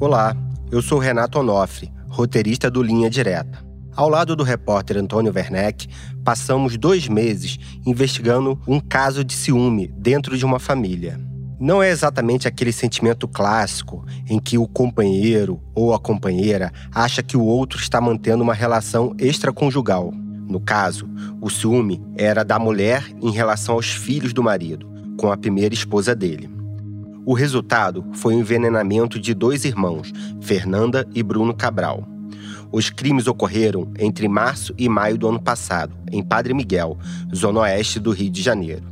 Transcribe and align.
Olá, 0.00 0.36
eu 0.70 0.80
sou 0.80 0.96
Renato 0.96 1.40
Onofre, 1.40 1.92
roteirista 2.08 2.70
do 2.70 2.80
Linha 2.80 3.10
Direta. 3.10 3.66
Ao 3.96 4.08
lado 4.08 4.36
do 4.36 4.44
repórter 4.44 4.96
Antônio 4.96 5.32
Werneck, 5.34 5.88
passamos 6.22 6.76
dois 6.76 7.08
meses 7.08 7.58
investigando 7.84 8.56
um 8.64 8.78
caso 8.78 9.24
de 9.24 9.34
ciúme 9.34 9.88
dentro 9.98 10.38
de 10.38 10.44
uma 10.44 10.60
família. 10.60 11.18
Não 11.58 11.82
é 11.82 11.90
exatamente 11.90 12.46
aquele 12.46 12.70
sentimento 12.70 13.26
clássico 13.26 14.06
em 14.30 14.38
que 14.38 14.56
o 14.56 14.68
companheiro 14.68 15.60
ou 15.74 15.92
a 15.92 15.98
companheira 15.98 16.72
acha 16.94 17.20
que 17.20 17.36
o 17.36 17.42
outro 17.42 17.80
está 17.80 18.00
mantendo 18.00 18.44
uma 18.44 18.54
relação 18.54 19.16
extraconjugal. 19.18 20.12
No 20.48 20.60
caso, 20.60 21.10
o 21.40 21.50
ciúme 21.50 22.00
era 22.16 22.44
da 22.44 22.56
mulher 22.56 23.04
em 23.20 23.32
relação 23.32 23.74
aos 23.74 23.90
filhos 23.90 24.32
do 24.32 24.44
marido, 24.44 24.88
com 25.18 25.32
a 25.32 25.36
primeira 25.36 25.74
esposa 25.74 26.14
dele. 26.14 26.57
O 27.28 27.34
resultado 27.34 28.06
foi 28.14 28.34
o 28.34 28.38
envenenamento 28.38 29.20
de 29.20 29.34
dois 29.34 29.66
irmãos, 29.66 30.14
Fernanda 30.40 31.06
e 31.14 31.22
Bruno 31.22 31.52
Cabral. 31.52 32.08
Os 32.72 32.88
crimes 32.88 33.26
ocorreram 33.26 33.92
entre 33.98 34.26
março 34.26 34.72
e 34.78 34.88
maio 34.88 35.18
do 35.18 35.28
ano 35.28 35.38
passado, 35.38 35.94
em 36.10 36.22
Padre 36.22 36.54
Miguel, 36.54 36.96
zona 37.36 37.60
oeste 37.60 38.00
do 38.00 38.12
Rio 38.12 38.30
de 38.30 38.40
Janeiro. 38.40 38.84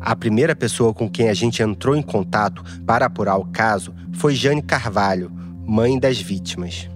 A 0.00 0.16
primeira 0.16 0.56
pessoa 0.56 0.92
com 0.92 1.08
quem 1.08 1.28
a 1.28 1.32
gente 1.32 1.62
entrou 1.62 1.94
em 1.94 2.02
contato 2.02 2.64
para 2.84 3.06
apurar 3.06 3.36
o 3.36 3.44
caso 3.44 3.94
foi 4.12 4.34
Jane 4.34 4.60
Carvalho, 4.60 5.30
mãe 5.64 6.00
das 6.00 6.20
vítimas. 6.20 6.90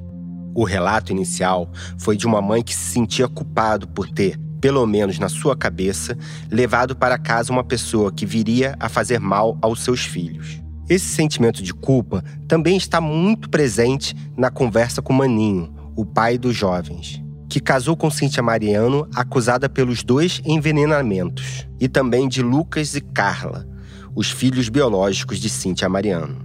O 0.52 0.64
relato 0.64 1.12
inicial 1.12 1.70
foi 1.96 2.16
de 2.16 2.26
uma 2.26 2.42
mãe 2.42 2.60
que 2.60 2.74
se 2.74 2.90
sentia 2.90 3.28
culpado 3.28 3.86
por 3.86 4.10
ter, 4.10 4.36
pelo 4.64 4.86
menos 4.86 5.18
na 5.18 5.28
sua 5.28 5.54
cabeça, 5.54 6.16
levado 6.50 6.96
para 6.96 7.18
casa 7.18 7.52
uma 7.52 7.62
pessoa 7.62 8.10
que 8.10 8.24
viria 8.24 8.74
a 8.80 8.88
fazer 8.88 9.20
mal 9.20 9.58
aos 9.60 9.84
seus 9.84 10.06
filhos. 10.06 10.58
Esse 10.88 11.04
sentimento 11.04 11.62
de 11.62 11.74
culpa 11.74 12.24
também 12.48 12.74
está 12.74 12.98
muito 12.98 13.50
presente 13.50 14.16
na 14.34 14.50
conversa 14.50 15.02
com 15.02 15.12
Maninho, 15.12 15.70
o 15.94 16.06
pai 16.06 16.38
dos 16.38 16.56
jovens, 16.56 17.22
que 17.46 17.60
casou 17.60 17.94
com 17.94 18.10
Cíntia 18.10 18.42
Mariano, 18.42 19.06
acusada 19.14 19.68
pelos 19.68 20.02
dois 20.02 20.40
envenenamentos, 20.46 21.68
e 21.78 21.86
também 21.86 22.26
de 22.26 22.40
Lucas 22.40 22.94
e 22.94 23.02
Carla, 23.02 23.68
os 24.16 24.30
filhos 24.30 24.70
biológicos 24.70 25.40
de 25.40 25.50
Cíntia 25.50 25.90
Mariano. 25.90 26.38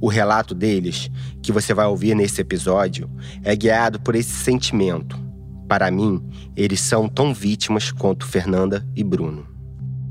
O 0.00 0.06
relato 0.06 0.54
deles, 0.54 1.10
que 1.42 1.50
você 1.50 1.74
vai 1.74 1.86
ouvir 1.86 2.14
nesse 2.14 2.40
episódio, 2.40 3.10
é 3.42 3.56
guiado 3.56 3.98
por 3.98 4.14
esse 4.14 4.30
sentimento, 4.30 5.24
para 5.68 5.90
mim, 5.90 6.22
eles 6.56 6.80
são 6.80 7.08
tão 7.08 7.32
vítimas 7.34 7.90
quanto 7.90 8.26
Fernanda 8.26 8.86
e 8.94 9.02
Bruno. 9.02 9.46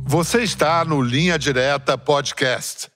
Você 0.05 0.41
está 0.41 0.83
no 0.83 1.01
Linha 1.01 1.39
Direta 1.39 1.97
Podcast. 1.97 2.92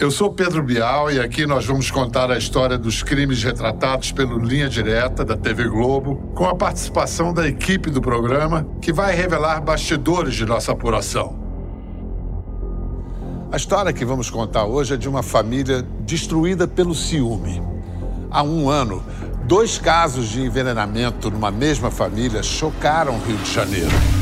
Eu 0.00 0.10
sou 0.10 0.32
Pedro 0.32 0.62
Bial 0.62 1.12
e 1.12 1.20
aqui 1.20 1.44
nós 1.44 1.66
vamos 1.66 1.90
contar 1.90 2.30
a 2.30 2.38
história 2.38 2.78
dos 2.78 3.02
crimes 3.02 3.42
retratados 3.44 4.10
pelo 4.10 4.38
Linha 4.38 4.66
Direta 4.66 5.22
da 5.26 5.36
TV 5.36 5.68
Globo, 5.68 6.32
com 6.34 6.46
a 6.46 6.54
participação 6.54 7.34
da 7.34 7.46
equipe 7.46 7.90
do 7.90 8.00
programa, 8.00 8.66
que 8.80 8.94
vai 8.94 9.14
revelar 9.14 9.60
bastidores 9.60 10.34
de 10.34 10.46
nossa 10.46 10.72
apuração. 10.72 11.38
A 13.52 13.58
história 13.58 13.92
que 13.92 14.02
vamos 14.02 14.30
contar 14.30 14.64
hoje 14.64 14.94
é 14.94 14.96
de 14.96 15.06
uma 15.06 15.22
família 15.22 15.86
destruída 16.00 16.66
pelo 16.66 16.94
ciúme. 16.94 17.62
Há 18.30 18.42
um 18.42 18.70
ano, 18.70 19.04
dois 19.44 19.76
casos 19.76 20.30
de 20.30 20.40
envenenamento 20.40 21.30
numa 21.30 21.50
mesma 21.50 21.90
família 21.90 22.42
chocaram 22.42 23.16
o 23.16 23.20
Rio 23.22 23.36
de 23.36 23.52
Janeiro. 23.52 24.19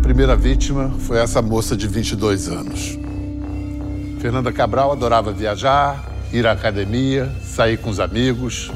Primeira 0.00 0.34
vítima 0.34 0.90
foi 1.00 1.18
essa 1.18 1.42
moça 1.42 1.76
de 1.76 1.86
22 1.86 2.48
anos. 2.48 2.98
Fernanda 4.18 4.50
Cabral 4.50 4.92
adorava 4.92 5.32
viajar, 5.32 6.04
ir 6.32 6.46
à 6.46 6.52
academia, 6.52 7.30
sair 7.42 7.76
com 7.76 7.90
os 7.90 8.00
amigos. 8.00 8.72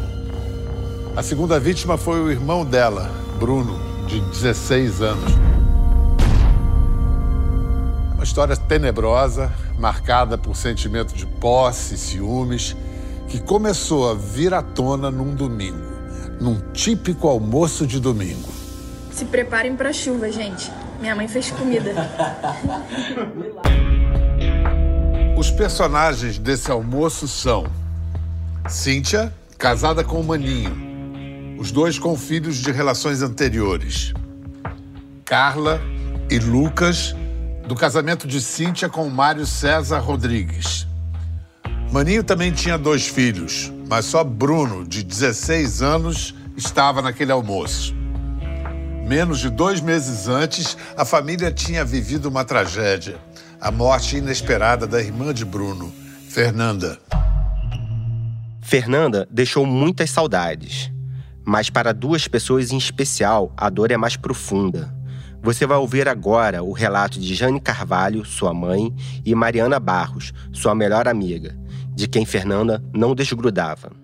A 1.17 1.23
segunda 1.23 1.59
vítima 1.59 1.97
foi 1.97 2.21
o 2.21 2.31
irmão 2.31 2.65
dela, 2.65 3.11
Bruno, 3.39 3.79
de 4.07 4.21
16 4.21 5.03
anos. 5.03 5.33
É 8.11 8.15
uma 8.15 8.25
história 8.25 8.57
tenebrosa, 8.57 9.53
marcada 9.79 10.37
por 10.37 10.57
sentimento 10.57 11.15
de 11.15 11.27
posse 11.27 11.95
e 11.95 11.99
ciúmes, 11.99 12.77
que 13.29 13.41
começou 13.41 14.11
a 14.11 14.15
vir 14.15 14.53
à 14.53 14.63
tona 14.63 15.11
num 15.11 15.35
domingo, 15.35 15.93
num 16.41 16.61
típico 16.73 17.29
almoço 17.29 17.87
de 17.87 17.99
domingo. 17.99 18.53
Se 19.11 19.25
preparem 19.25 19.75
para 19.75 19.89
a 19.89 19.93
chuva, 19.93 20.31
gente. 20.31 20.71
Minha 21.01 21.15
mãe 21.15 21.29
fez 21.29 21.51
comida. 21.51 21.95
Os 25.37 25.51
personagens 25.51 26.39
desse 26.39 26.71
almoço 26.71 27.27
são 27.27 27.67
Cíntia, 28.69 29.35
casada 29.59 30.03
com 30.03 30.21
o 30.21 30.25
Maninho, 30.25 30.73
os 31.59 31.71
dois 31.71 31.99
com 31.99 32.17
filhos 32.17 32.57
de 32.57 32.73
relações 32.73 33.21
anteriores. 33.21 34.15
Carla 35.25 35.81
e 36.31 36.39
Lucas, 36.39 37.15
do 37.67 37.75
casamento 37.75 38.27
de 38.27 38.41
Cíntia 38.41 38.89
com 38.89 39.09
Mário 39.11 39.45
César 39.45 39.99
Rodrigues. 39.99 40.87
Maninho 41.93 42.25
também 42.25 42.53
tinha 42.53 42.79
dois 42.79 43.07
filhos, 43.07 43.71
mas 43.89 44.07
só 44.07 44.25
Bruno, 44.25 44.87
de 44.87 45.03
16 45.03 45.83
anos, 45.83 46.35
estava 46.57 47.03
naquele 47.03 47.33
almoço. 47.33 47.95
Menos 49.07 49.39
de 49.39 49.51
dois 49.51 49.83
meses 49.83 50.29
antes, 50.29 50.79
a 50.97 51.05
família 51.05 51.53
tinha 51.53 51.85
vivido 51.85 52.27
uma 52.27 52.43
tragédia: 52.43 53.19
a 53.61 53.71
morte 53.71 54.17
inesperada 54.17 54.87
da 54.87 54.99
irmã 55.01 55.33
de 55.35 55.45
Bruno, 55.45 55.93
Fernanda. 56.31 56.99
Fernanda 58.63 59.29
deixou 59.31 59.67
muitas 59.67 60.09
saudades, 60.09 60.91
mas 61.45 61.69
para 61.69 61.93
duas 61.93 62.27
pessoas 62.27 62.73
em 62.73 62.79
especial, 62.79 63.53
a 63.59 63.69
dor 63.69 63.91
é 63.91 63.97
mais 63.99 64.17
profunda. 64.17 64.93
Você 65.43 65.67
vai 65.67 65.77
ouvir 65.77 66.09
agora 66.09 66.63
o 66.63 66.73
relato 66.73 67.21
de 67.21 67.35
Jane 67.35 67.61
Carvalho, 67.61 68.25
sua 68.25 68.55
mãe, 68.55 68.91
e 69.23 69.35
Mariana 69.35 69.79
Barros, 69.79 70.33
sua 70.51 70.75
melhor 70.75 71.07
amiga, 71.07 71.55
de 71.95 72.09
quem 72.09 72.25
Fernanda 72.25 72.83
não 72.95 73.15
desgrudava. 73.15 74.04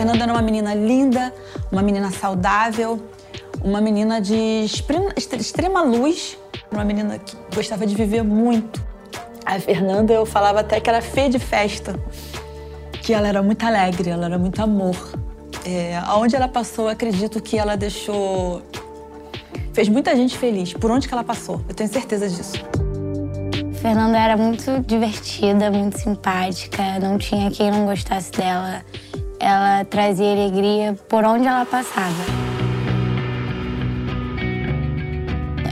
Fernanda 0.00 0.22
era 0.22 0.32
uma 0.32 0.40
menina 0.40 0.72
linda, 0.72 1.30
uma 1.70 1.82
menina 1.82 2.10
saudável, 2.10 2.98
uma 3.62 3.82
menina 3.82 4.18
de 4.18 4.64
extrema 5.38 5.82
luz, 5.82 6.38
uma 6.72 6.82
menina 6.82 7.18
que 7.18 7.36
gostava 7.54 7.86
de 7.86 7.94
viver 7.94 8.24
muito. 8.24 8.82
A 9.44 9.60
Fernanda, 9.60 10.14
eu 10.14 10.24
falava 10.24 10.60
até 10.60 10.80
que 10.80 10.88
era 10.88 11.02
feia 11.02 11.28
de 11.28 11.38
festa, 11.38 12.00
que 13.02 13.12
ela 13.12 13.28
era 13.28 13.42
muito 13.42 13.62
alegre, 13.62 14.08
ela 14.08 14.24
era 14.24 14.38
muito 14.38 14.62
amor. 14.62 14.96
É, 15.66 15.98
aonde 16.06 16.34
ela 16.34 16.48
passou, 16.48 16.88
acredito 16.88 17.38
que 17.42 17.58
ela 17.58 17.76
deixou. 17.76 18.62
fez 19.74 19.86
muita 19.90 20.16
gente 20.16 20.38
feliz, 20.38 20.72
por 20.72 20.90
onde 20.90 21.06
que 21.06 21.12
ela 21.12 21.24
passou, 21.24 21.60
eu 21.68 21.74
tenho 21.74 21.90
certeza 21.90 22.26
disso. 22.26 22.56
Fernanda 23.82 24.18
era 24.18 24.34
muito 24.34 24.80
divertida, 24.80 25.70
muito 25.70 25.98
simpática, 25.98 26.98
não 26.98 27.18
tinha 27.18 27.50
quem 27.50 27.70
não 27.70 27.84
gostasse 27.84 28.32
dela 28.32 28.82
ela 29.40 29.84
trazia 29.86 30.32
alegria 30.32 30.94
por 31.08 31.24
onde 31.24 31.46
ela 31.46 31.64
passava. 31.64 32.14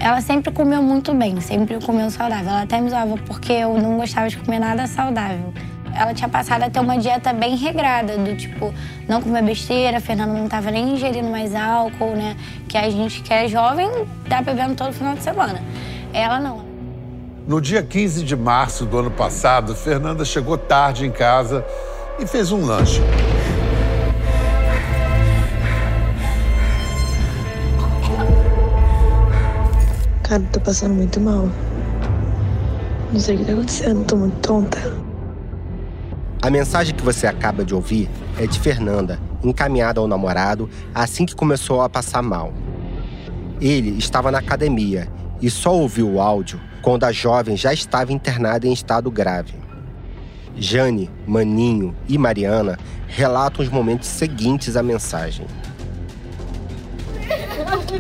Ela 0.01 0.23
sempre 0.23 0.51
comeu 0.51 0.83
muito 0.83 1.13
bem, 1.13 1.39
sempre 1.41 1.79
comeu 1.85 2.11
saudável. 2.11 2.49
Ela 2.49 2.63
até 2.63 2.81
me 2.81 2.87
usava 2.87 3.15
porque 3.27 3.53
eu 3.53 3.75
não 3.75 3.99
gostava 3.99 4.29
de 4.29 4.39
comer 4.39 4.59
nada 4.59 4.87
saudável. 4.87 5.53
Ela 5.95 6.15
tinha 6.15 6.29
passado 6.29 6.63
a 6.63 6.71
ter 6.71 6.81
uma 6.81 6.97
dieta 6.97 7.33
bem 7.33 7.57
regrada, 7.57 8.17
do 8.17 8.35
tipo, 8.37 8.73
não 9.07 9.21
comer 9.21 9.43
besteira, 9.43 9.99
a 9.99 10.01
Fernanda 10.01 10.33
não 10.33 10.45
estava 10.45 10.71
nem 10.71 10.95
ingerindo 10.95 11.29
mais 11.29 11.55
álcool, 11.55 12.15
né? 12.15 12.37
Que 12.69 12.79
a 12.79 12.89
gente 12.89 13.21
que 13.21 13.35
é 13.35 13.49
jovem 13.49 13.91
tá 14.29 14.41
bebendo 14.41 14.77
todo 14.77 14.93
final 14.93 15.15
de 15.15 15.23
semana. 15.23 15.61
Ela 16.13 16.41
não. 16.41 16.65
No 17.47 17.61
dia 17.61 17.83
15 17.83 18.23
de 18.25 18.37
março 18.37 18.87
do 18.87 18.99
ano 18.99 19.11
passado, 19.11 19.75
Fernanda 19.75 20.25
chegou 20.25 20.57
tarde 20.57 21.05
em 21.05 21.11
casa 21.11 21.65
e 22.19 22.27
fez 22.27 22.53
um 22.53 22.65
lanche. 22.65 23.01
Cara, 30.29 30.43
tô 30.53 30.61
passando 30.61 30.93
muito 30.93 31.19
mal. 31.19 31.49
Não 33.11 33.19
sei 33.19 33.35
o 33.35 33.39
que 33.39 33.45
tá 33.47 33.53
acontecendo, 33.53 34.05
tô 34.05 34.15
muito 34.15 34.39
tonta. 34.41 34.79
A 36.43 36.51
mensagem 36.51 36.95
que 36.95 37.03
você 37.03 37.27
acaba 37.27 37.65
de 37.65 37.75
ouvir 37.75 38.11
é 38.39 38.47
de 38.47 38.61
Fernanda, 38.61 39.19
encaminhada 39.43 40.01
ao 40.01 40.07
namorado 40.07 40.69
assim 40.95 41.25
que 41.25 41.35
começou 41.35 41.81
a 41.81 41.89
passar 41.89 42.21
mal. 42.21 42.53
Ele 43.59 43.97
estava 43.97 44.31
na 44.31 44.39
academia 44.39 45.09
e 45.41 45.49
só 45.49 45.75
ouviu 45.75 46.13
o 46.13 46.21
áudio 46.21 46.61
quando 46.83 47.05
a 47.05 47.13
jovem 47.13 47.57
já 47.57 47.73
estava 47.73 48.13
internada 48.13 48.67
em 48.67 48.73
estado 48.75 49.11
grave. 49.11 49.55
Jane, 50.55 51.11
Maninho 51.27 51.97
e 52.07 52.19
Mariana 52.19 52.79
relatam 53.07 53.65
os 53.65 53.71
momentos 53.71 54.09
seguintes 54.09 54.77
à 54.77 54.83
mensagem. 54.83 55.47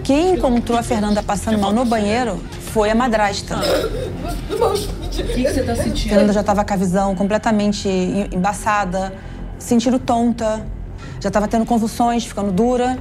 Quem 0.08 0.37
encontrou 0.37 0.78
a 0.78 0.82
Fernanda 0.82 1.22
passando 1.22 1.58
mal 1.58 1.70
no 1.70 1.84
banheiro 1.84 2.43
foi 2.72 2.88
a 2.88 2.94
madrasta. 2.94 3.56
O 3.58 5.10
que, 5.10 5.22
que 5.22 5.52
você 5.52 5.62
tá 5.62 5.76
sentindo? 5.76 6.08
Fernanda 6.08 6.32
já 6.32 6.40
estava 6.40 6.64
com 6.64 6.72
a 6.72 6.76
visão 6.78 7.14
completamente 7.14 7.87
embaçada, 8.32 9.12
sentindo 9.58 9.99
tonta, 9.99 10.66
já 11.20 11.28
estava 11.28 11.46
tendo 11.46 11.66
convulsões, 11.66 12.25
ficando 12.25 12.50
dura. 12.50 12.99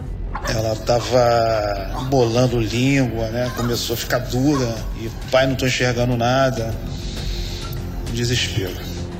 Ela 0.49 0.73
estava 0.73 2.05
bolando 2.09 2.59
língua, 2.59 3.29
né? 3.29 3.49
Começou 3.55 3.93
a 3.93 3.97
ficar 3.97 4.19
dura 4.19 4.75
e 4.99 5.09
pai 5.31 5.47
não 5.47 5.55
tô 5.55 5.65
enxergando 5.65 6.17
nada. 6.17 6.75
Desespero. 8.11 8.75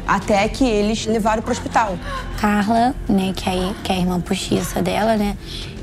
Até 0.05 0.45
que 0.49 0.65
eles 0.65 1.05
levaram 1.05 1.41
para 1.41 1.51
o 1.51 1.53
hospital. 1.53 1.97
Carla, 2.37 2.93
né, 3.07 3.31
que 3.33 3.49
é, 3.49 3.73
que 3.81 3.93
é 3.93 3.95
a 3.95 3.99
irmã 3.99 4.19
postiça 4.19 4.81
dela, 4.81 5.15
né, 5.15 5.37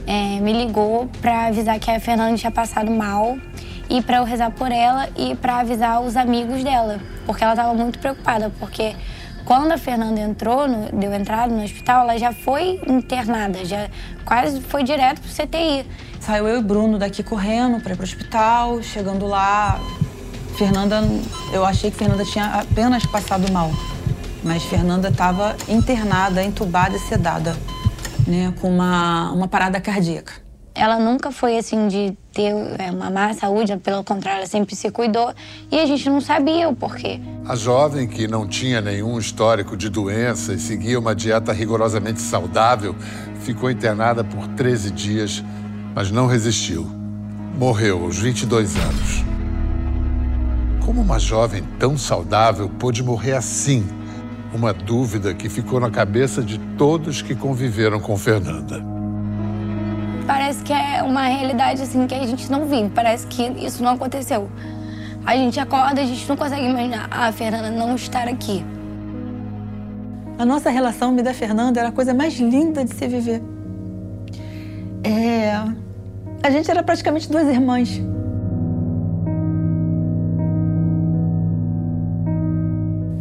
é, 0.07 0.41
me 0.41 0.53
ligou 0.53 1.09
para 1.21 1.47
avisar 1.47 1.79
que 1.79 1.91
a 1.91 1.99
Fernanda 2.01 2.37
tinha 2.37 2.51
passado 2.51 2.91
mal 2.91 3.39
e 3.89 4.03
para 4.03 4.19
eu 4.19 4.25
rezar 4.25 4.51
por 4.51 4.71
ela 4.73 5.09
e 5.17 5.35
para 5.35 5.61
avisar 5.61 6.03
os 6.03 6.17
amigos 6.17 6.63
dela, 6.63 7.01
porque 7.27 7.45
ela 7.45 7.53
estava 7.53 7.75
muito 7.75 7.99
preocupada, 7.99 8.51
porque 8.59 8.95
quando 9.45 9.73
a 9.73 9.79
Fernanda 9.79 10.21
entrou, 10.21 10.67
no, 10.67 10.91
deu 10.99 11.13
entrada 11.13 11.55
no 11.55 11.63
hospital, 11.63 12.05
ela 12.05 12.19
já 12.19 12.33
foi 12.33 12.81
internada, 12.89 13.65
já 13.65 13.89
quase 14.25 14.61
foi 14.63 14.83
direto 14.83 15.21
pro 15.21 15.31
CTI. 15.31 15.87
Saiu 16.19 16.49
eu 16.49 16.61
e 16.61 16.63
Bruno 16.63 16.99
daqui 16.99 17.23
correndo 17.23 17.81
para 17.81 17.93
ir 17.93 17.97
pro 17.97 18.05
hospital, 18.05 18.83
chegando 18.83 19.27
lá, 19.27 19.79
Fernanda, 20.57 21.03
eu 21.53 21.65
achei 21.65 21.91
que 21.91 21.97
Fernanda 21.97 22.25
tinha 22.25 22.47
apenas 22.47 23.05
passado 23.05 23.51
mal, 23.53 23.71
mas 24.43 24.63
Fernanda 24.63 25.09
estava 25.09 25.55
internada, 25.69 26.43
entubada 26.43 26.97
e 26.97 27.01
sedada, 27.01 27.55
né, 28.27 28.53
com 28.61 28.69
uma, 28.69 29.33
uma 29.33 29.49
parada 29.49 29.81
cardíaca. 29.81 30.33
Ela 30.75 30.99
nunca 30.99 31.31
foi 31.31 31.57
assim 31.57 31.87
de 31.87 32.17
ter 32.33 32.53
é, 32.79 32.91
uma 32.91 33.09
má 33.09 33.33
saúde, 33.33 33.77
pelo 33.77 34.03
contrário, 34.03 34.39
ela 34.39 34.47
sempre 34.47 34.75
se 34.75 34.91
cuidou 34.91 35.33
e 35.71 35.79
a 35.79 35.87
gente 35.87 36.11
não 36.11 36.21
sabia 36.21 36.69
o 36.69 36.75
porquê. 36.75 37.21
A 37.47 37.55
jovem, 37.55 38.09
que 38.09 38.27
não 38.27 38.49
tinha 38.49 38.81
nenhum 38.81 39.17
histórico 39.17 39.77
de 39.77 39.89
doença 39.89 40.53
e 40.53 40.59
seguia 40.59 40.99
uma 40.99 41.15
dieta 41.15 41.53
rigorosamente 41.53 42.21
saudável, 42.21 42.97
ficou 43.41 43.71
internada 43.71 44.25
por 44.25 44.49
13 44.49 44.91
dias, 44.91 45.45
mas 45.95 46.11
não 46.11 46.27
resistiu. 46.27 46.85
Morreu 47.57 48.03
aos 48.03 48.19
22 48.19 48.75
anos. 48.75 49.25
Como 50.85 51.01
uma 51.01 51.21
jovem 51.21 51.63
tão 51.79 51.97
saudável 51.97 52.69
pôde 52.69 53.01
morrer 53.01 53.35
assim? 53.35 53.87
Uma 54.55 54.73
dúvida 54.73 55.35
que 55.35 55.49
ficou 55.49 55.81
na 55.81 55.91
cabeça 55.91 56.41
de 56.41 56.59
todos 56.79 57.21
que 57.21 57.35
conviveram 57.35 58.01
com 58.01 58.17
Fernanda 58.17 58.95
parece 60.27 60.63
que 60.63 60.73
é 60.73 61.03
uma 61.03 61.27
realidade 61.27 61.83
assim 61.83 62.07
que 62.07 62.15
a 62.15 62.27
gente 62.27 62.51
não 62.51 62.67
vive, 62.67 62.91
parece 62.91 63.27
que 63.27 63.43
isso 63.43 63.83
não 63.83 63.93
aconteceu. 63.93 64.49
A 65.25 65.37
gente 65.37 65.59
acorda, 65.59 66.01
a 66.01 66.05
gente 66.05 66.29
não 66.29 66.37
consegue 66.37 66.67
imaginar 66.67 67.09
a 67.11 67.33
Fernanda 67.33 67.71
não 67.71 67.95
estar 67.95 68.29
aqui. 68.29 68.65
A 70.39 70.45
nossa 70.45 70.69
relação, 70.69 71.13
me 71.13 71.23
da 71.23 71.33
Fernanda, 71.33 71.81
era 71.81 71.89
a 71.89 71.93
coisa 71.93 72.13
mais 72.13 72.35
linda 72.39 72.85
de 72.85 72.95
se 72.95 73.07
viver. 73.07 73.43
É... 75.03 75.55
A 76.43 76.51
gente 76.51 76.71
era 76.71 76.83
praticamente 76.83 77.31
duas 77.31 77.47
irmãs. 77.49 78.01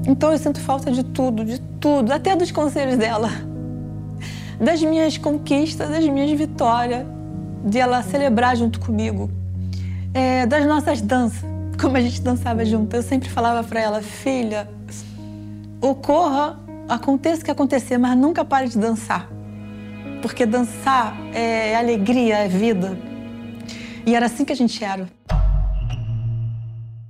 Então 0.06 0.32
eu 0.32 0.38
sinto 0.38 0.60
falta 0.60 0.92
de 0.92 1.04
tudo, 1.04 1.46
de 1.46 1.60
tudo, 1.80 2.12
até 2.12 2.36
dos 2.36 2.52
conselhos 2.52 2.98
dela 2.98 3.30
das 4.60 4.82
minhas 4.82 5.18
conquistas, 5.18 5.90
das 5.90 6.06
minhas 6.08 6.32
vitórias, 6.38 7.06
de 7.66 7.80
ela 7.80 8.02
celebrar 8.02 8.56
junto 8.56 8.80
comigo, 8.80 9.30
é, 10.14 10.46
das 10.46 10.66
nossas 10.66 11.02
danças, 11.02 11.44
como 11.80 11.98
a 11.98 12.02
gente 12.02 12.22
dançava 12.22 12.66
junto. 12.66 12.96
Eu 12.96 13.04
sempre 13.04 13.30
falava 13.30 13.64
para 13.68 13.80
ela, 13.80 14.02
filha, 14.02 14.70
ocorra, 15.82 16.60
aconteça 16.88 17.42
o 17.42 17.46
que 17.46 17.52
acontecer, 17.52 17.98
mas 17.98 18.18
nunca 18.18 18.44
pare 18.46 18.68
de 18.68 18.78
dançar, 18.78 19.30
porque 20.22 20.46
dançar 20.46 21.16
é 21.34 21.76
alegria, 21.76 22.38
é 22.40 22.48
vida. 22.48 22.98
E 24.06 24.16
era 24.16 24.26
assim 24.26 24.44
que 24.44 24.52
a 24.52 24.56
gente 24.56 24.84
era. 24.84 25.08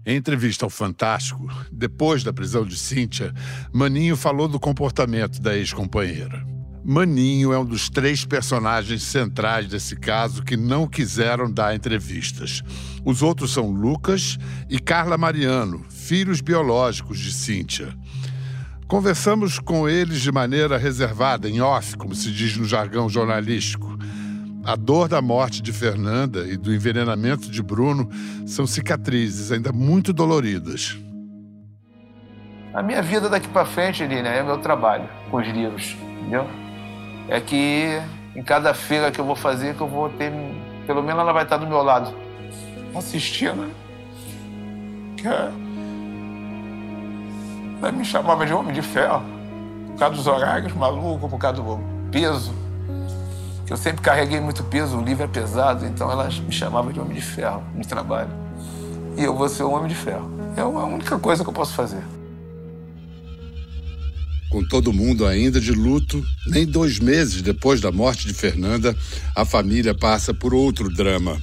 Em 0.05 0.17
entrevista 0.17 0.65
ao 0.65 0.69
Fantástico, 0.69 1.47
depois 1.71 2.23
da 2.23 2.33
prisão 2.33 2.65
de 2.65 2.75
Cíntia, 2.75 3.33
Maninho 3.71 4.17
falou 4.17 4.49
do 4.49 4.59
comportamento 4.59 5.41
da 5.41 5.55
ex-companheira. 5.55 6.45
Maninho 6.83 7.53
é 7.53 7.57
um 7.57 7.63
dos 7.63 7.89
três 7.89 8.25
personagens 8.25 9.01
centrais 9.03 9.67
desse 9.67 9.95
caso 9.95 10.43
que 10.43 10.57
não 10.57 10.85
quiseram 10.85 11.49
dar 11.49 11.73
entrevistas. 11.73 12.61
Os 13.05 13.21
outros 13.21 13.53
são 13.53 13.71
Lucas 13.71 14.37
e 14.69 14.77
Carla 14.77 15.17
Mariano, 15.17 15.85
filhos 15.89 16.41
biológicos 16.41 17.17
de 17.17 17.31
Cíntia. 17.31 17.97
Conversamos 18.85 19.57
com 19.57 19.87
eles 19.87 20.21
de 20.21 20.33
maneira 20.33 20.77
reservada, 20.77 21.49
em 21.49 21.61
off, 21.61 21.95
como 21.95 22.13
se 22.13 22.29
diz 22.29 22.57
no 22.57 22.65
jargão 22.65 23.07
jornalístico. 23.07 23.92
A 24.65 24.75
dor 24.75 25.07
da 25.07 25.21
morte 25.21 25.61
de 25.61 25.73
Fernanda 25.73 26.47
e 26.47 26.55
do 26.55 26.73
envenenamento 26.73 27.51
de 27.51 27.61
Bruno 27.61 28.09
são 28.45 28.65
cicatrizes 28.65 29.51
ainda 29.51 29.71
muito 29.71 30.13
doloridas. 30.13 30.97
A 32.73 32.81
minha 32.81 33.01
vida 33.01 33.29
daqui 33.29 33.47
para 33.47 33.65
frente, 33.65 34.05
Lina, 34.05 34.29
é 34.29 34.41
meu 34.41 34.57
trabalho 34.57 35.07
com 35.29 35.37
os 35.37 35.47
livros, 35.47 35.95
entendeu? 36.19 36.47
é 37.27 37.39
que 37.39 38.01
em 38.35 38.43
cada 38.43 38.73
feira 38.73 39.11
que 39.11 39.19
eu 39.19 39.25
vou 39.25 39.35
fazer, 39.35 39.75
que 39.75 39.81
eu 39.81 39.87
vou 39.87 40.09
ter. 40.09 40.31
Pelo 40.85 41.01
menos 41.01 41.21
ela 41.21 41.31
vai 41.31 41.43
estar 41.43 41.57
do 41.57 41.67
meu 41.67 41.81
lado, 41.81 42.13
assistindo. 42.95 43.71
Que 45.17 45.27
é... 45.27 45.51
Ela 47.81 47.91
me 47.91 48.03
chamava 48.03 48.45
de 48.45 48.53
homem 48.53 48.73
de 48.73 48.81
ferro, 48.81 49.23
por 49.87 49.99
causa 49.99 50.15
dos 50.15 50.27
horários 50.27 50.73
malucos, 50.73 51.29
por 51.29 51.37
causa 51.37 51.61
do 51.61 51.79
peso. 52.11 52.53
Que 53.65 53.71
eu 53.71 53.77
sempre 53.77 54.01
carreguei 54.01 54.39
muito 54.39 54.63
peso, 54.63 54.97
o 54.97 55.03
livro 55.03 55.23
é 55.23 55.27
pesado, 55.27 55.85
então 55.85 56.11
ela 56.11 56.27
me 56.27 56.51
chamava 56.51 56.91
de 56.91 56.99
homem 56.99 57.15
de 57.15 57.21
ferro 57.21 57.63
no 57.75 57.85
trabalho. 57.85 58.29
E 59.17 59.23
eu 59.23 59.35
vou 59.35 59.47
ser 59.47 59.63
um 59.63 59.73
homem 59.73 59.87
de 59.87 59.95
ferro. 59.95 60.29
É 60.57 60.61
a 60.61 60.65
única 60.65 61.17
coisa 61.17 61.43
que 61.43 61.49
eu 61.49 61.53
posso 61.53 61.73
fazer. 61.73 62.03
Com 64.49 64.63
todo 64.67 64.93
mundo 64.93 65.25
ainda 65.25 65.59
de 65.59 65.71
luto, 65.71 66.23
nem 66.47 66.65
dois 66.65 66.99
meses 66.99 67.41
depois 67.41 67.81
da 67.81 67.91
morte 67.91 68.27
de 68.27 68.33
Fernanda, 68.33 68.95
a 69.35 69.43
família 69.45 69.95
passa 69.95 70.33
por 70.33 70.53
outro 70.53 70.93
drama. 70.93 71.41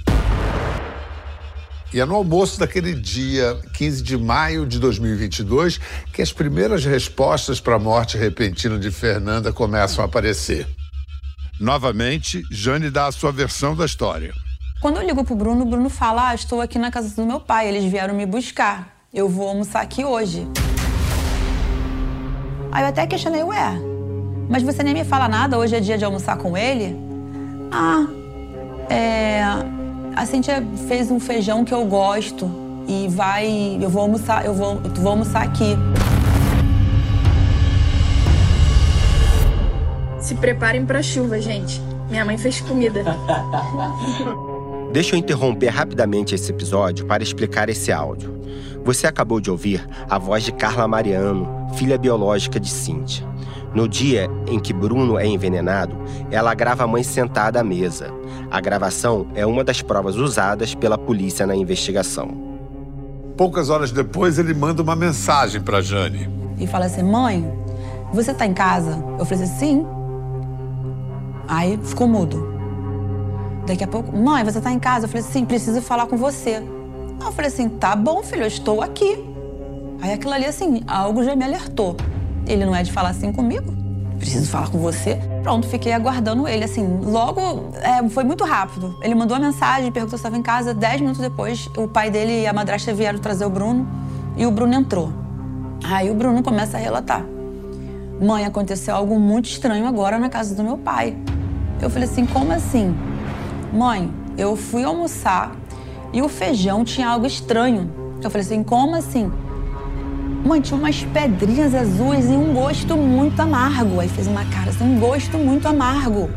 E 1.92 1.98
é 1.98 2.04
no 2.04 2.14
almoço 2.14 2.60
daquele 2.60 2.94
dia, 2.94 3.58
15 3.74 4.02
de 4.02 4.16
maio 4.16 4.64
de 4.64 4.78
2022, 4.78 5.80
que 6.12 6.22
as 6.22 6.32
primeiras 6.32 6.84
respostas 6.84 7.60
para 7.60 7.74
a 7.74 7.80
morte 7.80 8.16
repentina 8.16 8.78
de 8.78 8.92
Fernanda 8.92 9.52
começam 9.52 10.04
a 10.04 10.06
aparecer. 10.06 10.68
Novamente, 11.60 12.42
Jane 12.50 12.88
dá 12.88 13.06
a 13.06 13.12
sua 13.12 13.30
versão 13.30 13.76
da 13.76 13.84
história. 13.84 14.32
Quando 14.80 14.96
eu 14.96 15.06
ligo 15.06 15.22
pro 15.22 15.34
Bruno, 15.34 15.60
o 15.60 15.66
Bruno 15.66 15.90
fala: 15.90 16.30
Ah, 16.30 16.34
estou 16.34 16.58
aqui 16.58 16.78
na 16.78 16.90
casa 16.90 17.14
do 17.14 17.26
meu 17.26 17.38
pai, 17.38 17.68
eles 17.68 17.84
vieram 17.84 18.14
me 18.14 18.24
buscar. 18.24 18.88
Eu 19.12 19.28
vou 19.28 19.46
almoçar 19.46 19.82
aqui 19.82 20.02
hoje. 20.02 20.48
Aí 22.72 22.82
eu 22.82 22.88
até 22.88 23.06
questionei, 23.06 23.42
ué, 23.42 23.78
mas 24.48 24.62
você 24.62 24.82
nem 24.82 24.94
me 24.94 25.04
fala 25.04 25.28
nada, 25.28 25.58
hoje 25.58 25.76
é 25.76 25.80
dia 25.80 25.98
de 25.98 26.04
almoçar 26.04 26.38
com 26.38 26.56
ele? 26.56 26.96
Ah, 27.70 28.06
é. 28.88 29.42
A 30.16 30.24
Cintia 30.24 30.66
fez 30.88 31.10
um 31.10 31.20
feijão 31.20 31.62
que 31.62 31.74
eu 31.74 31.84
gosto 31.84 32.50
e 32.88 33.06
vai. 33.08 33.78
Eu 33.78 33.90
vou 33.90 34.00
almoçar, 34.00 34.46
eu 34.46 34.54
vou, 34.54 34.80
eu 34.82 34.90
vou 34.94 35.10
almoçar 35.10 35.42
aqui. 35.42 35.76
Se 40.20 40.34
preparem 40.34 40.84
pra 40.84 41.02
chuva, 41.02 41.40
gente. 41.40 41.80
Minha 42.10 42.24
mãe 42.24 42.36
fez 42.36 42.60
comida. 42.60 43.02
Deixa 44.92 45.14
eu 45.14 45.18
interromper 45.18 45.68
rapidamente 45.68 46.34
esse 46.34 46.50
episódio 46.50 47.06
para 47.06 47.22
explicar 47.22 47.68
esse 47.68 47.92
áudio. 47.92 48.40
Você 48.84 49.06
acabou 49.06 49.40
de 49.40 49.50
ouvir 49.50 49.86
a 50.08 50.18
voz 50.18 50.42
de 50.42 50.52
Carla 50.52 50.88
Mariano, 50.88 51.48
filha 51.74 51.96
biológica 51.96 52.58
de 52.58 52.68
Cíntia. 52.68 53.26
No 53.72 53.88
dia 53.88 54.28
em 54.48 54.58
que 54.58 54.72
Bruno 54.72 55.16
é 55.16 55.26
envenenado, 55.26 55.96
ela 56.30 56.52
grava 56.54 56.82
a 56.82 56.86
mãe 56.88 57.04
sentada 57.04 57.60
à 57.60 57.64
mesa. 57.64 58.12
A 58.50 58.60
gravação 58.60 59.28
é 59.34 59.46
uma 59.46 59.62
das 59.62 59.80
provas 59.80 60.16
usadas 60.16 60.74
pela 60.74 60.98
polícia 60.98 61.46
na 61.46 61.54
investigação. 61.54 62.50
Poucas 63.36 63.70
horas 63.70 63.92
depois, 63.92 64.38
ele 64.38 64.52
manda 64.52 64.82
uma 64.82 64.96
mensagem 64.96 65.60
para 65.60 65.80
Jane. 65.80 66.28
E 66.58 66.66
fala 66.66 66.86
assim: 66.86 67.02
Mãe, 67.02 67.48
você 68.12 68.34
tá 68.34 68.44
em 68.44 68.52
casa? 68.52 69.02
Eu 69.18 69.24
falei 69.24 69.44
assim: 69.44 69.58
Sim. 69.58 69.99
Aí 71.50 71.76
ficou 71.82 72.06
mudo. 72.06 72.48
Daqui 73.66 73.82
a 73.82 73.88
pouco, 73.88 74.16
mãe, 74.16 74.44
você 74.44 74.60
tá 74.60 74.70
em 74.70 74.78
casa? 74.78 75.06
Eu 75.06 75.08
falei 75.08 75.24
assim: 75.24 75.40
Sim, 75.40 75.44
preciso 75.44 75.82
falar 75.82 76.06
com 76.06 76.16
você. 76.16 76.62
Eu 77.20 77.32
falei 77.32 77.48
assim: 77.48 77.68
tá 77.68 77.96
bom, 77.96 78.22
filho, 78.22 78.42
eu 78.42 78.46
estou 78.46 78.80
aqui. 78.80 79.18
Aí 80.00 80.12
aquilo 80.12 80.32
ali, 80.32 80.46
assim, 80.46 80.82
algo 80.86 81.24
já 81.24 81.34
me 81.34 81.44
alertou. 81.44 81.96
Ele 82.46 82.64
não 82.64 82.74
é 82.74 82.84
de 82.84 82.92
falar 82.92 83.10
assim 83.10 83.32
comigo? 83.32 83.74
Preciso 84.16 84.48
falar 84.48 84.70
com 84.70 84.78
você. 84.78 85.18
Pronto, 85.42 85.66
fiquei 85.66 85.92
aguardando 85.92 86.46
ele, 86.46 86.64
assim. 86.64 86.86
Logo, 87.02 87.40
é, 87.82 88.08
foi 88.08 88.22
muito 88.22 88.44
rápido. 88.44 88.96
Ele 89.02 89.16
mandou 89.16 89.36
uma 89.36 89.46
mensagem, 89.46 89.90
perguntou 89.90 90.16
se 90.16 90.22
estava 90.22 90.36
em 90.36 90.42
casa. 90.42 90.72
Dez 90.72 91.00
minutos 91.00 91.20
depois, 91.20 91.68
o 91.76 91.88
pai 91.88 92.10
dele 92.10 92.42
e 92.42 92.46
a 92.46 92.52
madrasta 92.52 92.94
vieram 92.94 93.18
trazer 93.18 93.44
o 93.44 93.50
Bruno. 93.50 93.88
E 94.36 94.46
o 94.46 94.52
Bruno 94.52 94.74
entrou. 94.74 95.12
Aí 95.82 96.10
o 96.10 96.14
Bruno 96.14 96.42
começa 96.44 96.76
a 96.76 96.80
relatar. 96.80 97.24
Mãe, 98.20 98.44
aconteceu 98.44 98.94
algo 98.94 99.18
muito 99.18 99.46
estranho 99.46 99.86
agora 99.86 100.16
na 100.16 100.28
casa 100.28 100.54
do 100.54 100.62
meu 100.62 100.78
pai. 100.78 101.16
Eu 101.80 101.88
falei 101.88 102.08
assim, 102.08 102.26
como 102.26 102.52
assim? 102.52 102.94
Mãe, 103.72 104.10
eu 104.36 104.56
fui 104.56 104.84
almoçar 104.84 105.52
e 106.12 106.20
o 106.20 106.28
feijão 106.28 106.84
tinha 106.84 107.08
algo 107.08 107.26
estranho. 107.26 107.90
Eu 108.22 108.30
falei 108.30 108.44
assim, 108.44 108.62
como 108.62 108.96
assim? 108.96 109.30
Mãe, 110.44 110.60
tinha 110.60 110.78
umas 110.78 111.02
pedrinhas 111.04 111.74
azuis 111.74 112.26
e 112.26 112.32
um 112.32 112.52
gosto 112.52 112.96
muito 112.96 113.40
amargo. 113.40 114.00
Aí 114.00 114.08
fez 114.08 114.26
uma 114.26 114.44
cara 114.46 114.70
assim, 114.70 114.84
um 114.84 114.98
gosto 114.98 115.38
muito 115.38 115.66
amargo. 115.68 116.28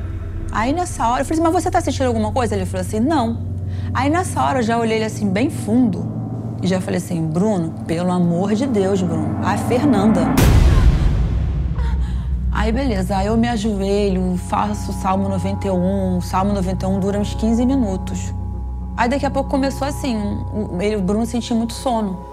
Aí 0.52 0.72
nessa 0.72 1.08
hora, 1.08 1.22
eu 1.22 1.26
falei 1.26 1.42
assim, 1.42 1.52
mas 1.52 1.64
você 1.64 1.72
tá 1.72 1.82
sentindo 1.82 2.08
alguma 2.08 2.32
coisa? 2.32 2.56
Ele 2.56 2.66
falou 2.66 2.86
assim, 2.86 3.00
não. 3.00 3.40
Aí 3.94 4.10
nessa 4.10 4.42
hora 4.42 4.60
eu 4.60 4.64
já 4.64 4.78
olhei 4.78 4.98
ele 4.98 5.06
assim, 5.06 5.30
bem 5.30 5.50
fundo. 5.50 6.12
E 6.62 6.68
já 6.68 6.80
falei 6.80 6.98
assim, 6.98 7.26
Bruno, 7.26 7.74
pelo 7.86 8.12
amor 8.12 8.54
de 8.54 8.66
Deus, 8.66 9.02
Bruno, 9.02 9.40
a 9.44 9.58
Fernanda. 9.58 10.22
Aí 12.54 12.72
beleza, 12.72 13.18
aí 13.18 13.26
eu 13.26 13.36
me 13.36 13.48
ajoelho, 13.48 14.38
faço 14.38 14.92
o 14.92 14.94
Salmo 14.94 15.28
91. 15.28 16.18
O 16.18 16.22
Salmo 16.22 16.54
91 16.54 17.00
dura 17.00 17.20
uns 17.20 17.34
15 17.34 17.66
minutos. 17.66 18.32
Aí 18.96 19.10
daqui 19.10 19.26
a 19.26 19.32
pouco 19.32 19.50
começou 19.50 19.88
assim, 19.88 20.16
ele, 20.80 20.98
o 20.98 21.02
Bruno 21.02 21.26
sentia 21.26 21.56
muito 21.56 21.74
sono. 21.74 22.33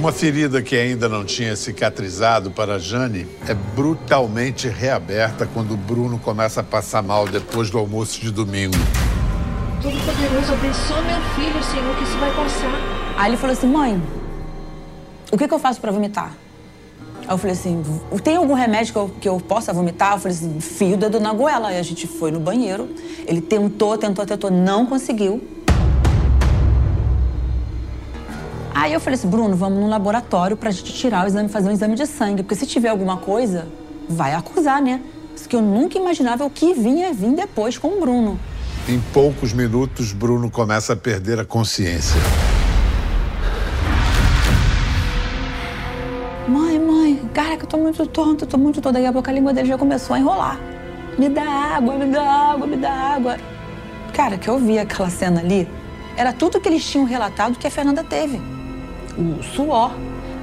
Uma 0.00 0.12
ferida 0.12 0.62
que 0.62 0.74
ainda 0.74 1.10
não 1.10 1.26
tinha 1.26 1.54
cicatrizado 1.54 2.50
para 2.50 2.78
Jane 2.78 3.28
é 3.46 3.52
brutalmente 3.52 4.66
reaberta 4.66 5.46
quando 5.52 5.76
Bruno 5.76 6.18
começa 6.18 6.62
a 6.62 6.64
passar 6.64 7.02
mal 7.02 7.28
depois 7.28 7.68
do 7.68 7.76
almoço 7.76 8.18
de 8.18 8.30
domingo. 8.30 8.78
Todo-Poderoso, 9.82 10.54
abençoa 10.54 11.02
meu 11.02 11.20
filho, 11.34 11.62
Senhor, 11.62 11.94
que 11.96 12.04
isso 12.04 12.16
vai 12.16 12.34
passar. 12.34 12.72
Aí 13.14 13.30
ele 13.30 13.36
falou 13.36 13.52
assim: 13.52 13.66
mãe, 13.66 14.02
o 15.30 15.36
que, 15.36 15.46
que 15.46 15.52
eu 15.52 15.58
faço 15.58 15.78
para 15.78 15.92
vomitar? 15.92 16.32
Aí 17.28 17.34
eu 17.34 17.36
falei 17.36 17.52
assim: 17.52 17.82
tem 18.24 18.36
algum 18.36 18.54
remédio 18.54 18.94
que 18.94 18.98
eu, 18.98 19.10
que 19.20 19.28
eu 19.28 19.38
possa 19.38 19.70
vomitar? 19.70 20.14
Eu 20.14 20.18
falei 20.18 20.34
assim: 20.34 20.60
fio 20.60 20.96
dedo 20.96 21.20
na 21.20 21.34
goela. 21.34 21.68
Aí 21.68 21.78
a 21.78 21.82
gente 21.82 22.06
foi 22.06 22.30
no 22.30 22.40
banheiro. 22.40 22.88
Ele 23.26 23.42
tentou, 23.42 23.98
tentou, 23.98 24.24
tentou, 24.24 24.50
não 24.50 24.86
conseguiu. 24.86 25.46
Aí 28.80 28.94
eu 28.94 28.98
falei 28.98 29.18
assim, 29.18 29.28
Bruno, 29.28 29.54
vamos 29.54 29.78
no 29.78 29.90
laboratório 29.90 30.56
pra 30.56 30.70
gente 30.70 30.94
tirar 30.94 31.26
o 31.26 31.26
exame, 31.28 31.50
fazer 31.50 31.68
um 31.68 31.72
exame 31.72 31.94
de 31.94 32.06
sangue. 32.06 32.42
Porque 32.42 32.54
se 32.54 32.66
tiver 32.66 32.88
alguma 32.88 33.18
coisa, 33.18 33.68
vai 34.08 34.32
acusar, 34.32 34.80
né? 34.80 35.02
Isso 35.36 35.46
que 35.46 35.54
eu 35.54 35.60
nunca 35.60 35.98
imaginava 35.98 36.46
o 36.46 36.48
que 36.48 36.72
vinha 36.72 37.12
vir 37.12 37.34
depois 37.34 37.76
com 37.76 37.88
o 37.88 38.00
Bruno. 38.00 38.40
Em 38.88 38.98
poucos 39.12 39.52
minutos, 39.52 40.14
Bruno 40.14 40.50
começa 40.50 40.94
a 40.94 40.96
perder 40.96 41.38
a 41.38 41.44
consciência. 41.44 42.18
Mãe, 46.48 46.78
mãe, 46.78 47.20
cara, 47.34 47.58
que 47.58 47.64
eu 47.64 47.68
tô 47.68 47.76
muito 47.76 48.06
tonto, 48.06 48.44
eu 48.44 48.48
tô 48.48 48.56
muito 48.56 48.80
tonto. 48.80 48.94
Daqui 48.94 49.04
a 49.04 49.12
pouco 49.12 49.28
a 49.28 49.32
língua 49.34 49.52
dele 49.52 49.68
já 49.68 49.76
começou 49.76 50.16
a 50.16 50.18
enrolar. 50.18 50.58
Me 51.18 51.28
dá 51.28 51.42
água, 51.76 51.98
me 51.98 52.06
dá 52.06 52.22
água, 52.22 52.66
me 52.66 52.78
dá 52.78 52.90
água. 52.90 53.36
Cara, 54.14 54.38
que 54.38 54.48
eu 54.48 54.58
vi 54.58 54.78
aquela 54.78 55.10
cena 55.10 55.40
ali, 55.40 55.68
era 56.16 56.32
tudo 56.32 56.58
que 56.58 56.66
eles 56.66 56.82
tinham 56.82 57.04
relatado 57.04 57.58
que 57.58 57.66
a 57.66 57.70
Fernanda 57.70 58.02
teve 58.02 58.40
o 59.16 59.42
suor, 59.42 59.92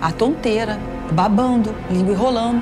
a 0.01 0.11
tonteira, 0.11 0.79
babando, 1.11 1.73
língua 1.89 2.13
enrolando. 2.13 2.61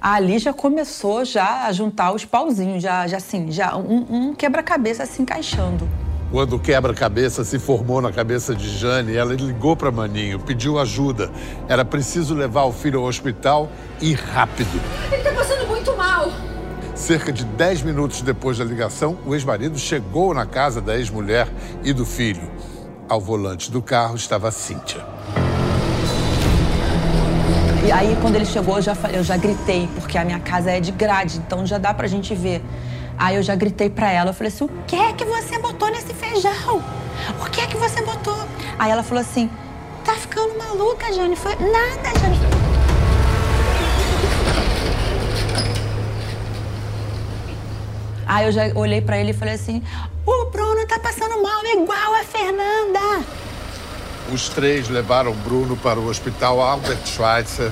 Ali 0.00 0.38
já 0.40 0.52
começou 0.52 1.24
já 1.24 1.66
a 1.66 1.72
juntar 1.72 2.12
os 2.12 2.24
pauzinhos, 2.24 2.82
já, 2.82 3.06
já 3.06 3.18
assim, 3.18 3.52
já 3.52 3.76
um, 3.76 4.06
um 4.10 4.34
quebra-cabeça 4.34 5.06
se 5.06 5.22
encaixando. 5.22 5.88
Quando 6.32 6.56
o 6.56 6.58
quebra-cabeça 6.58 7.44
se 7.44 7.58
formou 7.58 8.00
na 8.00 8.10
cabeça 8.10 8.54
de 8.54 8.68
Jane, 8.68 9.14
ela 9.14 9.34
ligou 9.34 9.76
para 9.76 9.92
Maninho, 9.92 10.40
pediu 10.40 10.78
ajuda. 10.78 11.30
Era 11.68 11.84
preciso 11.84 12.34
levar 12.34 12.64
o 12.64 12.72
filho 12.72 12.98
ao 12.98 13.04
hospital 13.04 13.70
e 14.00 14.14
rápido. 14.14 14.80
Ele 15.12 15.22
tá 15.22 15.30
passando 15.32 15.68
muito 15.68 15.94
mal. 15.94 16.32
Cerca 17.02 17.32
de 17.32 17.44
10 17.44 17.82
minutos 17.82 18.22
depois 18.22 18.58
da 18.58 18.64
ligação, 18.64 19.18
o 19.26 19.34
ex-marido 19.34 19.76
chegou 19.76 20.32
na 20.32 20.46
casa 20.46 20.80
da 20.80 20.96
ex-mulher 20.96 21.48
e 21.82 21.92
do 21.92 22.06
filho. 22.06 22.48
Ao 23.08 23.20
volante 23.20 23.72
do 23.72 23.82
carro 23.82 24.14
estava 24.14 24.46
a 24.46 24.52
Cíntia. 24.52 25.04
E 27.84 27.90
aí, 27.90 28.16
quando 28.22 28.36
ele 28.36 28.44
chegou, 28.44 28.76
eu 28.76 28.82
já, 28.82 28.96
eu 29.12 29.24
já 29.24 29.36
gritei, 29.36 29.88
porque 29.96 30.16
a 30.16 30.24
minha 30.24 30.38
casa 30.38 30.70
é 30.70 30.78
de 30.78 30.92
grade, 30.92 31.38
então 31.38 31.66
já 31.66 31.76
dá 31.76 31.92
pra 31.92 32.06
gente 32.06 32.36
ver. 32.36 32.62
Aí 33.18 33.34
eu 33.34 33.42
já 33.42 33.56
gritei 33.56 33.90
pra 33.90 34.08
ela, 34.08 34.30
eu 34.30 34.34
falei 34.34 34.52
assim, 34.52 34.62
o 34.62 34.70
que 34.86 34.94
é 34.94 35.12
que 35.12 35.24
você 35.24 35.58
botou 35.58 35.90
nesse 35.90 36.14
feijão? 36.14 36.80
O 37.44 37.50
que 37.50 37.62
é 37.62 37.66
que 37.66 37.76
você 37.76 38.00
botou? 38.02 38.38
Aí 38.78 38.92
ela 38.92 39.02
falou 39.02 39.22
assim, 39.22 39.50
tá 40.04 40.12
ficando 40.12 40.56
maluca, 40.56 41.12
Jane? 41.12 41.34
Foi 41.34 41.56
nada, 41.56 42.20
Jane. 42.20 42.61
Aí 48.32 48.46
eu 48.46 48.52
já 48.52 48.62
olhei 48.74 49.02
para 49.02 49.18
ele 49.18 49.32
e 49.32 49.34
falei 49.34 49.54
assim: 49.54 49.82
o 50.24 50.46
Bruno 50.46 50.86
tá 50.86 50.98
passando 50.98 51.42
mal 51.42 51.62
igual 51.66 52.14
a 52.14 52.24
Fernanda. 52.24 53.26
Os 54.32 54.48
três 54.48 54.88
levaram 54.88 55.34
Bruno 55.34 55.76
para 55.76 56.00
o 56.00 56.08
hospital 56.08 56.58
Albert 56.62 57.04
Schweitzer, 57.04 57.70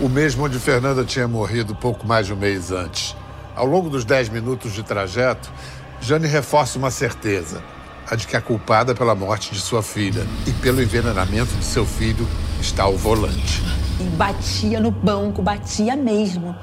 o 0.00 0.08
mesmo 0.08 0.46
onde 0.46 0.58
Fernanda 0.58 1.04
tinha 1.04 1.28
morrido 1.28 1.74
pouco 1.74 2.06
mais 2.06 2.26
de 2.26 2.32
um 2.32 2.36
mês 2.36 2.72
antes. 2.72 3.14
Ao 3.54 3.66
longo 3.66 3.90
dos 3.90 4.02
dez 4.02 4.30
minutos 4.30 4.72
de 4.72 4.82
trajeto, 4.82 5.52
Jane 6.00 6.26
reforça 6.26 6.78
uma 6.78 6.90
certeza: 6.90 7.62
a 8.10 8.16
de 8.16 8.26
que 8.26 8.34
a 8.34 8.40
culpada 8.40 8.94
pela 8.94 9.14
morte 9.14 9.52
de 9.52 9.60
sua 9.60 9.82
filha 9.82 10.26
e 10.46 10.52
pelo 10.52 10.82
envenenamento 10.82 11.54
de 11.54 11.64
seu 11.66 11.84
filho 11.84 12.26
está 12.58 12.84
ao 12.84 12.96
volante. 12.96 13.62
E 14.00 14.04
batia 14.04 14.80
no 14.80 14.90
banco, 14.90 15.42
batia 15.42 15.94
mesmo. 15.94 16.56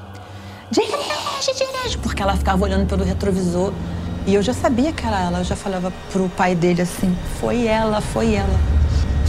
Dirige, 0.76 1.54
dirige, 1.54 1.98
porque 2.00 2.22
ela 2.22 2.36
ficava 2.36 2.62
olhando 2.66 2.86
pelo 2.86 3.06
retrovisor. 3.06 3.72
E 4.28 4.36
eu 4.36 4.42
já 4.42 4.54
sabia 4.54 4.92
que 4.92 5.06
era 5.06 5.22
ela, 5.22 5.38
eu 5.40 5.44
já 5.46 5.56
falava 5.56 5.94
pro 6.12 6.28
pai 6.28 6.54
dele 6.54 6.82
assim: 6.82 7.16
foi 7.40 7.66
ela, 7.66 8.02
foi 8.02 8.36
ela. 8.36 8.60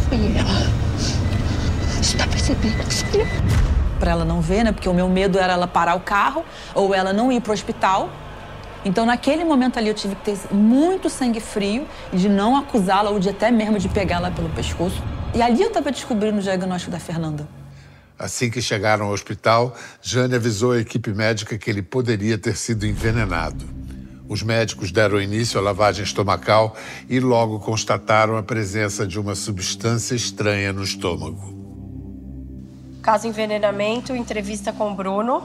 Foi 0.08 0.18
ela. 0.36 0.66
Você 2.02 2.16
tá 2.16 2.26
percebendo 2.26 2.84
que 2.84 2.94
foi? 2.94 3.26
Pra 4.00 4.10
ela 4.10 4.24
não 4.24 4.40
ver, 4.40 4.64
né? 4.64 4.72
Porque 4.72 4.88
o 4.88 4.94
meu 4.94 5.08
medo 5.08 5.38
era 5.38 5.52
ela 5.52 5.68
parar 5.68 5.94
o 5.94 6.00
carro 6.00 6.44
ou 6.74 6.92
ela 6.92 7.12
não 7.12 7.30
ir 7.30 7.40
pro 7.40 7.52
hospital. 7.52 8.10
Então, 8.84 9.06
naquele 9.06 9.44
momento 9.44 9.78
ali, 9.78 9.88
eu 9.88 9.94
tive 9.94 10.16
que 10.16 10.32
ter 10.32 10.38
muito 10.52 11.08
sangue 11.08 11.40
frio 11.40 11.86
de 12.12 12.28
não 12.28 12.56
acusá-la 12.56 13.10
ou 13.10 13.20
de 13.20 13.28
até 13.28 13.52
mesmo 13.52 13.78
de 13.78 13.88
pegá-la 13.88 14.32
pelo 14.32 14.48
pescoço. 14.48 15.00
E 15.32 15.40
ali 15.40 15.62
eu 15.62 15.70
tava 15.70 15.92
descobrindo 15.92 16.38
o 16.38 16.42
diagnóstico 16.42 16.90
da 16.90 16.98
Fernanda. 16.98 17.46
Assim 18.18 18.50
que 18.50 18.62
chegaram 18.62 19.06
ao 19.06 19.12
hospital, 19.12 19.76
Jane 20.00 20.34
avisou 20.34 20.72
a 20.72 20.80
equipe 20.80 21.12
médica 21.12 21.58
que 21.58 21.68
ele 21.68 21.82
poderia 21.82 22.38
ter 22.38 22.56
sido 22.56 22.86
envenenado. 22.86 23.64
Os 24.28 24.42
médicos 24.42 24.90
deram 24.90 25.20
início 25.20 25.60
à 25.60 25.62
lavagem 25.62 26.02
estomacal 26.02 26.74
e 27.08 27.20
logo 27.20 27.60
constataram 27.60 28.36
a 28.36 28.42
presença 28.42 29.06
de 29.06 29.20
uma 29.20 29.34
substância 29.34 30.14
estranha 30.14 30.72
no 30.72 30.82
estômago. 30.82 31.54
Caso 33.02 33.28
envenenamento, 33.28 34.16
entrevista 34.16 34.72
com 34.72 34.94
Bruno. 34.94 35.44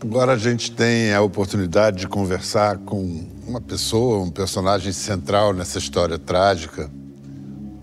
Agora 0.00 0.34
a 0.34 0.38
gente 0.38 0.70
tem 0.70 1.12
a 1.12 1.20
oportunidade 1.20 1.96
de 1.96 2.06
conversar 2.06 2.78
com 2.78 3.26
uma 3.44 3.60
pessoa, 3.60 4.22
um 4.22 4.30
personagem 4.30 4.92
central 4.92 5.52
nessa 5.52 5.78
história 5.78 6.18
trágica, 6.18 6.88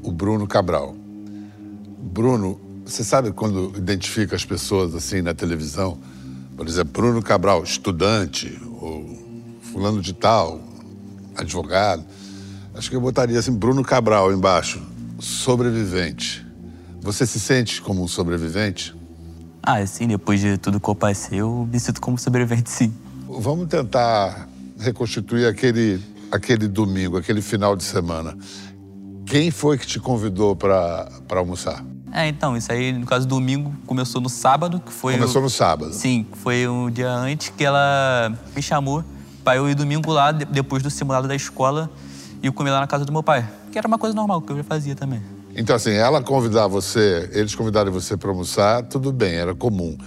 o 0.02 0.14
Bruno 0.14 0.48
Cabral. 0.48 0.96
Bruno 2.00 2.65
você 2.86 3.04
sabe 3.04 3.32
quando 3.32 3.74
identifica 3.76 4.36
as 4.36 4.46
pessoas 4.46 4.94
assim 4.94 5.22
na 5.22 5.34
televisão? 5.34 5.98
Por 6.56 6.68
exemplo, 6.68 6.94
Bruno 6.94 7.22
Cabral, 7.22 7.64
estudante, 7.64 8.62
ou 8.80 9.60
fulano 9.74 10.02
de 10.02 10.14
tal, 10.14 10.62
advogado. 11.36 12.06
Acho 12.76 12.90
que 12.90 12.96
eu 12.96 13.02
botaria 13.02 13.40
assim, 13.40 13.52
Bruno 13.52 13.84
Cabral 13.84 14.32
embaixo, 14.32 14.82
sobrevivente. 15.20 16.46
Você 17.02 17.26
se 17.26 17.40
sente 17.40 17.82
como 17.82 18.04
um 18.04 18.08
sobrevivente? 18.08 18.96
Ah, 19.64 19.86
sim, 19.86 20.08
depois 20.08 20.40
de 20.40 20.58
tudo 20.58 20.80
que 20.80 20.88
eu 20.88 20.96
passei, 20.96 21.42
eu 21.42 21.68
me 21.72 21.80
sinto 21.80 22.00
como 22.00 22.18
sobrevivente, 22.20 22.70
sim. 22.70 22.94
Vamos 23.28 23.68
tentar 23.68 24.48
reconstituir 24.78 25.48
aquele, 25.48 26.00
aquele 26.32 26.68
domingo, 26.68 27.18
aquele 27.18 27.42
final 27.42 27.76
de 27.76 27.84
semana. 27.84 28.38
Quem 29.26 29.50
foi 29.50 29.78
que 29.78 29.88
te 29.88 30.00
convidou 30.00 30.56
para 30.56 31.10
almoçar? 31.32 31.84
É, 32.18 32.30
então, 32.30 32.56
isso 32.56 32.72
aí, 32.72 32.94
no 32.94 33.06
caso, 33.06 33.28
domingo 33.28 33.74
começou 33.86 34.22
no 34.22 34.30
sábado, 34.30 34.80
que 34.80 34.90
foi. 34.90 35.16
Começou 35.16 35.42
o... 35.42 35.44
no 35.44 35.50
sábado? 35.50 35.94
Sim, 35.94 36.26
foi 36.32 36.66
um 36.66 36.90
dia 36.90 37.12
antes 37.12 37.50
que 37.50 37.62
ela 37.62 38.34
me 38.56 38.62
chamou 38.62 39.04
para 39.44 39.58
eu 39.58 39.70
ir 39.70 39.76
domingo 39.76 40.14
lá, 40.14 40.32
depois 40.32 40.82
do 40.82 40.90
simulado 40.90 41.28
da 41.28 41.36
escola, 41.36 41.92
e 42.42 42.50
comer 42.50 42.72
lá 42.72 42.80
na 42.80 42.88
casa 42.88 43.04
do 43.04 43.12
meu 43.12 43.22
pai. 43.22 43.46
Que 43.70 43.78
era 43.78 43.86
uma 43.86 43.98
coisa 43.98 44.16
normal, 44.16 44.42
que 44.42 44.50
eu 44.50 44.56
já 44.56 44.64
fazia 44.64 44.96
também. 44.96 45.22
Então, 45.54 45.76
assim, 45.76 45.92
ela 45.92 46.24
convidar 46.24 46.68
você, 46.68 47.30
eles 47.34 47.54
convidaram 47.54 47.92
você 47.92 48.16
para 48.16 48.30
almoçar, 48.30 48.84
tudo 48.84 49.12
bem, 49.12 49.34
era 49.34 49.54
comum. 49.54 49.98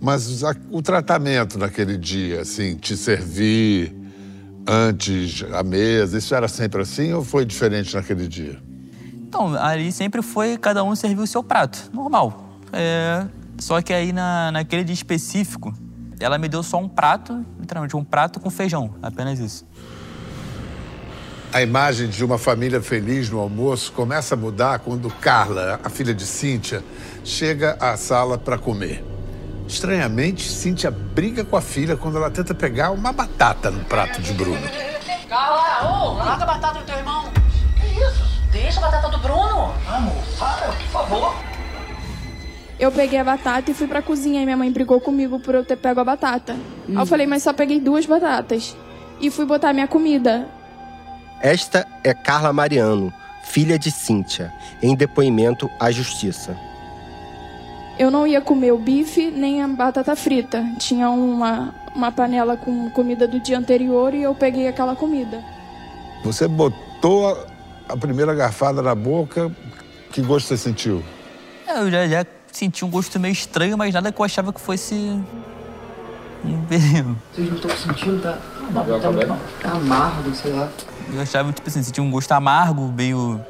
Mas 0.00 0.42
a, 0.42 0.56
o 0.70 0.80
tratamento 0.80 1.58
naquele 1.58 1.98
dia, 1.98 2.40
assim, 2.40 2.76
te 2.76 2.96
servir 2.96 3.94
antes 4.66 5.44
a 5.52 5.62
mesa, 5.62 6.16
isso 6.16 6.34
era 6.34 6.48
sempre 6.48 6.80
assim 6.80 7.12
ou 7.12 7.22
foi 7.22 7.44
diferente 7.44 7.94
naquele 7.94 8.26
dia? 8.26 8.58
Então, 9.28 9.54
ali 9.54 9.92
sempre 9.92 10.22
foi 10.22 10.56
cada 10.56 10.82
um 10.82 10.96
servir 10.96 11.20
o 11.20 11.26
seu 11.26 11.42
prato, 11.42 11.90
normal. 11.92 12.48
É, 12.72 13.26
só 13.58 13.82
que 13.82 13.92
aí 13.92 14.10
na, 14.10 14.50
naquele 14.50 14.82
dia 14.82 14.94
específico, 14.94 15.74
ela 16.18 16.38
me 16.38 16.48
deu 16.48 16.62
só 16.62 16.78
um 16.78 16.88
prato, 16.88 17.44
literalmente 17.60 17.94
um 17.94 18.02
prato 18.02 18.40
com 18.40 18.48
feijão, 18.48 18.94
apenas 19.02 19.38
isso. 19.38 19.66
A 21.52 21.60
imagem 21.60 22.08
de 22.08 22.24
uma 22.24 22.38
família 22.38 22.80
feliz 22.80 23.28
no 23.28 23.38
almoço 23.38 23.92
começa 23.92 24.34
a 24.34 24.36
mudar 24.36 24.78
quando 24.78 25.10
Carla, 25.10 25.78
a 25.84 25.90
filha 25.90 26.14
de 26.14 26.24
Cíntia, 26.24 26.82
chega 27.22 27.76
à 27.78 27.98
sala 27.98 28.38
para 28.38 28.56
comer. 28.56 29.04
Estranhamente, 29.66 30.48
Cíntia 30.48 30.90
briga 30.90 31.44
com 31.44 31.56
a 31.56 31.60
filha 31.60 31.98
quando 31.98 32.16
ela 32.16 32.30
tenta 32.30 32.54
pegar 32.54 32.92
uma 32.92 33.12
batata 33.12 33.70
no 33.70 33.84
prato 33.84 34.22
de 34.22 34.32
Bruno. 34.32 34.66
Carla, 35.28 35.86
ô, 35.86 36.12
oh, 36.12 36.14
larga 36.14 36.44
a 36.44 36.46
batata 36.46 36.78
do 36.78 36.86
teu 36.86 36.96
irmão. 36.96 37.30
Deixa 38.62 38.80
a 38.80 38.82
batata 38.82 39.08
do 39.08 39.18
Bruno. 39.18 39.72
Amor, 39.88 40.14
para, 40.38 40.66
por 40.68 40.86
favor. 40.88 41.34
Eu 42.78 42.92
peguei 42.92 43.18
a 43.18 43.24
batata 43.24 43.70
e 43.70 43.74
fui 43.74 43.86
pra 43.86 44.02
cozinha 44.02 44.42
e 44.42 44.44
minha 44.44 44.56
mãe 44.56 44.70
brigou 44.70 45.00
comigo 45.00 45.38
por 45.40 45.54
eu 45.54 45.64
ter 45.64 45.76
pego 45.76 46.00
a 46.00 46.04
batata. 46.04 46.54
Hum. 46.88 46.90
Aí 46.90 46.96
eu 46.96 47.06
falei, 47.06 47.26
mas 47.26 47.42
só 47.42 47.52
peguei 47.52 47.80
duas 47.80 48.06
batatas. 48.06 48.76
E 49.20 49.30
fui 49.30 49.44
botar 49.44 49.72
minha 49.72 49.88
comida. 49.88 50.48
Esta 51.40 51.86
é 52.04 52.12
Carla 52.12 52.52
Mariano, 52.52 53.12
filha 53.42 53.78
de 53.78 53.90
Cíntia, 53.90 54.52
em 54.82 54.94
depoimento 54.94 55.70
à 55.78 55.90
justiça. 55.90 56.56
Eu 57.98 58.10
não 58.10 58.26
ia 58.26 58.40
comer 58.40 58.72
o 58.72 58.78
bife 58.78 59.30
nem 59.30 59.62
a 59.62 59.68
batata 59.68 60.14
frita. 60.14 60.64
Tinha 60.78 61.10
uma, 61.10 61.74
uma 61.94 62.12
panela 62.12 62.56
com 62.56 62.90
comida 62.90 63.26
do 63.26 63.40
dia 63.40 63.58
anterior 63.58 64.14
e 64.14 64.22
eu 64.22 64.34
peguei 64.34 64.68
aquela 64.68 64.94
comida. 64.94 65.42
Você 66.22 66.46
botou 66.46 67.36
a, 67.88 67.96
primeira 67.96 68.34
garfada 68.34 68.82
na 68.82 68.94
boca, 68.94 69.50
que 70.12 70.22
gosto 70.22 70.48
você 70.48 70.56
sentiu? 70.56 71.02
É, 71.66 71.78
eu 71.78 71.90
já, 71.90 72.06
já 72.06 72.26
senti 72.52 72.84
um 72.84 72.90
gosto 72.90 73.18
meio 73.18 73.32
estranho, 73.32 73.76
mas 73.76 73.94
nada 73.94 74.12
que 74.12 74.20
eu 74.20 74.24
achava 74.24 74.52
que 74.52 74.60
fosse 74.60 74.94
um 76.44 76.64
veneno. 76.68 77.20
Vocês 77.32 77.48
não 77.48 77.56
estão 77.56 77.70
sentindo? 77.70 78.22
Tá, 78.22 78.38
tá, 78.72 79.38
tá 79.62 79.70
amargo, 79.70 80.34
sei 80.34 80.52
lá. 80.52 80.68
Eu 81.12 81.20
achava, 81.20 81.52
tipo 81.52 81.68
assim, 81.68 81.82
sentia 81.82 82.02
um 82.02 82.10
gosto 82.10 82.32
amargo, 82.32 82.92
meio. 82.92 83.40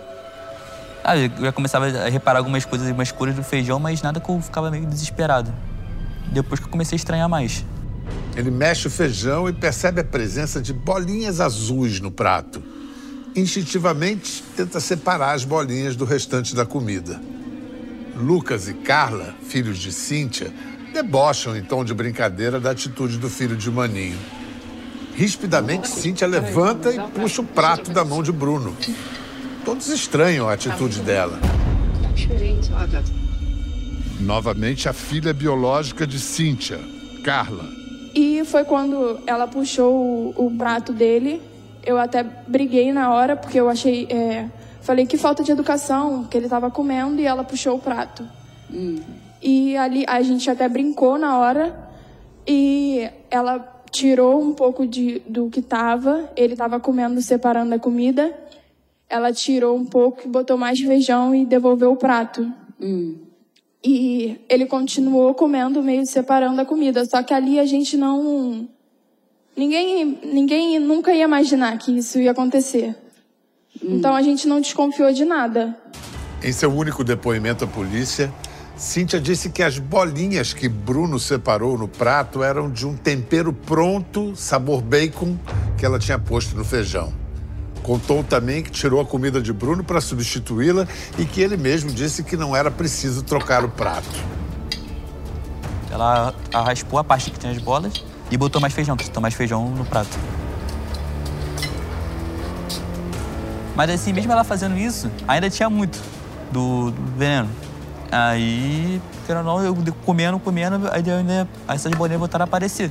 Ah, 1.02 1.16
eu 1.16 1.30
já 1.40 1.52
começava 1.52 1.86
a 1.86 2.08
reparar 2.08 2.38
algumas 2.38 2.64
coisas, 2.64 2.86
algumas 2.86 3.10
cores 3.10 3.34
do 3.34 3.42
feijão, 3.42 3.78
mas 3.78 4.02
nada 4.02 4.20
que 4.20 4.28
eu 4.28 4.40
ficava 4.40 4.70
meio 4.70 4.86
desesperado. 4.86 5.52
Depois 6.30 6.60
que 6.60 6.66
eu 6.66 6.70
comecei 6.70 6.96
a 6.96 6.98
estranhar 6.98 7.28
mais. 7.28 7.64
Ele 8.36 8.50
mexe 8.50 8.86
o 8.86 8.90
feijão 8.90 9.48
e 9.48 9.52
percebe 9.52 10.00
a 10.00 10.04
presença 10.04 10.60
de 10.60 10.72
bolinhas 10.72 11.40
azuis 11.40 11.98
no 12.00 12.10
prato. 12.10 12.62
Instintivamente, 13.38 14.42
tenta 14.56 14.80
separar 14.80 15.32
as 15.32 15.44
bolinhas 15.44 15.94
do 15.94 16.04
restante 16.04 16.56
da 16.56 16.66
comida. 16.66 17.20
Lucas 18.16 18.66
e 18.66 18.74
Carla, 18.74 19.32
filhos 19.42 19.78
de 19.78 19.92
Cíntia, 19.92 20.52
debocham 20.92 21.56
em 21.56 21.62
tom 21.62 21.84
de 21.84 21.94
brincadeira 21.94 22.58
da 22.58 22.72
atitude 22.72 23.16
do 23.16 23.30
filho 23.30 23.56
de 23.56 23.70
Maninho. 23.70 24.18
Rispidamente, 25.14 25.88
Cíntia 25.88 26.26
levanta 26.26 26.90
e 26.90 26.98
puxa 27.12 27.40
o 27.40 27.44
prato 27.44 27.92
da 27.92 28.04
mão 28.04 28.24
de 28.24 28.32
Bruno. 28.32 28.76
Todos 29.64 29.86
estranham 29.86 30.48
a 30.48 30.54
atitude 30.54 30.98
dela. 31.02 31.38
Novamente, 34.18 34.88
a 34.88 34.92
filha 34.92 35.32
biológica 35.32 36.04
de 36.04 36.18
Cíntia, 36.18 36.80
Carla. 37.24 37.64
E 38.16 38.42
foi 38.44 38.64
quando 38.64 39.20
ela 39.28 39.46
puxou 39.46 40.34
o, 40.36 40.46
o 40.46 40.50
prato 40.56 40.92
dele. 40.92 41.40
Eu 41.88 41.98
até 41.98 42.22
briguei 42.22 42.92
na 42.92 43.14
hora, 43.14 43.34
porque 43.34 43.58
eu 43.58 43.66
achei. 43.66 44.06
É, 44.10 44.46
falei 44.82 45.06
que 45.06 45.16
falta 45.16 45.42
de 45.42 45.50
educação, 45.50 46.24
que 46.24 46.36
ele 46.36 46.44
estava 46.44 46.70
comendo, 46.70 47.18
e 47.18 47.24
ela 47.24 47.42
puxou 47.42 47.76
o 47.76 47.78
prato. 47.78 48.28
Hum. 48.70 49.00
E 49.40 49.74
ali 49.74 50.04
a 50.06 50.20
gente 50.20 50.50
até 50.50 50.68
brincou 50.68 51.16
na 51.16 51.38
hora. 51.38 51.88
E 52.46 53.08
ela 53.30 53.82
tirou 53.90 54.38
um 54.38 54.52
pouco 54.52 54.86
de, 54.86 55.20
do 55.20 55.48
que 55.48 55.60
estava, 55.60 56.30
ele 56.36 56.52
estava 56.52 56.78
comendo, 56.78 57.22
separando 57.22 57.74
a 57.74 57.78
comida. 57.78 58.38
Ela 59.08 59.32
tirou 59.32 59.74
um 59.74 59.86
pouco, 59.86 60.28
botou 60.28 60.58
mais 60.58 60.78
feijão 60.78 61.34
e 61.34 61.46
devolveu 61.46 61.92
o 61.92 61.96
prato. 61.96 62.52
Hum. 62.78 63.16
E 63.82 64.38
ele 64.46 64.66
continuou 64.66 65.32
comendo, 65.32 65.82
meio 65.82 66.04
separando 66.04 66.60
a 66.60 66.66
comida. 66.66 67.06
Só 67.06 67.22
que 67.22 67.32
ali 67.32 67.58
a 67.58 67.64
gente 67.64 67.96
não. 67.96 68.68
Ninguém, 69.58 70.20
ninguém 70.22 70.78
nunca 70.78 71.12
ia 71.12 71.24
imaginar 71.24 71.76
que 71.78 71.90
isso 71.90 72.20
ia 72.20 72.30
acontecer. 72.30 72.94
Hum. 73.82 73.96
Então 73.96 74.14
a 74.14 74.22
gente 74.22 74.46
não 74.46 74.60
desconfiou 74.60 75.12
de 75.12 75.24
nada. 75.24 75.76
Em 76.40 76.52
seu 76.52 76.72
único 76.72 77.02
depoimento 77.02 77.64
à 77.64 77.66
polícia, 77.66 78.32
Cíntia 78.76 79.20
disse 79.20 79.50
que 79.50 79.60
as 79.60 79.76
bolinhas 79.80 80.52
que 80.52 80.68
Bruno 80.68 81.18
separou 81.18 81.76
no 81.76 81.88
prato 81.88 82.40
eram 82.40 82.70
de 82.70 82.86
um 82.86 82.96
tempero 82.96 83.52
pronto, 83.52 84.36
sabor 84.36 84.80
bacon, 84.80 85.36
que 85.76 85.84
ela 85.84 85.98
tinha 85.98 86.20
posto 86.20 86.56
no 86.56 86.64
feijão. 86.64 87.12
Contou 87.82 88.22
também 88.22 88.62
que 88.62 88.70
tirou 88.70 89.00
a 89.00 89.04
comida 89.04 89.40
de 89.40 89.52
Bruno 89.52 89.82
para 89.82 90.00
substituí-la 90.00 90.86
e 91.18 91.24
que 91.24 91.40
ele 91.40 91.56
mesmo 91.56 91.90
disse 91.90 92.22
que 92.22 92.36
não 92.36 92.54
era 92.54 92.70
preciso 92.70 93.24
trocar 93.24 93.64
o 93.64 93.68
prato. 93.68 94.06
Ela 95.90 96.32
raspou 96.52 97.00
a 97.00 97.02
parte 97.02 97.32
que 97.32 97.40
tinha 97.40 97.50
as 97.50 97.58
bolas 97.58 98.04
e 98.30 98.36
botou 98.36 98.60
mais 98.60 98.74
feijão, 98.74 98.96
botou 98.96 99.22
mais 99.22 99.34
feijão 99.34 99.68
no 99.70 99.84
prato. 99.84 100.18
Mas 103.74 103.90
assim, 103.90 104.12
mesmo 104.12 104.32
ela 104.32 104.42
fazendo 104.42 104.76
isso, 104.76 105.10
ainda 105.26 105.48
tinha 105.48 105.70
muito 105.70 106.02
do, 106.50 106.90
do 106.90 107.02
veneno. 107.16 107.48
Aí, 108.10 109.00
querendo 109.26 109.48
ou 109.48 109.58
não, 109.58 109.64
eu 109.64 109.94
comendo, 110.04 110.38
comendo, 110.38 110.88
aí 110.90 111.02
né, 111.22 111.46
essas 111.68 111.92
bolinhas 111.92 112.18
voltaram 112.18 112.44
a 112.44 112.46
aparecer. 112.46 112.90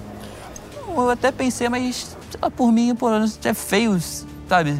Eu 0.87 1.09
até 1.09 1.31
pensei, 1.31 1.67
mas 1.67 2.15
lá, 2.41 2.49
por 2.49 2.71
mim, 2.71 2.95
pô, 2.95 3.09
é 3.43 3.53
feio, 3.53 3.99
sabe? 4.47 4.77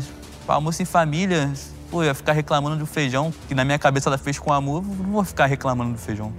Almoço 0.47 0.81
em 0.81 0.85
família, 0.85 1.51
pô, 1.91 2.03
ia 2.03 2.13
ficar 2.13 2.33
reclamando 2.33 2.77
do 2.77 2.85
feijão, 2.85 3.33
que 3.47 3.53
na 3.53 3.65
minha 3.65 3.77
cabeça 3.77 4.09
ela 4.09 4.17
fez 4.17 4.39
com 4.39 4.53
amor, 4.53 4.83
não 4.83 5.11
vou 5.11 5.23
ficar 5.23 5.45
reclamando 5.45 5.93
do 5.93 5.99
feijão. 5.99 6.31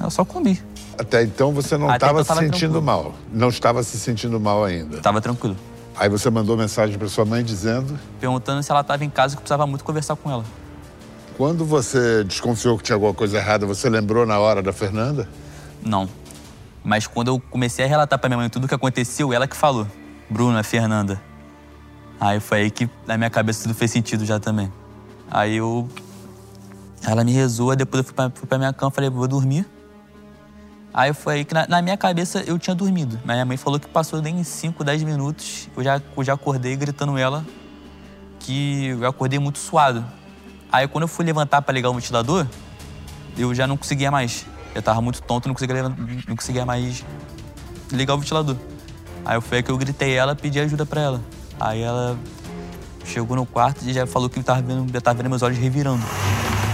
Eu 0.00 0.10
só 0.10 0.24
comi. 0.24 0.60
Até 1.00 1.22
então 1.22 1.50
você 1.50 1.78
não 1.78 1.90
estava 1.90 2.20
então 2.20 2.36
se 2.36 2.42
sentindo 2.42 2.72
tranquilo. 2.72 2.82
mal. 2.82 3.14
Não 3.32 3.48
estava 3.48 3.82
se 3.82 3.98
sentindo 3.98 4.38
mal 4.38 4.62
ainda. 4.62 4.98
Estava 4.98 5.18
tranquilo. 5.18 5.56
Aí 5.96 6.10
você 6.10 6.28
mandou 6.28 6.58
mensagem 6.58 6.98
para 6.98 7.08
sua 7.08 7.24
mãe 7.24 7.42
dizendo? 7.42 7.98
Perguntando 8.20 8.62
se 8.62 8.70
ela 8.70 8.82
estava 8.82 9.02
em 9.02 9.08
casa, 9.08 9.34
que 9.34 9.40
precisava 9.40 9.66
muito 9.66 9.82
conversar 9.82 10.14
com 10.16 10.30
ela. 10.30 10.44
Quando 11.38 11.64
você 11.64 12.22
desconfiou 12.22 12.76
que 12.76 12.84
tinha 12.84 12.96
alguma 12.96 13.14
coisa 13.14 13.38
errada, 13.38 13.64
você 13.64 13.88
lembrou 13.88 14.26
na 14.26 14.38
hora 14.38 14.62
da 14.62 14.74
Fernanda? 14.74 15.26
Não. 15.82 16.06
Mas 16.84 17.06
quando 17.06 17.28
eu 17.28 17.40
comecei 17.50 17.86
a 17.86 17.88
relatar 17.88 18.18
para 18.18 18.28
minha 18.28 18.36
mãe 18.36 18.50
tudo 18.50 18.64
o 18.64 18.68
que 18.68 18.74
aconteceu, 18.74 19.32
ela 19.32 19.48
que 19.48 19.56
falou. 19.56 19.86
Bruna, 20.28 20.62
Fernanda. 20.62 21.18
Aí 22.20 22.40
foi 22.40 22.58
aí 22.58 22.70
que 22.70 22.90
na 23.06 23.16
minha 23.16 23.30
cabeça 23.30 23.62
tudo 23.62 23.74
fez 23.74 23.90
sentido 23.90 24.26
já 24.26 24.38
também. 24.38 24.70
Aí 25.30 25.56
eu. 25.56 25.88
Ela 27.02 27.24
me 27.24 27.32
rezou, 27.32 27.74
depois 27.74 28.00
eu 28.00 28.04
fui 28.04 28.12
pra, 28.14 28.30
fui 28.34 28.46
pra 28.46 28.58
minha 28.58 28.72
cama 28.74 28.92
e 28.92 28.94
falei, 28.94 29.08
vou 29.08 29.26
dormir. 29.26 29.64
Aí 30.92 31.12
foi 31.12 31.34
aí 31.34 31.44
que 31.44 31.54
na, 31.54 31.66
na, 31.68 31.80
minha 31.80 31.96
cabeça 31.96 32.42
eu 32.46 32.58
tinha 32.58 32.74
dormido. 32.74 33.18
Minha 33.24 33.44
mãe 33.44 33.56
falou 33.56 33.78
que 33.78 33.88
passou 33.88 34.20
nem 34.20 34.42
5, 34.42 34.82
10 34.82 35.02
minutos. 35.04 35.68
Eu 35.76 35.84
já, 35.84 36.02
eu 36.16 36.24
já 36.24 36.34
acordei 36.34 36.74
gritando 36.76 37.16
ela 37.16 37.44
que 38.40 38.86
eu 38.86 39.06
acordei 39.06 39.38
muito 39.38 39.58
suado. 39.58 40.04
Aí 40.72 40.88
quando 40.88 41.02
eu 41.02 41.08
fui 41.08 41.24
levantar 41.24 41.62
para 41.62 41.72
ligar 41.72 41.90
o 41.90 41.94
ventilador, 41.94 42.46
eu 43.38 43.54
já 43.54 43.66
não 43.66 43.76
conseguia 43.76 44.10
mais. 44.10 44.46
Eu 44.74 44.82
tava 44.82 45.00
muito 45.00 45.22
tonto, 45.22 45.46
não 45.46 45.54
conseguia, 45.54 45.88
não 46.28 46.36
conseguia 46.36 46.66
mais 46.66 47.04
ligar 47.92 48.14
o 48.14 48.18
ventilador. 48.18 48.56
Aí 49.24 49.40
foi 49.40 49.58
aí 49.58 49.62
que 49.62 49.70
eu 49.70 49.76
gritei 49.76 50.14
ela, 50.14 50.34
pedi 50.34 50.58
ajuda 50.58 50.84
para 50.84 51.00
ela. 51.00 51.20
Aí 51.58 51.82
ela 51.82 52.18
chegou 53.04 53.36
no 53.36 53.46
quarto 53.46 53.84
e 53.84 53.92
já 53.92 54.06
falou 54.06 54.28
que 54.28 54.42
tava 54.42 54.62
vendo, 54.62 54.92
já 54.92 55.00
tava 55.00 55.18
vendo 55.18 55.30
meus 55.30 55.42
olhos 55.42 55.58
revirando. 55.58 56.02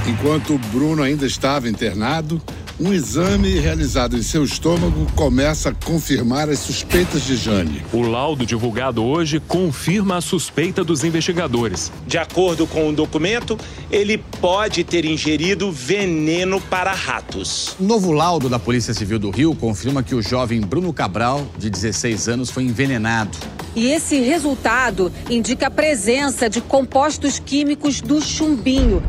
Enquanto 0.07 0.55
o 0.55 0.59
Bruno 0.59 1.03
ainda 1.03 1.27
estava 1.27 1.69
internado, 1.69 2.41
Um 2.79 2.93
exame 2.93 3.59
realizado 3.59 4.19
em 4.19 4.23
seu 4.23 4.45
estômago 4.45 5.07
começa 5.15 5.71
a 5.71 5.75
confirmar 5.75 6.51
as 6.51 6.59
suspeitas 6.59 7.23
de 7.23 7.35
Jane. 7.35 7.83
O 7.91 8.03
laudo 8.03 8.45
divulgado 8.45 9.03
hoje 9.03 9.41
confirma 9.41 10.19
a 10.19 10.21
suspeita 10.21 10.85
dos 10.85 11.03
investigadores. 11.03 11.91
De 12.07 12.19
acordo 12.19 12.67
com 12.67 12.91
o 12.91 12.93
documento, 12.93 13.59
ele 13.91 14.19
pode 14.43 14.85
ter 14.85 15.07
ingerido 15.07 15.73
veneno 15.73 16.61
para 16.61 16.93
ratos. 16.93 17.75
Novo 17.81 18.13
laudo 18.13 18.47
da 18.47 18.59
Polícia 18.59 18.93
Civil 18.93 19.19
do 19.19 19.31
Rio 19.31 19.55
confirma 19.55 20.03
que 20.03 20.15
o 20.15 20.21
jovem 20.21 20.61
Bruno 20.61 20.93
Cabral, 20.93 21.47
de 21.57 21.71
16 21.71 22.29
anos, 22.29 22.51
foi 22.51 22.65
envenenado. 22.65 23.39
E 23.75 23.87
esse 23.87 24.21
resultado 24.21 25.11
indica 25.31 25.69
a 25.69 25.71
presença 25.71 26.47
de 26.51 26.61
compostos 26.61 27.39
químicos 27.39 28.03
do 28.03 28.21
chumbinho. 28.21 29.03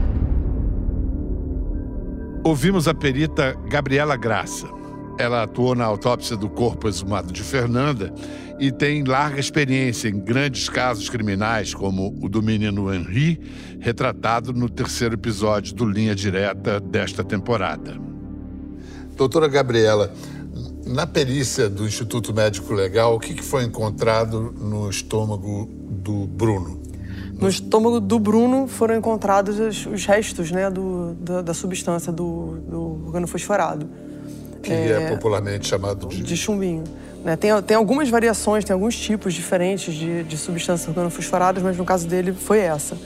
Ouvimos 2.48 2.88
a 2.88 2.94
perita 2.94 3.60
Gabriela 3.68 4.16
Graça. 4.16 4.70
Ela 5.20 5.44
atuou 5.44 5.76
na 5.76 5.84
autópsia 5.84 6.38
do 6.38 6.48
corpo 6.48 6.88
exumado 6.88 7.34
de 7.34 7.44
Fernanda 7.44 8.14
e 8.58 8.72
tem 8.72 9.04
larga 9.04 9.38
experiência 9.38 10.08
em 10.08 10.18
grandes 10.18 10.70
casos 10.70 11.10
criminais, 11.10 11.74
como 11.74 12.18
o 12.24 12.30
do 12.30 12.42
menino 12.42 12.94
Henri, 12.94 13.38
retratado 13.82 14.54
no 14.54 14.70
terceiro 14.70 15.16
episódio 15.16 15.76
do 15.76 15.84
Linha 15.84 16.16
Direta 16.16 16.80
desta 16.80 17.22
temporada. 17.22 18.00
Doutora 19.18 19.50
Gabriela, 19.50 20.14
na 20.86 21.06
perícia 21.06 21.70
do 21.70 21.86
Instituto 21.86 22.34
Médico 22.34 22.74
Legal, 22.74 23.14
o 23.14 23.20
que 23.20 23.44
foi 23.44 23.66
encontrado 23.66 24.54
no 24.58 24.90
estômago 24.90 25.70
do 26.02 26.26
Bruno? 26.26 26.87
No 27.40 27.48
estômago 27.48 28.00
do 28.00 28.18
Bruno 28.18 28.68
foram 28.68 28.96
encontrados 28.96 29.60
os 29.60 30.06
restos 30.06 30.52
né, 30.52 30.70
do, 30.70 31.14
da, 31.14 31.42
da 31.42 31.54
substância 31.54 32.12
do, 32.12 32.58
do 32.68 33.06
organofosforado. 33.06 33.88
Que 34.64 34.72
é, 34.72 35.04
é, 35.04 35.10
popularmente 35.10 35.68
chamado 35.68 36.08
de... 36.08 36.24
De 36.24 36.36
chumbinho. 36.36 36.84
Né? 37.24 37.36
Tem, 37.36 37.52
tem 37.62 37.78
algumas 37.78 38.10
variações, 38.10 38.66
tem 38.66 38.74
alguns 38.74 38.96
tipos 38.98 39.34
diferentes 39.34 39.94
de, 39.94 40.24
de 40.24 40.38
substâncias 40.38 40.88
organofosforadas, 40.88 41.62
mas 41.62 41.78
no 41.78 41.86
caso 41.86 42.08
dele 42.08 42.34
foi 42.34 42.60
essa. 42.60 42.98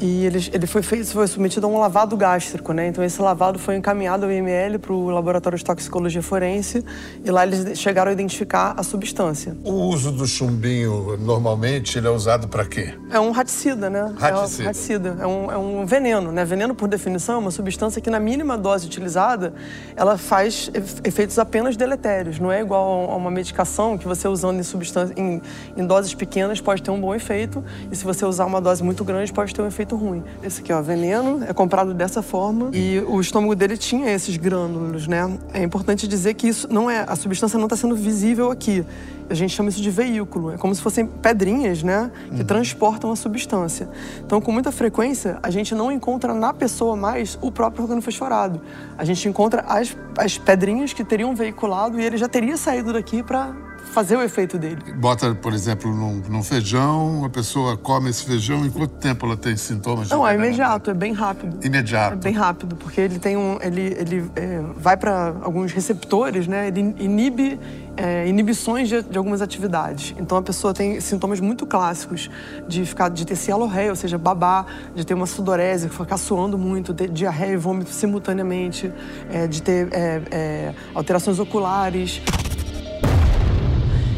E 0.00 0.26
ele, 0.26 0.50
ele 0.52 0.66
foi, 0.66 0.82
feito, 0.82 1.06
foi 1.06 1.26
submetido 1.26 1.66
a 1.66 1.70
um 1.70 1.78
lavado 1.78 2.16
gástrico, 2.16 2.72
né? 2.72 2.88
Então 2.88 3.02
esse 3.02 3.20
lavado 3.20 3.58
foi 3.58 3.76
encaminhado 3.76 4.26
ao 4.26 4.32
IML 4.32 4.78
para 4.78 4.92
o 4.92 5.08
Laboratório 5.08 5.56
de 5.56 5.64
Toxicologia 5.64 6.22
Forense 6.22 6.84
e 7.24 7.30
lá 7.30 7.46
eles 7.46 7.78
chegaram 7.78 8.10
a 8.10 8.12
identificar 8.12 8.74
a 8.76 8.82
substância. 8.82 9.56
O 9.64 9.72
uso 9.72 10.12
do 10.12 10.26
chumbinho, 10.26 11.16
normalmente, 11.16 11.96
ele 11.96 12.06
é 12.06 12.10
usado 12.10 12.46
para 12.46 12.66
quê? 12.66 12.92
É 13.10 13.18
um 13.18 13.30
raticida, 13.30 13.88
né? 13.88 14.12
Raticida. 14.18 14.62
É 14.62 14.64
um, 14.64 14.66
raticida. 14.66 15.16
É 15.20 15.26
um, 15.26 15.52
é 15.52 15.58
um 15.58 15.86
veneno, 15.86 16.30
né? 16.30 16.44
Veneno, 16.44 16.74
por 16.74 16.88
definição, 16.88 17.36
é 17.36 17.38
uma 17.38 17.50
substância 17.50 18.00
que 18.00 18.10
na 18.10 18.20
mínima 18.20 18.58
dose 18.58 18.86
utilizada, 18.86 19.54
ela 19.96 20.18
faz 20.18 20.70
efeitos 21.04 21.38
apenas 21.38 21.74
deletérios. 21.74 22.38
Não 22.38 22.52
é 22.52 22.60
igual 22.60 23.10
a 23.10 23.16
uma 23.16 23.30
medicação 23.30 23.96
que 23.96 24.06
você 24.06 24.28
usando 24.28 24.60
em, 24.60 24.62
substância, 24.62 25.14
em, 25.16 25.40
em 25.74 25.86
doses 25.86 26.12
pequenas 26.14 26.60
pode 26.60 26.82
ter 26.82 26.90
um 26.90 27.00
bom 27.00 27.14
efeito 27.14 27.64
e 27.90 27.96
se 27.96 28.04
você 28.04 28.24
usar 28.24 28.44
uma 28.44 28.60
dose 28.60 28.82
muito 28.82 29.04
grande 29.04 29.32
pode 29.32 29.54
ter 29.54 29.62
um 29.62 29.66
efeito 29.66 29.85
efeito 29.86 29.96
ruim. 29.96 30.22
Esse 30.42 30.60
aqui, 30.60 30.72
ó, 30.72 30.82
veneno, 30.82 31.44
é 31.44 31.52
comprado 31.52 31.94
dessa 31.94 32.20
forma 32.20 32.70
e 32.72 32.98
o 33.06 33.20
estômago 33.20 33.54
dele 33.54 33.76
tinha 33.76 34.10
esses 34.10 34.36
grânulos, 34.36 35.06
né? 35.06 35.38
É 35.54 35.62
importante 35.62 36.08
dizer 36.08 36.34
que 36.34 36.48
isso 36.48 36.66
não 36.70 36.90
é, 36.90 37.04
a 37.06 37.14
substância 37.14 37.56
não 37.56 37.66
está 37.66 37.76
sendo 37.76 37.94
visível 37.94 38.50
aqui. 38.50 38.84
A 39.28 39.34
gente 39.34 39.54
chama 39.54 39.68
isso 39.68 39.80
de 39.80 39.90
veículo. 39.90 40.52
É 40.52 40.56
como 40.56 40.74
se 40.74 40.80
fossem 40.80 41.06
pedrinhas, 41.06 41.82
né? 41.82 42.10
Que 42.30 42.40
uhum. 42.40 42.46
transportam 42.46 43.10
a 43.10 43.16
substância. 43.16 43.88
Então, 44.24 44.40
com 44.40 44.52
muita 44.52 44.70
frequência, 44.70 45.38
a 45.42 45.50
gente 45.50 45.74
não 45.74 45.90
encontra 45.90 46.34
na 46.34 46.52
pessoa 46.52 46.96
mais 46.96 47.38
o 47.40 47.50
próprio 47.50 47.84
órgão 47.84 48.00
fosforado. 48.00 48.60
A 48.98 49.04
gente 49.04 49.28
encontra 49.28 49.64
as, 49.66 49.96
as 50.18 50.38
pedrinhas 50.38 50.92
que 50.92 51.04
teriam 51.04 51.34
veiculado 51.34 52.00
e 52.00 52.04
ele 52.04 52.16
já 52.16 52.28
teria 52.28 52.56
saído 52.56 52.92
daqui 52.92 53.22
para 53.22 53.65
fazer 53.96 54.14
o 54.14 54.22
efeito 54.22 54.58
dele. 54.58 54.76
Bota, 54.98 55.34
por 55.34 55.54
exemplo, 55.54 55.90
num, 55.90 56.20
num, 56.28 56.42
feijão, 56.42 57.24
a 57.24 57.30
pessoa 57.30 57.78
come 57.78 58.10
esse 58.10 58.26
feijão, 58.26 58.66
em 58.66 58.68
quanto 58.68 58.92
tempo 58.96 59.24
ela 59.24 59.38
tem 59.38 59.56
sintomas? 59.56 60.10
Não, 60.10 60.28
é 60.28 60.34
imediato, 60.34 60.90
é 60.90 60.94
bem 60.94 61.14
rápido. 61.14 61.64
Imediato? 61.64 62.12
É 62.12 62.16
bem 62.16 62.34
rápido, 62.34 62.76
porque 62.76 63.00
ele 63.00 63.18
tem 63.18 63.38
um, 63.38 63.56
ele, 63.62 63.96
ele 63.98 64.30
é, 64.36 64.60
vai 64.76 64.98
para 64.98 65.34
alguns 65.40 65.72
receptores, 65.72 66.46
né? 66.46 66.68
Ele 66.68 66.94
inibe 66.98 67.58
é, 67.96 68.28
inibições 68.28 68.86
de, 68.90 69.02
de, 69.02 69.16
algumas 69.16 69.40
atividades. 69.40 70.14
Então 70.18 70.36
a 70.36 70.42
pessoa 70.42 70.74
tem 70.74 71.00
sintomas 71.00 71.40
muito 71.40 71.64
clássicos 71.64 72.28
de 72.68 72.84
ficar, 72.84 73.08
de 73.08 73.24
ter 73.24 73.34
cialorreia, 73.34 73.88
ou 73.88 73.96
seja, 73.96 74.18
babar, 74.18 74.66
de 74.94 75.06
ter 75.06 75.14
uma 75.14 75.26
sudorese, 75.26 75.88
ficar 75.88 76.18
suando 76.18 76.58
muito, 76.58 76.92
ter 76.92 77.08
diarreia 77.08 77.54
e 77.54 77.56
vômito 77.56 77.88
simultaneamente, 77.88 78.92
é, 79.30 79.46
de 79.46 79.62
ter 79.62 79.88
é, 79.92 80.22
é 80.30 80.74
alterações 80.94 81.38
oculares. 81.38 82.20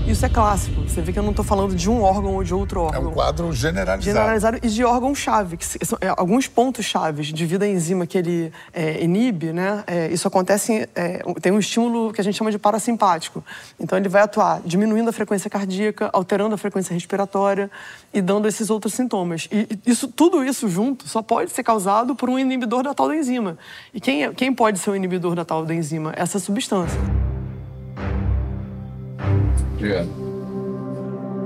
Isso 0.09 0.25
é 0.25 0.29
clássico. 0.31 0.81
Você 0.89 1.03
vê 1.03 1.13
que 1.13 1.19
eu 1.19 1.23
não 1.23 1.33
estou 1.33 1.45
falando 1.45 1.77
de 1.77 1.91
um 1.91 2.03
órgão 2.03 2.35
ou 2.35 2.43
de 2.43 2.55
outro 2.55 2.81
órgão. 2.81 3.03
É 3.03 3.07
um 3.07 3.11
quadro 3.11 3.53
generalizado. 3.53 4.05
Generalizado 4.05 4.59
e 4.63 4.69
de 4.69 4.83
órgão-chave. 4.83 5.59
É, 6.01 6.09
alguns 6.17 6.49
pontos 6.49 6.87
chaves 6.87 7.31
devido 7.31 7.65
à 7.65 7.69
enzima 7.69 8.07
que 8.07 8.17
ele 8.17 8.51
é, 8.73 9.05
inibe, 9.05 9.53
né? 9.53 9.85
É, 9.87 10.09
isso 10.09 10.27
acontece, 10.27 10.89
é, 10.95 11.23
tem 11.43 11.53
um 11.53 11.59
estímulo 11.59 12.11
que 12.11 12.23
a 12.23 12.25
gente 12.25 12.39
chama 12.39 12.51
de 12.51 12.59
parasimpático. 12.59 13.45
Então 13.79 13.99
ele 13.99 14.09
vai 14.09 14.23
atuar 14.23 14.63
diminuindo 14.65 15.11
a 15.11 15.13
frequência 15.13 15.51
cardíaca, 15.51 16.09
alterando 16.11 16.55
a 16.55 16.59
frequência 16.59 16.95
respiratória 16.95 17.71
e 18.13 18.23
dando 18.23 18.49
esses 18.49 18.71
outros 18.71 18.95
sintomas. 18.95 19.47
E 19.53 19.79
isso, 19.85 20.09
tudo 20.09 20.43
isso 20.43 20.71
junto 20.71 21.07
só 21.07 21.21
pode 21.21 21.51
ser 21.51 21.63
causado 21.63 22.17
por 22.17 22.31
um 22.31 22.39
inibidor 22.39 22.83
da 22.83 22.95
tal 22.95 23.09
da 23.09 23.15
enzima. 23.15 23.59
E 23.93 24.01
quem, 24.01 24.25
é, 24.25 24.33
quem 24.33 24.55
pode 24.55 24.79
ser 24.79 24.89
o 24.89 24.97
inibidor 24.97 25.35
da 25.35 25.45
tal 25.45 25.67
da 25.67 25.75
enzima? 25.75 26.15
Essa 26.17 26.39
substância. 26.39 26.99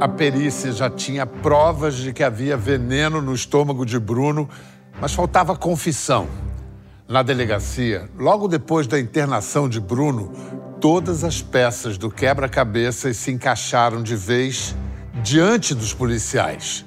A 0.00 0.08
perícia 0.08 0.72
já 0.72 0.90
tinha 0.90 1.24
provas 1.24 1.94
de 1.94 2.12
que 2.12 2.24
havia 2.24 2.56
veneno 2.56 3.22
no 3.22 3.34
estômago 3.34 3.86
de 3.86 3.98
Bruno, 3.98 4.48
mas 5.00 5.14
faltava 5.14 5.54
confissão. 5.54 6.26
Na 7.08 7.22
delegacia, 7.22 8.08
logo 8.18 8.48
depois 8.48 8.86
da 8.86 8.98
internação 8.98 9.68
de 9.68 9.78
Bruno, 9.78 10.32
todas 10.80 11.22
as 11.22 11.40
peças 11.40 11.96
do 11.96 12.10
quebra-cabeças 12.10 13.16
se 13.16 13.30
encaixaram 13.30 14.02
de 14.02 14.16
vez 14.16 14.74
diante 15.22 15.74
dos 15.74 15.94
policiais. 15.94 16.84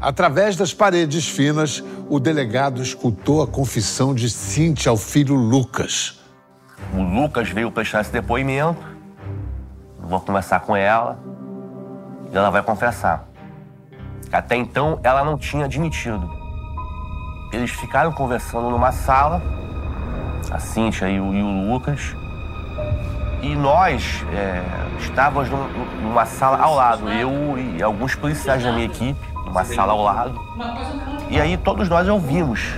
Através 0.00 0.56
das 0.56 0.72
paredes 0.72 1.28
finas, 1.28 1.82
o 2.08 2.20
delegado 2.20 2.80
escutou 2.80 3.42
a 3.42 3.46
confissão 3.46 4.14
de 4.14 4.30
Cíntia 4.30 4.90
ao 4.90 4.96
filho 4.96 5.34
Lucas. 5.34 6.20
O 6.94 7.02
Lucas 7.02 7.50
veio 7.50 7.70
prestar 7.70 8.02
esse 8.02 8.12
depoimento 8.12 8.93
vou 10.04 10.20
conversar 10.20 10.60
com 10.60 10.76
ela 10.76 11.18
e 12.30 12.36
ela 12.36 12.50
vai 12.50 12.62
confessar. 12.62 13.24
Até 14.32 14.56
então, 14.56 14.98
ela 15.02 15.24
não 15.24 15.38
tinha 15.38 15.64
admitido. 15.64 16.30
Eles 17.52 17.70
ficaram 17.70 18.10
conversando 18.12 18.68
numa 18.70 18.90
sala, 18.90 19.40
a 20.50 20.58
Cíntia 20.58 21.08
e 21.08 21.20
o, 21.20 21.32
e 21.32 21.42
o 21.42 21.70
Lucas, 21.70 22.16
e 23.42 23.54
nós 23.54 24.24
é, 24.32 24.62
estávamos 24.98 25.48
numa 26.02 26.24
sala 26.24 26.58
ao 26.58 26.74
lado, 26.74 27.08
eu 27.10 27.58
e 27.58 27.82
alguns 27.82 28.14
policiais 28.14 28.62
da 28.62 28.72
minha 28.72 28.86
equipe, 28.86 29.20
numa 29.44 29.64
sala 29.64 29.92
ao 29.92 30.02
lado. 30.02 30.40
E 31.30 31.40
aí 31.40 31.56
todos 31.56 31.88
nós 31.88 32.08
ouvimos. 32.08 32.74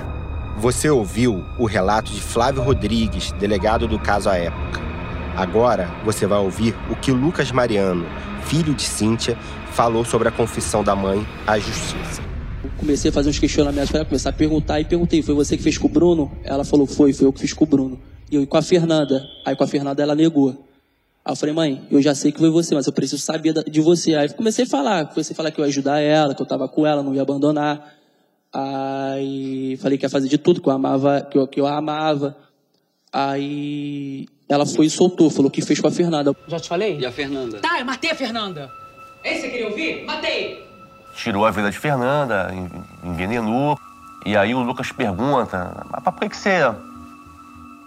Você 0.58 0.90
ouviu 0.90 1.44
o 1.56 1.66
relato 1.66 2.10
de 2.10 2.20
Flávio 2.20 2.62
Rodrigues, 2.62 3.30
delegado 3.32 3.86
do 3.86 3.98
caso 3.98 4.28
à 4.28 4.36
época. 4.36 4.80
Agora 5.36 5.90
você 6.02 6.26
vai 6.26 6.38
ouvir 6.38 6.74
o 6.90 6.96
que 6.96 7.12
Lucas 7.12 7.52
Mariano, 7.52 8.06
filho 8.44 8.74
de 8.74 8.82
Cíntia, 8.82 9.36
falou 9.72 10.02
sobre 10.02 10.28
a 10.28 10.30
confissão 10.30 10.82
da 10.82 10.96
mãe 10.96 11.26
à 11.46 11.58
justiça. 11.58 12.22
Comecei 12.78 13.10
a 13.10 13.12
fazer 13.12 13.28
uns 13.28 13.38
questionamentos, 13.38 13.90
para 13.90 14.04
começar 14.06 14.30
a 14.30 14.32
perguntar 14.32 14.80
e 14.80 14.86
perguntei: 14.86 15.20
foi 15.20 15.34
você 15.34 15.56
que 15.58 15.62
fez 15.62 15.76
com 15.76 15.88
o 15.88 15.90
Bruno? 15.90 16.32
Ela 16.42 16.64
falou: 16.64 16.86
foi, 16.86 17.12
foi 17.12 17.26
eu 17.26 17.32
que 17.34 17.40
fiz 17.40 17.52
com 17.52 17.64
o 17.64 17.66
Bruno. 17.66 18.00
E 18.30 18.36
eu 18.36 18.46
com 18.46 18.56
a 18.56 18.62
Fernanda. 18.62 19.28
Aí 19.44 19.54
com 19.54 19.62
a 19.62 19.66
Fernanda 19.66 20.02
ela 20.02 20.14
negou. 20.14 20.66
Aí 21.22 21.32
eu 21.32 21.36
falei, 21.36 21.54
mãe, 21.54 21.86
eu 21.90 22.00
já 22.00 22.14
sei 22.14 22.32
que 22.32 22.38
foi 22.38 22.48
você, 22.48 22.74
mas 22.74 22.86
eu 22.86 22.92
preciso 22.92 23.20
saber 23.20 23.52
de 23.52 23.80
você. 23.82 24.14
Aí 24.14 24.28
comecei 24.30 24.64
a 24.64 24.68
falar, 24.68 25.06
comecei 25.06 25.34
a 25.34 25.36
falar 25.36 25.50
que 25.50 25.60
eu 25.60 25.64
ia 25.64 25.68
ajudar 25.68 26.00
ela, 26.00 26.34
que 26.34 26.40
eu 26.40 26.44
estava 26.44 26.66
com 26.66 26.86
ela, 26.86 27.02
não 27.02 27.14
ia 27.14 27.20
abandonar. 27.20 27.94
Aí 28.52 29.76
falei 29.82 29.98
que 29.98 30.06
ia 30.06 30.10
fazer 30.10 30.28
de 30.28 30.38
tudo, 30.38 30.62
que 30.62 30.68
eu 30.68 30.72
amava, 30.72 31.20
que 31.20 31.36
eu, 31.36 31.46
que 31.46 31.60
eu 31.60 31.66
amava. 31.66 32.36
Aí 33.12 34.28
ela 34.48 34.64
foi 34.64 34.86
e 34.86 34.90
soltou, 34.90 35.28
falou 35.30 35.50
que 35.50 35.60
fez 35.60 35.80
com 35.80 35.88
a 35.88 35.90
Fernanda. 35.90 36.34
Já 36.46 36.60
te 36.60 36.68
falei? 36.68 36.98
E 36.98 37.06
a 37.06 37.10
Fernanda? 37.10 37.58
Tá, 37.58 37.80
eu 37.80 37.84
matei 37.84 38.10
a 38.10 38.14
Fernanda. 38.14 38.70
É 39.24 39.32
isso 39.32 39.42
que 39.42 39.46
você 39.46 39.50
queria 39.50 39.68
ouvir? 39.68 40.04
Matei! 40.04 40.66
Tirou 41.14 41.44
a 41.44 41.50
vida 41.50 41.70
de 41.70 41.78
Fernanda, 41.78 42.52
envenenou. 43.02 43.78
E 44.24 44.36
aí 44.36 44.54
o 44.54 44.60
Lucas 44.60 44.92
pergunta, 44.92 45.86
mas 45.90 46.02
por 46.02 46.14
que, 46.14 46.28
que 46.28 46.36
você 46.36 46.60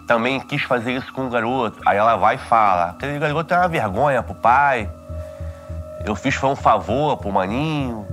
também 0.06 0.40
quis 0.40 0.62
fazer 0.62 0.92
isso 0.96 1.12
com 1.12 1.26
o 1.26 1.30
garoto? 1.30 1.78
Aí 1.86 1.96
ela 1.96 2.16
vai 2.16 2.34
e 2.34 2.38
fala, 2.38 2.90
aquele 2.90 3.18
garoto 3.18 3.54
é 3.54 3.56
uma 3.56 3.68
vergonha 3.68 4.22
pro 4.22 4.34
pai. 4.34 4.90
Eu 6.04 6.16
fiz 6.16 6.34
foi 6.34 6.50
um 6.50 6.56
favor 6.56 7.16
pro 7.18 7.30
maninho. 7.30 8.06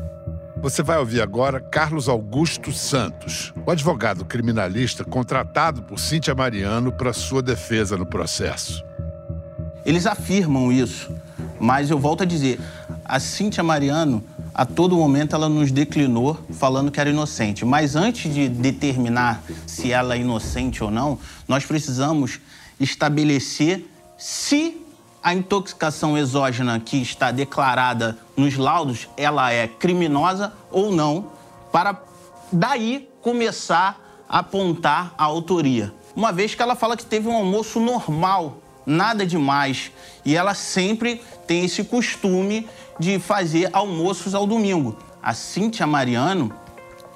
Você 0.62 0.82
vai 0.82 0.98
ouvir 0.98 1.22
agora 1.22 1.60
Carlos 1.60 2.10
Augusto 2.10 2.74
Santos, 2.74 3.54
o 3.63 3.70
advogado 3.70 4.26
criminalista 4.26 5.04
contratado 5.06 5.84
por 5.84 6.00
Cíntia 6.00 6.34
Mariano 6.34 6.91
para 6.91 7.13
sua 7.13 7.43
defesa 7.43 7.96
no 7.96 8.06
processo. 8.06 8.84
Eles 9.86 10.08
afirmam 10.08 10.72
isso, 10.72 11.15
mas 11.60 11.91
eu 11.91 12.00
volto 12.00 12.24
a 12.24 12.26
dizer, 12.26 12.60
a 13.06 13.20
Cíntia 13.20 13.63
Mariano, 13.63 14.24
a 14.54 14.65
todo 14.65 14.98
momento, 14.98 15.36
ela 15.36 15.48
nos 15.48 15.72
declinou 15.72 16.38
falando 16.54 16.91
que 16.91 17.00
era 17.00 17.12
inocente. 17.12 17.63
Mas 17.63 17.96
antes 17.96 18.34
de 18.34 18.50
determinar 18.50 19.43
se 19.67 19.91
ela 19.91 20.15
é 20.15 20.20
inocente 20.20 20.84
ou 20.84 20.89
não, 20.89 21.20
nós 21.48 21.65
precisamos 21.65 22.39
estabelecer 22.80 23.86
se 24.17 24.87
a 25.23 25.34
intoxicação 25.34 26.17
exógena 26.17 26.80
que 26.80 27.01
está 27.01 27.32
declarada 27.32 28.17
nos 28.36 28.56
laudos, 28.56 29.10
ela 29.17 29.51
é 29.51 29.67
criminosa 29.67 30.53
ou 30.71 30.91
não, 30.91 31.32
para 31.71 32.01
daí 32.51 33.10
começar 33.21 33.99
a 34.30 34.39
apontar 34.39 35.13
a 35.17 35.23
autoria. 35.23 35.93
Uma 36.15 36.32
vez 36.32 36.56
que 36.56 36.62
ela 36.62 36.75
fala 36.75 36.97
que 36.97 37.06
teve 37.06 37.27
um 37.27 37.36
almoço 37.36 37.80
normal, 37.80 38.58
nada 38.86 39.25
demais, 39.25 39.91
e 40.25 40.36
ela 40.36 40.53
sempre 40.53 41.21
tem 41.45 41.65
esse 41.65 41.84
costume 41.84 42.67
de 42.99 43.19
fazer 43.19 43.69
almoços 43.73 44.34
ao 44.34 44.47
domingo. 44.47 44.97
A 45.21 45.34
Cíntia 45.34 45.86
Mariano, 45.86 46.51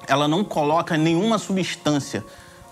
ela 0.06 0.28
não 0.28 0.44
coloca 0.44 0.96
nenhuma 0.96 1.38
substância, 1.38 2.24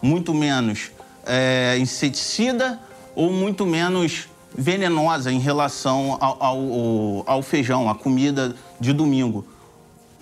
muito 0.02 0.32
menos 0.34 0.90
é, 1.26 1.76
inseticida 1.78 2.80
ou 3.14 3.30
muito 3.32 3.66
menos 3.66 4.28
venenosa 4.56 5.32
em 5.32 5.38
relação 5.38 6.16
ao, 6.20 6.42
ao, 6.42 7.24
ao 7.26 7.42
feijão, 7.42 7.88
à 7.88 7.94
comida 7.94 8.54
de 8.78 8.92
domingo. 8.92 9.44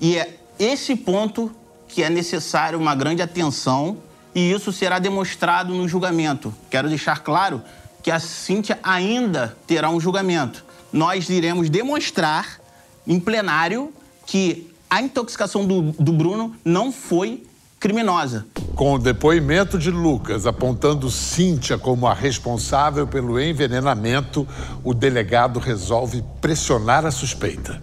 E 0.01 0.17
é 0.17 0.37
esse 0.59 0.95
ponto 0.95 1.51
que 1.87 2.03
é 2.03 2.11
necessário 2.11 2.79
uma 2.79 2.95
grande 2.95 3.23
atenção 3.23 3.99
e 4.35 4.53
isso 4.53 4.73
será 4.73 4.99
demonstrado 4.99 5.75
no 5.75 5.89
julgamento. 5.89 6.55
Quero 6.71 6.89
deixar 6.89 7.21
claro 7.21 7.63
que 8.03 8.11
a 8.11 8.21
Cíntia 8.21 8.79
ainda 8.83 9.57
terá 9.67 9.91
um 9.91 9.99
julgamento. 9.99 10.65
Nós 10.93 11.29
iremos 11.29 11.69
demonstrar 11.69 12.61
em 13.07 13.19
plenário 13.19 13.93
que 14.27 14.73
a 14.89 15.03
intoxicação 15.03 15.67
do, 15.67 15.93
do 15.93 16.13
Bruno 16.13 16.55
não 16.65 16.93
foi 16.93 17.43
criminosa. 17.81 18.47
Com 18.79 18.95
o 18.95 18.99
depoimento 18.99 19.77
de 19.77 19.91
Lucas 19.91 20.47
apontando 20.47 21.11
Cíntia 21.11 21.77
como 21.77 22.07
a 22.07 22.15
responsável 22.15 23.09
pelo 23.09 23.41
envenenamento, 23.41 24.47
o 24.85 24.95
delegado 24.95 25.59
resolve 25.59 26.23
pressionar 26.41 27.05
a 27.05 27.11
suspeita. 27.11 27.83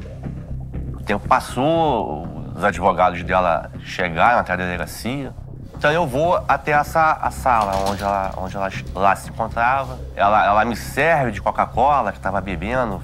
O 0.93 1.03
tempo 1.03 1.27
passou, 1.27 2.25
os 2.55 2.63
advogados 2.63 3.21
dela 3.23 3.69
chegaram 3.84 4.39
até 4.39 4.53
a 4.53 4.55
delegacia. 4.55 5.34
Então 5.77 5.91
eu 5.91 6.08
vou 6.08 6.41
até 6.47 6.71
essa 6.71 7.12
a 7.21 7.29
sala 7.29 7.73
onde 7.89 8.01
ela, 8.01 8.34
onde 8.38 8.55
ela 8.55 9.15
se 9.17 9.29
encontrava. 9.29 9.99
Ela, 10.15 10.45
ela 10.45 10.63
me 10.63 10.77
serve 10.77 11.34
de 11.34 11.41
Coca-Cola 11.41 12.13
que 12.13 12.19
estava 12.19 12.39
bebendo. 12.39 13.03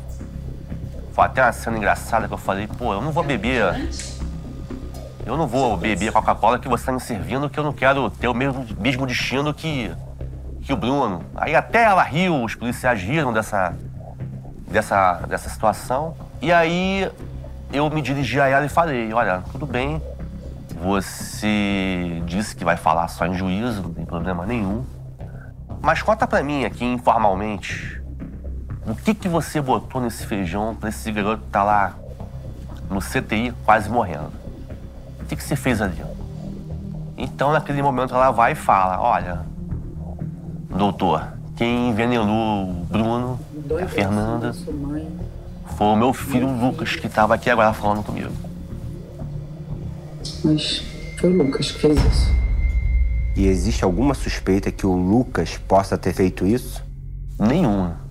Foi 1.12 1.26
até 1.26 1.44
uma 1.44 1.52
cena 1.52 1.76
engraçada 1.76 2.26
que 2.26 2.34
eu 2.34 2.38
falei, 2.38 2.68
pô, 2.68 2.94
eu 2.94 3.02
não 3.02 3.12
vou 3.12 3.22
beber 3.22 3.66
eu 5.26 5.38
não 5.38 5.48
vou 5.48 5.78
beber 5.78 6.10
a 6.10 6.12
Coca-Cola 6.12 6.60
que 6.60 6.68
você 6.68 6.82
está 6.82 6.92
me 6.92 7.00
servindo, 7.00 7.50
que 7.50 7.60
eu 7.60 7.64
não 7.64 7.74
quero 7.74 8.10
ter 8.10 8.28
o 8.28 8.34
mesmo, 8.34 8.66
mesmo 8.80 9.06
destino 9.06 9.54
que, 9.54 9.92
que 10.62 10.74
o 10.74 10.78
Bruno. 10.78 11.24
Aí 11.36 11.56
até 11.56 11.84
ela 11.84 12.04
riu, 12.04 12.44
os 12.44 12.56
policiais 12.56 13.02
riram 13.02 13.32
dessa, 13.32 13.74
dessa, 14.68 15.22
dessa 15.28 15.50
situação. 15.50 16.16
E 16.42 16.52
aí 16.52 17.10
eu 17.72 17.90
me 17.90 18.02
dirigi 18.02 18.40
a 18.40 18.48
ela 18.48 18.66
e 18.66 18.70
falei, 18.70 19.14
olha, 19.14 19.44
tudo 19.52 19.66
bem, 19.66 20.02
você 20.82 22.22
disse 22.26 22.56
que 22.56 22.66
vai 22.66 22.76
falar 22.76 23.08
só 23.08 23.26
em 23.26 23.36
juízo, 23.36 23.84
não 23.84 23.94
tem 23.94 24.06
problema 24.06 24.46
nenhum. 24.46 24.84
Mas 25.82 26.02
conta 26.02 26.28
pra 26.28 26.44
mim 26.44 26.66
aqui 26.66 26.84
informalmente, 26.84 28.02
o 28.86 28.96
que 28.96 29.14
que 29.14 29.28
você 29.28 29.62
botou 29.62 30.02
nesse 30.02 30.26
feijão 30.26 30.76
pra 30.76 30.90
esse 30.90 31.12
garoto 31.12 31.44
que 31.44 31.50
tá 31.50 31.64
lá 31.64 31.94
no 32.90 33.00
CTI 33.00 33.54
quase 33.64 33.90
morrendo? 33.90 34.41
Que, 35.32 35.38
que 35.38 35.44
você 35.44 35.56
fez 35.56 35.82
ali? 35.82 36.04
Então, 37.18 37.54
naquele 37.54 37.82
momento, 37.82 38.14
ela 38.14 38.32
vai 38.32 38.52
e 38.52 38.56
fala: 38.56 39.02
Olha, 39.02 39.46
doutor, 40.70 41.26
quem 41.56 41.90
envenenou 41.90 42.70
o 42.70 42.74
Bruno, 42.86 43.40
a 43.82 43.88
Fernanda, 43.88 44.54
foi 45.78 45.88
o 45.88 45.96
meu 45.96 46.14
filho 46.14 46.50
Lucas, 46.50 46.96
que 46.96 47.08
estava 47.08 47.36
aqui 47.36 47.50
agora 47.50 47.72
falando 47.72 48.04
comigo. 48.04 48.32
Mas 50.44 50.84
foi 51.20 51.32
o 51.32 51.44
Lucas 51.44 51.72
que 51.72 51.80
fez 51.80 51.98
isso. 52.06 52.42
E 53.38 53.48
existe 53.48 53.86
alguma 53.86 54.14
suspeita 54.14 54.70
que 54.72 54.86
o 54.86 54.94
Lucas 54.94 55.58
possa 55.58 55.98
ter 55.98 56.14
feito 56.14 56.46
isso? 56.46 56.84
Nenhuma. 57.40 58.02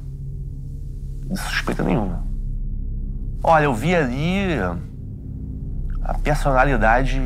Suspeita 1.35 1.83
nenhuma. 1.83 2.25
Olha, 3.43 3.65
eu 3.65 3.75
vi 3.75 3.95
ali 3.95 4.59
a 6.11 6.15
personalidade, 6.15 7.21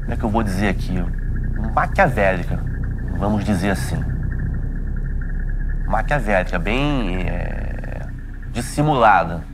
como 0.00 0.12
é 0.12 0.16
que 0.16 0.24
eu 0.24 0.28
vou 0.28 0.42
dizer 0.42 0.66
aqui? 0.66 0.92
Maquiavélica, 1.72 2.58
vamos 3.16 3.44
dizer 3.44 3.70
assim. 3.70 4.02
Maquiavélica, 5.86 6.58
bem 6.58 7.18
é, 7.20 8.00
dissimulada. 8.52 9.44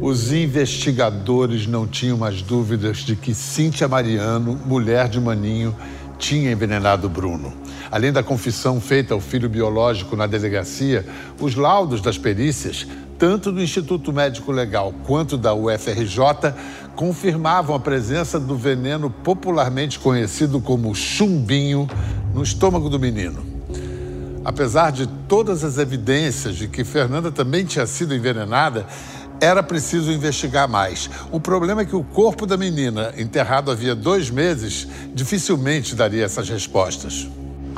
Os 0.00 0.32
investigadores 0.32 1.66
não 1.66 1.84
tinham 1.84 2.16
mais 2.16 2.42
dúvidas 2.42 2.98
de 2.98 3.16
que 3.16 3.34
Cíntia 3.34 3.88
Mariano, 3.88 4.54
mulher 4.64 5.08
de 5.08 5.20
Maninho, 5.20 5.74
tinha 6.16 6.52
envenenado 6.52 7.08
Bruno. 7.08 7.52
Além 7.90 8.12
da 8.12 8.22
confissão 8.22 8.80
feita 8.80 9.14
ao 9.14 9.20
filho 9.20 9.48
biológico 9.48 10.14
na 10.14 10.28
delegacia, 10.28 11.04
os 11.40 11.56
laudos 11.56 12.00
das 12.00 12.16
perícias 12.16 12.86
tanto 13.18 13.50
do 13.50 13.60
Instituto 13.60 14.12
Médico 14.12 14.52
Legal 14.52 14.94
quanto 15.04 15.36
da 15.36 15.52
UFRJ, 15.52 16.54
confirmavam 16.94 17.74
a 17.74 17.80
presença 17.80 18.38
do 18.38 18.56
veneno 18.56 19.10
popularmente 19.10 19.98
conhecido 19.98 20.60
como 20.60 20.94
chumbinho 20.94 21.88
no 22.32 22.42
estômago 22.42 22.88
do 22.88 22.98
menino. 22.98 23.44
Apesar 24.44 24.92
de 24.92 25.06
todas 25.28 25.64
as 25.64 25.78
evidências 25.78 26.56
de 26.56 26.68
que 26.68 26.84
Fernanda 26.84 27.30
também 27.30 27.64
tinha 27.64 27.86
sido 27.86 28.14
envenenada, 28.14 28.86
era 29.40 29.62
preciso 29.62 30.10
investigar 30.10 30.68
mais. 30.68 31.10
O 31.30 31.38
problema 31.40 31.82
é 31.82 31.84
que 31.84 31.94
o 31.94 32.02
corpo 32.02 32.46
da 32.46 32.56
menina, 32.56 33.12
enterrado 33.16 33.70
havia 33.70 33.94
dois 33.94 34.30
meses, 34.30 34.88
dificilmente 35.14 35.94
daria 35.94 36.24
essas 36.24 36.48
respostas. 36.48 37.28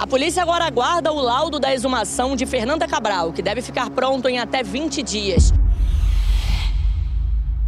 A 0.00 0.06
polícia 0.06 0.42
agora 0.42 0.64
aguarda 0.64 1.12
o 1.12 1.20
laudo 1.20 1.60
da 1.60 1.74
exumação 1.74 2.34
de 2.34 2.46
Fernanda 2.46 2.88
Cabral, 2.88 3.34
que 3.34 3.42
deve 3.42 3.60
ficar 3.60 3.90
pronto 3.90 4.26
em 4.30 4.38
até 4.38 4.62
20 4.62 5.02
dias. 5.02 5.52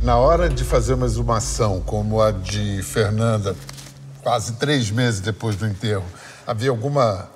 Na 0.00 0.16
hora 0.16 0.48
de 0.48 0.64
fazer 0.64 0.94
uma 0.94 1.04
exumação 1.04 1.82
como 1.82 2.22
a 2.22 2.30
de 2.30 2.82
Fernanda, 2.84 3.54
quase 4.22 4.54
três 4.54 4.90
meses 4.90 5.20
depois 5.20 5.56
do 5.56 5.66
enterro, 5.66 6.06
havia 6.46 6.70
alguma 6.70 7.28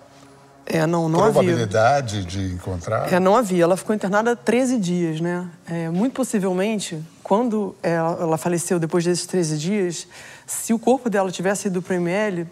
é, 0.64 0.86
não, 0.86 1.10
não 1.10 1.18
probabilidade 1.18 2.20
havia. 2.20 2.30
de 2.30 2.54
encontrar? 2.54 3.12
É, 3.12 3.20
não 3.20 3.36
havia. 3.36 3.64
Ela 3.64 3.76
ficou 3.76 3.94
internada 3.94 4.34
13 4.34 4.78
dias, 4.78 5.20
né? 5.20 5.46
É, 5.68 5.90
muito 5.90 6.14
possivelmente, 6.14 7.04
quando 7.22 7.76
ela, 7.82 8.16
ela 8.18 8.38
faleceu 8.38 8.80
depois 8.80 9.04
desses 9.04 9.26
13 9.26 9.58
dias, 9.58 10.08
se 10.46 10.72
o 10.72 10.78
corpo 10.78 11.10
dela 11.10 11.30
tivesse 11.30 11.68
ido 11.68 11.82
para 11.82 11.92
o 11.92 11.96
ML, 11.96 12.46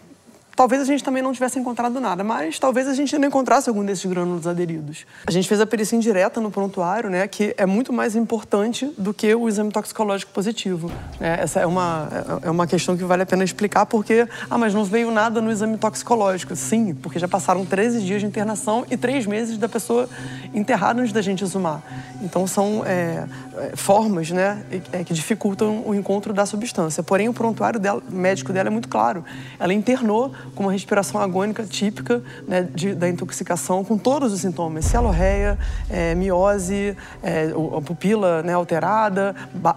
Talvez 0.55 0.81
a 0.81 0.85
gente 0.85 1.03
também 1.03 1.21
não 1.21 1.33
tivesse 1.33 1.59
encontrado 1.59 1.99
nada, 1.99 2.23
mas 2.23 2.57
talvez 2.57 2.87
a 2.87 2.93
gente 2.93 3.17
não 3.17 3.27
encontrasse 3.27 3.67
algum 3.67 3.83
desses 3.83 4.05
grânulos 4.05 4.47
aderidos. 4.47 5.05
A 5.27 5.31
gente 5.31 5.49
fez 5.49 5.59
a 5.59 5.65
perícia 5.65 5.97
indireta 5.97 6.39
no 6.39 6.49
prontuário, 6.49 7.09
né, 7.09 7.27
que 7.27 7.53
é 7.57 7.65
muito 7.65 7.91
mais 7.91 8.15
importante 8.15 8.89
do 8.97 9.13
que 9.13 9.35
o 9.35 9.49
exame 9.49 9.69
toxicológico 9.69 10.31
positivo. 10.31 10.89
É, 11.19 11.41
essa 11.41 11.59
é 11.59 11.65
uma, 11.65 12.09
é 12.41 12.49
uma 12.49 12.65
questão 12.65 12.95
que 12.95 13.03
vale 13.03 13.23
a 13.23 13.25
pena 13.25 13.43
explicar, 13.43 13.85
porque, 13.85 14.27
ah, 14.49 14.57
mas 14.57 14.73
não 14.73 14.85
veio 14.85 15.11
nada 15.11 15.41
no 15.41 15.51
exame 15.51 15.77
toxicológico. 15.77 16.55
Sim, 16.55 16.93
porque 16.93 17.19
já 17.19 17.27
passaram 17.27 17.65
13 17.65 17.99
dias 18.01 18.21
de 18.21 18.27
internação 18.27 18.85
e 18.89 18.95
3 18.95 19.25
meses 19.25 19.57
da 19.57 19.67
pessoa 19.67 20.07
enterrada 20.53 21.01
antes 21.01 21.11
da 21.11 21.21
gente 21.21 21.43
exumar. 21.43 21.83
Então, 22.21 22.47
são 22.47 22.81
é, 22.85 23.25
é 23.57 23.75
formas 23.75 24.31
né, 24.31 24.63
é, 24.93 25.03
que 25.03 25.13
dificultam 25.13 25.83
o 25.85 25.93
encontro 25.93 26.33
da 26.33 26.45
substância. 26.45 27.03
Porém, 27.03 27.27
o 27.27 27.33
prontuário 27.33 27.79
dela, 27.79 28.01
médico 28.09 28.53
dela 28.53 28.69
é 28.69 28.71
muito 28.71 28.87
claro. 28.87 29.25
Ela 29.59 29.73
internou 29.73 30.33
com 30.53 30.63
uma 30.63 30.71
respiração 30.71 31.19
agônica 31.21 31.63
típica 31.63 32.21
né, 32.47 32.67
de, 32.73 32.93
da 32.93 33.09
intoxicação, 33.09 33.83
com 33.83 33.97
todos 33.97 34.31
os 34.33 34.41
sintomas: 34.41 34.85
celorreia, 34.85 35.57
é, 35.89 36.13
miose, 36.15 36.95
é, 37.23 37.51
a 37.77 37.81
pupila 37.81 38.43
né, 38.43 38.53
alterada, 38.53 39.35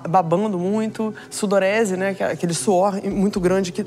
babando 0.09 0.59
muito, 0.59 1.15
sudorese, 1.31 1.97
né, 1.97 2.17
é 2.19 2.25
aquele 2.25 2.55
suor 2.55 3.01
muito 3.05 3.41
grande 3.41 3.73
que 3.73 3.85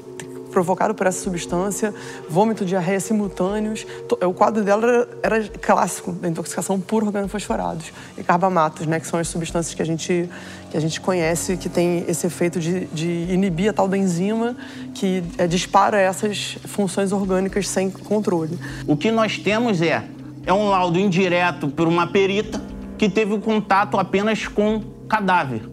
provocado 0.52 0.94
por 0.94 1.08
essa 1.08 1.24
substância, 1.24 1.94
vômito, 2.30 2.64
diarreia 2.64 3.00
simultâneos. 3.00 3.88
O 4.22 4.34
quadro 4.34 4.64
dela 4.64 4.86
era, 4.86 5.38
era 5.38 5.48
clássico 5.48 6.12
da 6.12 6.28
intoxicação 6.28 6.80
por 6.80 7.04
organofosforados 7.04 7.92
e 8.18 8.24
carbamatos, 8.24 8.86
né, 8.86 9.00
que 9.00 9.08
são 9.08 9.20
as 9.20 9.28
substâncias 9.28 9.74
que 9.74 9.82
a 9.82 9.86
gente, 9.86 10.30
que 10.72 10.78
a 10.78 10.80
gente 10.80 11.02
conhece 11.02 11.58
que 11.58 11.68
tem 11.68 12.06
esse 12.08 12.26
efeito 12.26 12.58
de, 12.58 12.86
de 12.86 13.28
inibir 13.30 13.70
a 13.70 13.74
tal 13.74 13.90
da 13.90 13.98
enzima 13.98 14.56
que 14.96 15.22
é, 15.38 15.46
dispara 15.46 16.00
essas 16.00 16.58
funções 16.66 17.12
orgânicas 17.12 17.68
sem 17.68 17.92
controle. 17.92 18.58
O 18.88 18.96
que 18.96 19.12
nós 19.12 19.38
temos 19.38 19.82
é, 19.82 20.02
é 20.46 20.54
um 20.54 20.70
laudo 20.70 20.98
indireto 20.98 21.68
por 21.68 21.90
uma 21.90 22.08
perita 22.08 22.62
que 22.98 23.10
teve 23.10 23.34
o 23.34 23.40
contato 23.40 24.00
apenas 24.00 24.48
com 24.48 24.82
cadáver. 25.10 25.64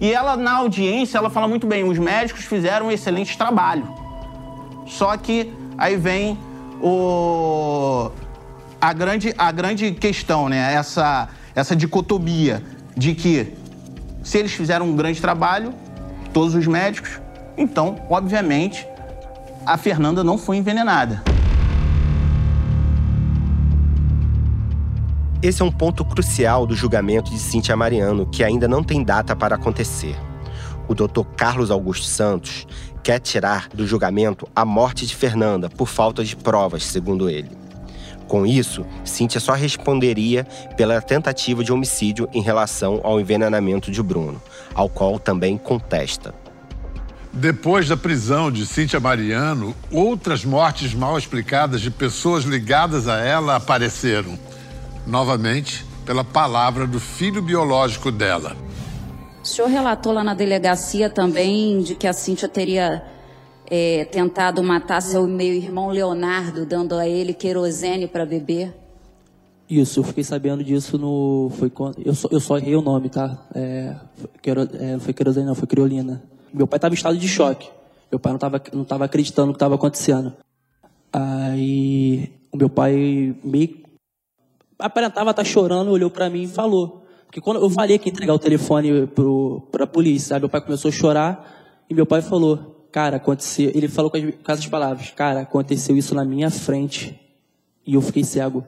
E 0.00 0.10
ela, 0.10 0.36
na 0.36 0.52
audiência, 0.52 1.18
ela 1.18 1.28
fala 1.28 1.46
muito 1.46 1.66
bem: 1.66 1.84
os 1.84 1.98
médicos 1.98 2.44
fizeram 2.44 2.86
um 2.86 2.90
excelente 2.90 3.36
trabalho. 3.36 3.86
Só 4.86 5.16
que 5.18 5.52
aí 5.76 5.96
vem 5.96 6.38
o, 6.82 8.10
a, 8.80 8.92
grande, 8.92 9.34
a 9.36 9.52
grande 9.52 9.92
questão, 9.92 10.48
né? 10.48 10.72
Essa, 10.74 11.28
essa 11.54 11.76
dicotomia 11.76 12.62
de 12.96 13.14
que 13.14 13.52
se 14.24 14.38
eles 14.38 14.52
fizeram 14.52 14.88
um 14.88 14.96
grande 14.96 15.20
trabalho, 15.20 15.72
todos 16.32 16.54
os 16.54 16.66
médicos, 16.66 17.20
então, 17.56 17.96
obviamente, 18.08 18.88
a 19.64 19.76
Fernanda 19.76 20.24
não 20.24 20.38
foi 20.38 20.56
envenenada. 20.56 21.22
Esse 25.42 25.60
é 25.60 25.64
um 25.64 25.70
ponto 25.70 26.02
crucial 26.06 26.66
do 26.66 26.74
julgamento 26.74 27.30
de 27.30 27.38
Cíntia 27.38 27.76
Mariano, 27.76 28.24
que 28.26 28.42
ainda 28.42 28.66
não 28.66 28.82
tem 28.82 29.04
data 29.04 29.36
para 29.36 29.56
acontecer. 29.56 30.16
O 30.88 30.94
Dr. 30.94 31.22
Carlos 31.36 31.70
Augusto 31.70 32.06
Santos 32.06 32.66
quer 33.02 33.18
tirar 33.20 33.68
do 33.68 33.86
julgamento 33.86 34.48
a 34.56 34.64
morte 34.64 35.06
de 35.06 35.14
Fernanda 35.14 35.68
por 35.68 35.86
falta 35.86 36.24
de 36.24 36.34
provas, 36.34 36.84
segundo 36.84 37.28
ele. 37.28 37.63
Com 38.28 38.46
isso, 38.46 38.86
Cíntia 39.04 39.40
só 39.40 39.52
responderia 39.52 40.44
pela 40.76 41.00
tentativa 41.00 41.62
de 41.62 41.72
homicídio 41.72 42.28
em 42.32 42.40
relação 42.40 43.00
ao 43.02 43.20
envenenamento 43.20 43.90
de 43.90 44.02
Bruno, 44.02 44.40
ao 44.74 44.88
qual 44.88 45.18
também 45.18 45.58
contesta. 45.58 46.34
Depois 47.32 47.88
da 47.88 47.96
prisão 47.96 48.50
de 48.50 48.64
Cíntia 48.64 49.00
Mariano, 49.00 49.74
outras 49.90 50.44
mortes 50.44 50.94
mal 50.94 51.18
explicadas 51.18 51.80
de 51.80 51.90
pessoas 51.90 52.44
ligadas 52.44 53.08
a 53.08 53.18
ela 53.18 53.56
apareceram 53.56 54.38
novamente, 55.06 55.84
pela 56.04 56.24
palavra 56.24 56.86
do 56.86 57.00
filho 57.00 57.42
biológico 57.42 58.10
dela. 58.10 58.56
O 59.42 59.46
senhor 59.46 59.68
relatou 59.68 60.12
lá 60.12 60.24
na 60.24 60.34
delegacia 60.34 61.08
também 61.10 61.82
de 61.82 61.94
que 61.94 62.06
a 62.06 62.12
Cíntia 62.12 62.48
teria 62.48 63.02
é, 63.70 64.04
tentado 64.04 64.62
matar 64.62 65.00
seu 65.00 65.26
meio-irmão 65.26 65.90
Leonardo, 65.90 66.66
dando 66.66 66.94
a 66.94 67.08
ele 67.08 67.32
querosene 67.32 68.06
para 68.06 68.26
beber. 68.26 68.74
Isso, 69.68 70.00
eu 70.00 70.04
fiquei 70.04 70.22
sabendo 70.22 70.62
disso 70.62 70.98
no. 70.98 71.50
Foi 71.56 71.72
eu, 72.04 72.14
só, 72.14 72.28
eu 72.30 72.40
só 72.40 72.58
errei 72.58 72.76
o 72.76 72.82
nome, 72.82 73.08
tá? 73.08 73.46
É, 73.54 73.96
quero, 74.42 74.62
é, 74.62 74.98
foi 74.98 75.14
querosene, 75.14 75.46
não, 75.46 75.54
foi 75.54 75.66
criolina. 75.66 76.22
Meu 76.52 76.66
pai 76.66 76.76
estava 76.76 76.94
em 76.94 76.96
estado 76.96 77.16
de 77.16 77.26
choque. 77.26 77.68
Meu 78.10 78.20
pai 78.20 78.32
não 78.32 78.36
estava 78.36 78.62
não 78.72 78.84
tava 78.84 79.04
acreditando 79.06 79.48
no 79.48 79.52
que 79.54 79.56
estava 79.56 79.74
acontecendo. 79.74 80.34
Aí 81.12 82.30
o 82.52 82.56
meu 82.56 82.68
pai 82.68 83.34
meio 83.42 83.82
aparentava 84.78 85.30
estar 85.30 85.42
tá 85.42 85.48
chorando, 85.48 85.90
olhou 85.90 86.10
para 86.10 86.28
mim 86.28 86.42
e 86.42 86.48
falou. 86.48 87.04
Porque 87.26 87.40
quando 87.40 87.60
eu 87.60 87.70
falei 87.70 87.98
que 87.98 88.08
ia 88.08 88.12
entregar 88.12 88.34
o 88.34 88.38
telefone 88.38 89.08
para 89.72 89.84
a 89.84 89.86
polícia, 89.86 90.28
sabe? 90.28 90.42
meu 90.42 90.48
pai 90.48 90.60
começou 90.60 90.90
a 90.90 90.92
chorar 90.92 91.84
e 91.88 91.94
meu 91.94 92.06
pai 92.06 92.22
falou, 92.22 92.73
cara, 92.94 93.16
aconteceu. 93.16 93.72
Ele 93.74 93.88
falou 93.88 94.08
com, 94.08 94.16
as, 94.46 94.64
com 94.64 94.70
palavras, 94.70 95.10
cara, 95.10 95.40
aconteceu 95.40 95.96
isso 95.96 96.14
na 96.14 96.24
minha 96.24 96.48
frente 96.48 97.20
e 97.84 97.94
eu 97.94 98.00
fiquei 98.00 98.22
cego. 98.22 98.64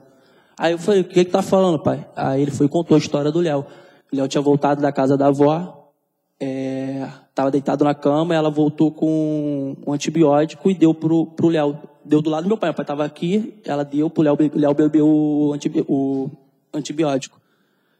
Aí 0.57 0.73
eu 0.73 0.77
falei, 0.77 0.99
o 0.99 1.05
que 1.05 1.23
que 1.23 1.31
tá 1.31 1.41
falando, 1.41 1.79
pai? 1.79 2.05
Aí 2.13 2.41
ele 2.41 2.51
foi 2.51 2.65
e 2.65 2.69
contou 2.69 2.95
a 2.95 2.97
história 2.97 3.31
do 3.31 3.39
Léo. 3.39 3.65
O 4.11 4.15
Léo 4.15 4.27
tinha 4.27 4.41
voltado 4.41 4.81
da 4.81 4.91
casa 4.91 5.15
da 5.15 5.27
avó, 5.27 5.93
é, 6.41 7.07
tava 7.33 7.49
deitado 7.49 7.85
na 7.85 7.95
cama, 7.95 8.35
ela 8.35 8.49
voltou 8.49 8.91
com 8.91 9.77
um 9.87 9.93
antibiótico 9.93 10.69
e 10.69 10.73
deu 10.73 10.93
pro, 10.93 11.27
pro 11.27 11.47
Léo 11.47 11.79
deu 12.03 12.21
do 12.21 12.29
lado 12.29 12.43
do 12.43 12.49
meu 12.49 12.57
pai. 12.57 12.67
Meu 12.67 12.75
pai 12.75 12.83
estava 12.83 13.05
aqui, 13.05 13.61
ela 13.63 13.85
deu 13.85 14.09
pro 14.09 14.23
Léo, 14.23 14.35
o 14.35 14.59
Léo 14.59 14.73
bebeu 14.73 15.07
o, 15.07 15.55
o 15.87 16.31
antibiótico. 16.73 17.39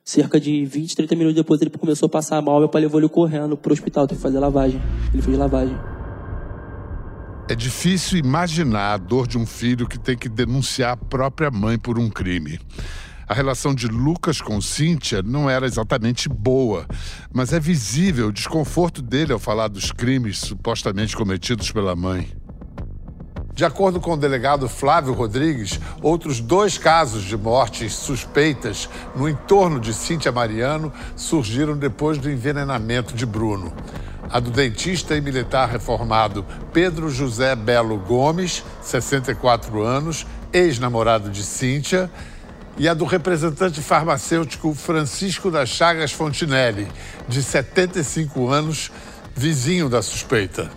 Cerca 0.03 0.41
de 0.41 0.65
20, 0.65 0.93
30 0.93 1.15
minutos 1.15 1.35
depois 1.35 1.61
ele 1.61 1.69
começou 1.69 2.07
a 2.07 2.09
passar 2.09 2.41
mal, 2.41 2.59
meu 2.59 2.67
pai 2.67 2.81
levou 2.81 2.99
ele 2.99 3.07
correndo 3.07 3.55
pro 3.55 3.71
hospital, 3.71 4.05
teve 4.05 4.19
que 4.19 4.23
fazer 4.23 4.39
lavagem. 4.39 4.81
Ele 5.13 5.21
fez 5.21 5.37
lavagem. 5.37 5.96
É 7.49 7.55
difícil 7.55 8.19
imaginar 8.19 8.93
a 8.93 8.97
dor 8.97 9.25
de 9.25 9.37
um 9.37 9.45
filho 9.45 9.87
que 9.87 9.97
tem 9.97 10.17
que 10.17 10.27
denunciar 10.27 10.91
a 10.91 10.97
própria 10.97 11.49
mãe 11.49 11.79
por 11.79 11.97
um 11.97 12.09
crime. 12.09 12.59
A 13.25 13.33
relação 13.33 13.73
de 13.73 13.87
Lucas 13.87 14.41
com 14.41 14.59
Cíntia 14.59 15.23
não 15.23 15.49
era 15.49 15.65
exatamente 15.65 16.27
boa, 16.27 16.85
mas 17.33 17.53
é 17.53 17.59
visível 17.59 18.27
o 18.27 18.33
desconforto 18.33 19.01
dele 19.01 19.31
ao 19.31 19.39
falar 19.39 19.69
dos 19.69 19.93
crimes 19.93 20.39
supostamente 20.39 21.15
cometidos 21.15 21.71
pela 21.71 21.95
mãe. 21.95 22.29
De 23.53 23.63
acordo 23.63 24.01
com 24.01 24.11
o 24.11 24.17
delegado 24.17 24.67
Flávio 24.67 25.13
Rodrigues, 25.13 25.79
outros 26.01 26.41
dois 26.41 26.77
casos 26.77 27.23
de 27.23 27.37
mortes 27.37 27.93
suspeitas 27.93 28.89
no 29.15 29.27
entorno 29.27 29.79
de 29.79 29.93
Cíntia 29.93 30.31
Mariano 30.33 30.91
surgiram 31.15 31.77
depois 31.77 32.17
do 32.17 32.29
envenenamento 32.29 33.15
de 33.15 33.25
Bruno. 33.25 33.73
A 34.29 34.39
do 34.39 34.51
dentista 34.51 35.15
e 35.15 35.21
militar 35.21 35.69
reformado 35.69 36.45
Pedro 36.73 37.09
José 37.09 37.55
Belo 37.55 37.97
Gomes, 37.97 38.63
64 38.81 39.81
anos, 39.81 40.27
ex-namorado 40.51 41.29
de 41.29 41.43
Cíntia, 41.43 42.09
e 42.77 42.87
a 42.89 42.93
do 42.93 43.05
representante 43.05 43.81
farmacêutico 43.81 44.73
Francisco 44.73 45.49
das 45.49 45.69
Chagas 45.69 46.11
Fontinelli, 46.11 46.87
de 47.27 47.41
75 47.41 48.49
anos, 48.49 48.91
vizinho 49.33 49.89
da 49.89 50.01
suspeita. 50.01 50.69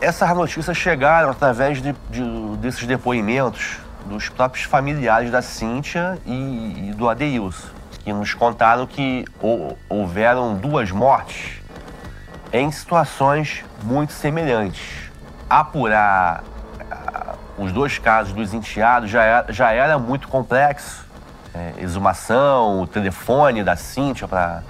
Essas 0.00 0.34
notícias 0.34 0.76
chegaram 0.76 1.30
através 1.30 1.82
de, 1.82 1.94
de, 2.08 2.56
desses 2.60 2.86
depoimentos 2.86 3.78
dos 4.06 4.28
próprios 4.28 4.64
familiares 4.64 5.30
da 5.30 5.42
Cíntia 5.42 6.18
e, 6.24 6.88
e 6.88 6.94
do 6.94 7.08
Adeilson, 7.08 7.68
que 8.04 8.12
nos 8.12 8.32
contaram 8.32 8.86
que 8.86 9.24
houveram 9.88 10.56
duas 10.56 10.90
mortes 10.90 11.57
em 12.52 12.70
situações 12.70 13.64
muito 13.82 14.12
semelhantes. 14.12 15.10
Apurar 15.48 16.42
uh, 16.80 17.62
os 17.62 17.72
dois 17.72 17.98
casos 17.98 18.32
dos 18.32 18.54
enteados 18.54 19.10
já 19.10 19.22
era, 19.22 19.52
já 19.52 19.72
era 19.72 19.98
muito 19.98 20.28
complexo. 20.28 21.06
É, 21.54 21.74
exumação, 21.78 22.82
o 22.82 22.86
telefone 22.86 23.64
da 23.64 23.74
Cíntia 23.74 24.28
para. 24.28 24.62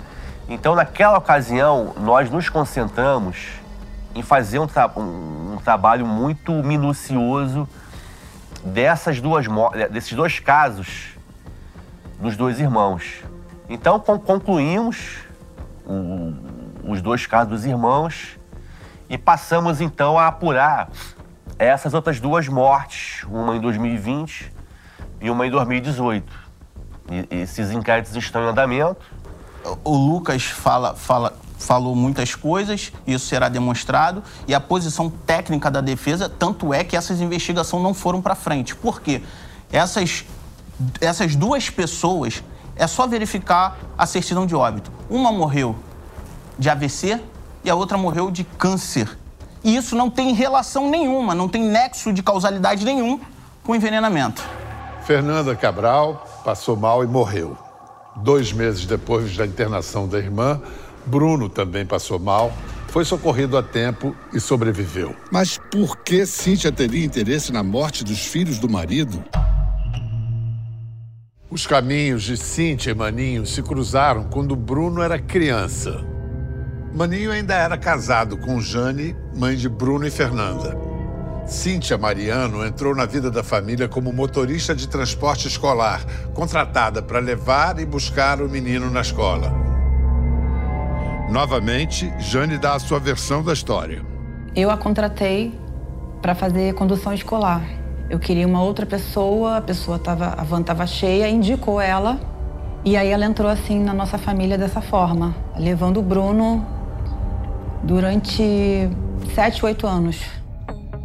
Então, 0.49 0.75
naquela 0.75 1.19
ocasião, 1.19 1.93
nós 1.99 2.31
nos 2.31 2.49
concentramos 2.49 3.49
em 4.15 4.23
fazer 4.23 4.59
um, 4.59 4.67
tra 4.67 4.91
um, 4.97 5.55
um 5.55 5.59
trabalho 5.63 6.07
muito 6.07 6.53
minucioso 6.53 7.69
dessas 8.65 9.21
duas 9.21 9.47
desses 9.91 10.13
dois 10.13 10.39
casos 10.39 11.17
dos 12.21 12.37
dois 12.37 12.59
irmãos. 12.59 13.23
Então 13.69 14.01
concluímos 14.01 15.19
o, 15.87 16.35
os 16.89 17.03
dois 17.03 17.27
casos 17.27 17.49
dos 17.49 17.65
irmãos 17.65 18.39
e 19.09 19.17
passamos 19.17 19.81
então 19.81 20.19
a 20.19 20.27
apurar 20.27 20.91
essas 21.59 21.95
outras 21.95 22.21
duas 22.21 22.47
mortes, 22.49 23.25
uma 23.25 23.57
em 23.57 23.61
2020 23.61 24.53
e 25.21 25.31
uma 25.31 25.47
em 25.47 25.51
2018. 25.51 26.33
E, 27.11 27.37
esses 27.37 27.71
inquéritos 27.71 28.15
estão 28.15 28.43
em 28.45 28.49
andamento. 28.49 29.01
O 29.83 29.97
Lucas 29.97 30.45
fala, 30.45 30.95
fala 30.95 31.35
falou 31.59 31.97
muitas 31.97 32.37
coisas, 32.37 32.93
isso 33.05 33.27
será 33.27 33.49
demonstrado, 33.49 34.23
e 34.47 34.55
a 34.55 34.61
posição 34.61 35.11
técnica 35.11 35.69
da 35.69 35.81
defesa, 35.81 36.29
tanto 36.29 36.73
é 36.73 36.85
que 36.85 36.97
essas 36.97 37.21
investigações 37.21 37.83
não 37.83 37.93
foram 37.93 38.23
para 38.23 38.37
frente. 38.37 38.77
Por 38.77 39.01
quê? 39.01 39.23
Essas, 39.73 40.25
essas 41.01 41.35
duas 41.35 41.69
pessoas, 41.69 42.45
é 42.77 42.87
só 42.87 43.09
verificar 43.09 43.77
a 43.99 44.07
certidão 44.07 44.47
de 44.47 44.55
óbito. 44.55 44.93
Uma 45.11 45.33
morreu 45.33 45.75
de 46.59 46.69
AVC 46.69 47.21
e 47.65 47.71
a 47.71 47.75
outra 47.75 47.97
morreu 47.97 48.31
de 48.31 48.45
câncer. 48.45 49.17
E 49.63 49.77
isso 49.77 49.97
não 49.97 50.11
tem 50.11 50.33
relação 50.33 50.89
nenhuma, 50.91 51.35
não 51.35 51.49
tem 51.49 51.63
nexo 51.63 52.13
de 52.13 52.23
causalidade 52.23 52.85
nenhum 52.85 53.21
com 53.65 53.75
envenenamento. 53.75 54.43
Fernanda 55.05 55.55
Cabral 55.55 56.27
passou 56.45 56.77
mal 56.77 57.03
e 57.03 57.07
morreu. 57.07 57.57
Dois 58.17 58.53
meses 58.53 58.85
depois 58.85 59.37
da 59.37 59.47
internação 59.47 60.09
da 60.09 60.19
irmã, 60.19 60.61
Bruno 61.07 61.49
também 61.49 61.87
passou 61.87 62.19
mal, 62.19 62.53
foi 62.89 63.05
socorrido 63.05 63.57
a 63.57 63.63
tempo 63.63 64.15
e 64.33 64.41
sobreviveu. 64.41 65.15
Mas 65.31 65.59
por 65.71 65.99
que 65.99 66.27
Cíntia 66.27 66.73
teria 66.73 67.05
interesse 67.05 67.53
na 67.53 67.63
morte 67.63 68.03
dos 68.03 68.27
filhos 68.27 68.59
do 68.59 68.69
marido? 68.69 69.23
Os 71.51 71.67
caminhos 71.67 72.25
de 72.25 72.37
Cíntia 72.37 72.91
e 72.91 72.95
Maninho 72.95 73.47
se 73.47 73.63
cruzaram 73.63 74.25
quando 74.25 74.55
Bruno 74.55 75.01
era 75.01 75.19
criança. 75.19 76.18
Maninho 76.93 77.31
ainda 77.31 77.55
era 77.55 77.77
casado 77.77 78.37
com 78.37 78.61
Jane, 78.61 79.15
mãe 79.37 79.55
de 79.57 79.69
Bruno 79.69 80.07
e 80.07 80.11
Fernanda. 80.11 80.77
Cíntia 81.47 81.97
Mariano 81.97 82.65
entrou 82.65 82.95
na 82.95 83.07
vida 83.07 83.31
da 83.31 83.43
família 83.43 83.89
como 83.89 84.13
motorista 84.13 84.75
de 84.75 84.89
transporte 84.89 85.49
escolar, 85.49 86.05
contratada 86.35 87.03
para 87.03 87.19
levar 87.19 87.79
e 87.79 87.87
buscar 87.87 88.41
o 88.41 88.49
menino 88.49 88.91
na 88.91 89.01
escola. 89.01 89.53
Novamente, 91.31 92.13
Jane 92.19 92.59
dá 92.59 92.75
a 92.75 92.79
sua 92.79 92.99
versão 92.99 93.43
da 93.43 93.53
história. 93.53 94.03
Eu 94.57 94.71
a 94.71 94.77
contratei 94.77 95.59
para 96.23 96.35
fazer 96.35 96.75
condução 96.75 97.13
escolar. 97.13 97.63
Eu 98.09 98.19
queria 98.19 98.47
uma 98.47 98.63
outra 98.63 98.87
pessoa, 98.87 99.59
a 99.59 99.61
pessoa 99.61 99.99
tava, 99.99 100.35
a 100.37 100.43
van 100.43 100.63
estava 100.63 100.87
cheia, 100.87 101.29
indicou 101.29 101.81
ela. 101.81 102.19
E 102.85 102.97
aí 102.97 103.09
ela 103.09 103.27
entrou 103.27 103.51
assim 103.51 103.79
na 103.79 103.93
nossa 103.93 104.17
família 104.17 104.57
dessa 104.57 104.81
forma, 104.81 105.35
levando 105.57 105.99
o 105.99 106.03
Bruno 106.03 106.78
durante 107.83 108.89
sete, 109.35 109.65
oito 109.65 109.87
anos. 109.87 110.21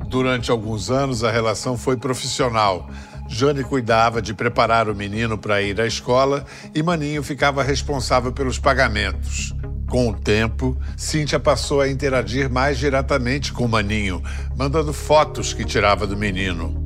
Durante 0.08 0.52
alguns 0.52 0.92
anos, 0.92 1.24
a 1.24 1.32
relação 1.32 1.78
foi 1.78 1.98
profissional. 1.98 2.88
Jane 3.28 3.64
cuidava 3.64 4.22
de 4.22 4.34
preparar 4.34 4.88
o 4.88 4.96
menino 4.96 5.38
para 5.38 5.62
ir 5.62 5.80
à 5.82 5.88
escola 5.88 6.46
e 6.76 6.84
Maninho 6.84 7.24
ficava 7.24 7.64
responsável 7.64 8.32
pelos 8.32 8.60
pagamentos. 8.60 9.56
Com 9.90 10.10
o 10.10 10.14
tempo, 10.14 10.78
Cíntia 10.98 11.40
passou 11.40 11.82
a 11.82 11.90
interagir 11.90 12.50
mais 12.50 12.78
diretamente 12.78 13.54
com 13.54 13.68
Maninho, 13.68 14.22
mandando 14.56 14.94
fotos 14.94 15.54
que 15.54 15.64
tirava 15.64 16.06
do 16.06 16.18
menino. 16.18 16.84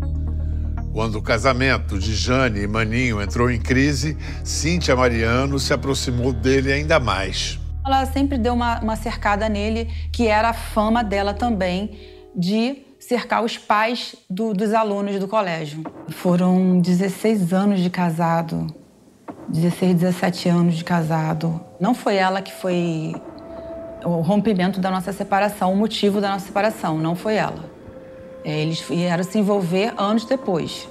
Quando 0.93 1.17
o 1.17 1.21
casamento 1.21 1.99
de 1.99 2.15
Jane 2.15 2.61
e 2.61 2.67
Maninho 2.67 3.21
entrou 3.21 3.51
em 3.51 3.59
crise, 3.59 4.17
Cíntia 4.43 4.95
Mariano 4.95 5.59
se 5.59 5.73
aproximou 5.73 6.33
dele 6.33 6.71
ainda 6.71 6.99
mais. 6.99 7.59
Ela 7.87 8.05
sempre 8.05 8.37
deu 8.37 8.53
uma, 8.53 8.81
uma 8.81 8.95
cercada 8.97 9.47
nele, 9.47 9.85
que 10.11 10.27
era 10.27 10.49
a 10.49 10.53
fama 10.53 11.01
dela 11.05 11.33
também 11.33 11.97
de 12.35 12.83
cercar 12.99 13.41
os 13.43 13.57
pais 13.57 14.13
do, 14.29 14.53
dos 14.53 14.73
alunos 14.73 15.17
do 15.17 15.27
colégio. 15.27 15.83
Foram 16.09 16.81
16 16.81 17.53
anos 17.53 17.79
de 17.79 17.89
casado, 17.89 18.67
16, 19.47 19.95
17 19.95 20.49
anos 20.49 20.75
de 20.75 20.83
casado. 20.83 21.61
Não 21.79 21.95
foi 21.95 22.17
ela 22.17 22.41
que 22.41 22.51
foi 22.51 23.15
o 24.03 24.19
rompimento 24.19 24.81
da 24.81 24.91
nossa 24.91 25.13
separação, 25.13 25.71
o 25.71 25.75
motivo 25.75 26.19
da 26.19 26.31
nossa 26.31 26.47
separação, 26.47 26.97
não 26.97 27.15
foi 27.15 27.35
ela. 27.35 27.71
É, 28.43 28.59
eles 28.61 28.81
vieram 28.81 29.23
se 29.23 29.39
envolver 29.39 29.93
anos 29.97 30.25
depois. 30.25 30.89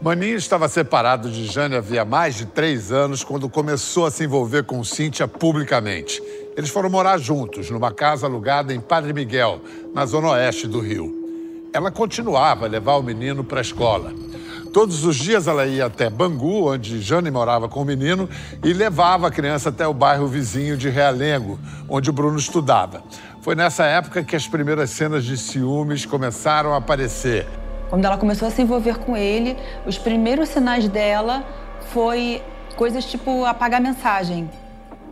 Maninho 0.00 0.36
estava 0.36 0.68
separado 0.68 1.30
de 1.30 1.46
Jane 1.46 1.74
havia 1.74 2.04
mais 2.04 2.34
de 2.34 2.44
três 2.44 2.92
anos 2.92 3.24
quando 3.24 3.48
começou 3.48 4.04
a 4.04 4.10
se 4.10 4.24
envolver 4.24 4.64
com 4.64 4.84
Cíntia 4.84 5.26
publicamente. 5.26 6.22
Eles 6.54 6.68
foram 6.68 6.90
morar 6.90 7.18
juntos 7.18 7.70
numa 7.70 7.90
casa 7.90 8.26
alugada 8.26 8.74
em 8.74 8.80
Padre 8.80 9.14
Miguel, 9.14 9.60
na 9.94 10.04
zona 10.04 10.28
oeste 10.28 10.68
do 10.68 10.80
Rio. 10.80 11.14
Ela 11.72 11.90
continuava 11.90 12.66
a 12.66 12.68
levar 12.68 12.96
o 12.96 13.02
menino 13.02 13.42
para 13.42 13.58
a 13.58 13.62
escola. 13.62 14.12
Todos 14.70 15.02
os 15.06 15.16
dias 15.16 15.46
ela 15.46 15.66
ia 15.66 15.86
até 15.86 16.10
Bangu, 16.10 16.70
onde 16.70 17.00
Jane 17.00 17.30
morava 17.30 17.66
com 17.66 17.80
o 17.80 17.84
menino, 17.84 18.28
e 18.62 18.74
levava 18.74 19.28
a 19.28 19.30
criança 19.30 19.70
até 19.70 19.86
o 19.86 19.94
bairro 19.94 20.28
vizinho 20.28 20.76
de 20.76 20.90
Realengo, 20.90 21.58
onde 21.88 22.10
o 22.10 22.12
Bruno 22.12 22.38
estudava. 22.38 23.02
Foi 23.40 23.54
nessa 23.54 23.86
época 23.86 24.22
que 24.22 24.36
as 24.36 24.46
primeiras 24.46 24.90
cenas 24.90 25.24
de 25.24 25.38
ciúmes 25.38 26.04
começaram 26.04 26.74
a 26.74 26.76
aparecer. 26.76 27.46
Quando 27.88 28.04
ela 28.04 28.18
começou 28.18 28.48
a 28.48 28.50
se 28.50 28.62
envolver 28.62 28.98
com 28.98 29.16
ele, 29.16 29.56
os 29.86 29.96
primeiros 29.96 30.48
sinais 30.48 30.88
dela 30.88 31.44
foi 31.92 32.42
coisas 32.76 33.04
tipo 33.04 33.44
apagar 33.44 33.80
mensagem. 33.80 34.50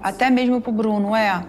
Até 0.02 0.28
mesmo 0.28 0.60
pro 0.60 0.72
Bruno, 0.72 1.14
é. 1.14 1.42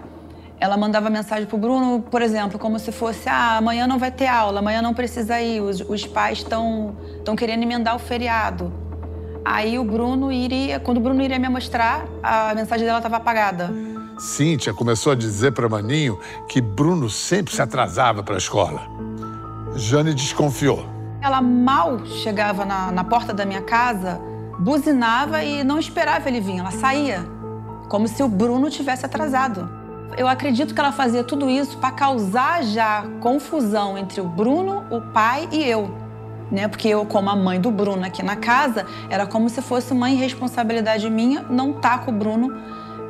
Ela 0.58 0.76
mandava 0.76 1.10
mensagem 1.10 1.46
pro 1.46 1.58
Bruno, 1.58 2.00
por 2.00 2.22
exemplo, 2.22 2.58
como 2.58 2.78
se 2.78 2.90
fosse: 2.90 3.28
ah, 3.28 3.58
amanhã 3.58 3.86
não 3.86 3.98
vai 3.98 4.10
ter 4.10 4.26
aula, 4.26 4.60
amanhã 4.60 4.80
não 4.80 4.94
precisa 4.94 5.40
ir, 5.40 5.60
os, 5.60 5.80
os 5.80 6.06
pais 6.06 6.38
estão 6.38 6.96
querendo 7.36 7.62
emendar 7.62 7.94
o 7.94 7.98
feriado. 7.98 8.72
Aí 9.44 9.78
o 9.78 9.84
Bruno 9.84 10.32
iria, 10.32 10.80
quando 10.80 10.96
o 10.96 11.00
Bruno 11.00 11.22
iria 11.22 11.38
me 11.38 11.48
mostrar, 11.48 12.06
a 12.22 12.54
mensagem 12.54 12.86
dela 12.86 12.98
estava 12.98 13.16
apagada. 13.16 13.70
Cíntia 14.18 14.72
começou 14.72 15.12
a 15.12 15.14
dizer 15.14 15.52
para 15.52 15.68
Maninho 15.68 16.18
que 16.48 16.60
Bruno 16.60 17.10
sempre 17.10 17.54
se 17.54 17.60
atrasava 17.60 18.22
para 18.22 18.34
a 18.34 18.38
escola. 18.38 18.80
Jane 19.76 20.14
desconfiou. 20.14 20.95
Ela 21.26 21.42
mal 21.42 22.06
chegava 22.06 22.64
na, 22.64 22.92
na 22.92 23.02
porta 23.02 23.34
da 23.34 23.44
minha 23.44 23.60
casa, 23.60 24.20
buzinava 24.60 25.42
e 25.42 25.64
não 25.64 25.76
esperava 25.76 26.28
ele 26.28 26.40
vir, 26.40 26.60
ela 26.60 26.70
saía, 26.70 27.26
como 27.88 28.06
se 28.06 28.22
o 28.22 28.28
Bruno 28.28 28.70
tivesse 28.70 29.04
atrasado. 29.04 29.68
Eu 30.16 30.28
acredito 30.28 30.72
que 30.72 30.78
ela 30.78 30.92
fazia 30.92 31.24
tudo 31.24 31.50
isso 31.50 31.78
para 31.78 31.90
causar 31.90 32.62
já 32.62 33.04
confusão 33.20 33.98
entre 33.98 34.20
o 34.20 34.24
Bruno, 34.24 34.84
o 34.88 35.00
pai 35.00 35.48
e 35.50 35.64
eu. 35.68 35.90
Né? 36.48 36.68
Porque 36.68 36.86
eu, 36.86 37.04
como 37.04 37.28
a 37.28 37.34
mãe 37.34 37.60
do 37.60 37.72
Bruno 37.72 38.06
aqui 38.06 38.22
na 38.22 38.36
casa, 38.36 38.86
era 39.10 39.26
como 39.26 39.50
se 39.50 39.60
fosse 39.60 39.92
uma 39.92 40.08
irresponsabilidade 40.08 41.10
minha 41.10 41.42
não 41.50 41.70
estar 41.70 41.98
tá 41.98 42.04
com 42.04 42.12
o 42.12 42.14
Bruno 42.14 42.56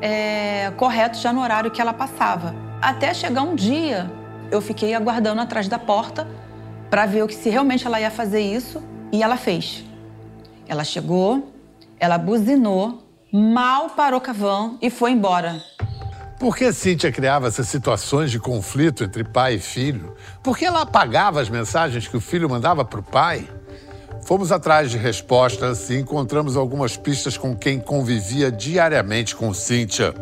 é, 0.01 0.73
correto 0.79 1.19
já 1.19 1.35
no 1.35 1.43
horário 1.43 1.71
que 1.71 1.83
ela 1.83 1.93
passava. 1.93 2.55
Até 2.81 3.13
chegar 3.13 3.43
um 3.43 3.55
dia, 3.55 4.11
eu 4.51 4.63
fiquei 4.63 4.95
aguardando 4.95 5.43
atrás 5.43 5.69
da 5.69 5.79
porta 5.79 6.27
para 6.97 7.05
ver 7.05 7.31
se 7.31 7.51
realmente 7.51 7.87
ela 7.87 8.01
ia 8.01 8.11
fazer 8.11 8.41
isso 8.41 8.83
e 9.13 9.23
ela 9.23 9.37
fez. 9.37 9.85
Ela 10.67 10.83
chegou, 10.83 11.53
ela 12.01 12.17
buzinou, 12.17 13.07
mal 13.31 13.91
parou 13.91 14.19
com 14.19 14.31
a 14.31 14.33
van 14.33 14.79
e 14.81 14.89
foi 14.89 15.11
embora. 15.11 15.63
Por 16.41 16.57
que 16.57 16.73
Cíntia 16.73 17.13
criava 17.13 17.49
essas 17.49 17.69
situações 17.69 18.31
de 18.31 18.41
conflito 18.41 19.05
entre 19.05 19.25
pai 19.25 19.57
e 19.57 19.59
filho? 19.59 20.17
Por 20.43 20.57
que 20.57 20.65
ela 20.65 20.81
apagava 20.81 21.39
as 21.39 21.51
mensagens 21.51 22.09
que 22.09 22.17
o 22.17 22.21
filho 22.21 22.49
mandava 22.49 22.83
para 22.83 23.01
o 23.01 23.03
pai? 23.03 23.47
Fomos 24.27 24.51
atrás 24.51 24.91
de 24.91 24.99
respostas 24.99 25.89
e 25.89 25.95
encontramos 25.95 26.57
algumas 26.57 26.97
pistas 26.97 27.39
com 27.39 27.57
quem 27.57 27.79
convivia 27.79 28.51
diariamente 28.51 29.37
com 29.37 29.55
Cíntia. 29.55 30.13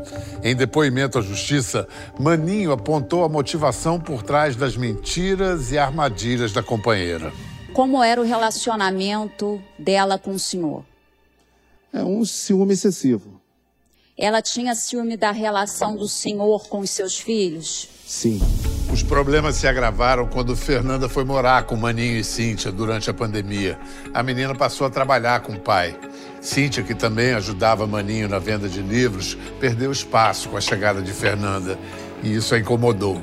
Em 0.43 0.55
depoimento 0.55 1.19
à 1.19 1.23
justiça, 1.23 1.89
Maninho 2.21 2.71
apontou 2.71 3.25
a 3.25 3.31
motivação 3.31 3.99
por 3.99 4.23
trás 4.23 4.57
das 4.57 4.77
mentiras 4.77 5.73
e 5.73 5.79
armadilhas 5.79 6.53
da 6.53 6.63
companheira. 6.63 7.33
Como 7.73 8.05
era 8.05 8.21
o 8.21 8.25
relacionamento 8.25 9.59
dela 9.79 10.19
com 10.19 10.33
o 10.33 10.39
senhor? 10.39 10.85
É 11.91 12.05
um 12.05 12.27
ciúme 12.27 12.75
excessivo. 12.75 13.41
Ela 14.19 14.43
tinha 14.43 14.75
ciúme 14.75 15.17
da 15.17 15.31
relação 15.31 15.97
do 15.97 16.07
senhor 16.07 16.69
com 16.69 16.81
os 16.81 16.91
seus 16.91 17.19
filhos? 17.19 17.89
Sim. 18.07 18.39
Os 18.95 19.03
problemas 19.03 19.57
se 19.57 19.67
agravaram 19.67 20.25
quando 20.25 20.55
Fernanda 20.55 21.09
foi 21.09 21.25
morar 21.25 21.65
com 21.65 21.75
Maninho 21.75 22.17
e 22.17 22.23
Cíntia 22.23 22.71
durante 22.71 23.11
a 23.11 23.13
pandemia. 23.13 23.77
A 24.15 24.23
menina 24.23 24.55
passou 24.55 24.87
a 24.87 24.91
trabalhar 24.91 25.41
com 25.41 25.55
o 25.55 25.59
pai. 25.59 25.97
Cíntia, 26.41 26.81
que 26.81 26.95
também 26.95 27.35
ajudava 27.35 27.89
Maninho 27.89 28.29
na 28.29 28.39
venda 28.39 28.69
de 28.69 28.81
livros, 28.81 29.37
perdeu 29.59 29.91
espaço 29.91 30.49
com 30.49 30.57
a 30.57 30.61
chegada 30.61 31.03
de 31.03 31.13
Fernanda. 31.13 31.77
E 32.23 32.37
isso 32.37 32.55
a 32.55 32.59
incomodou. 32.61 33.21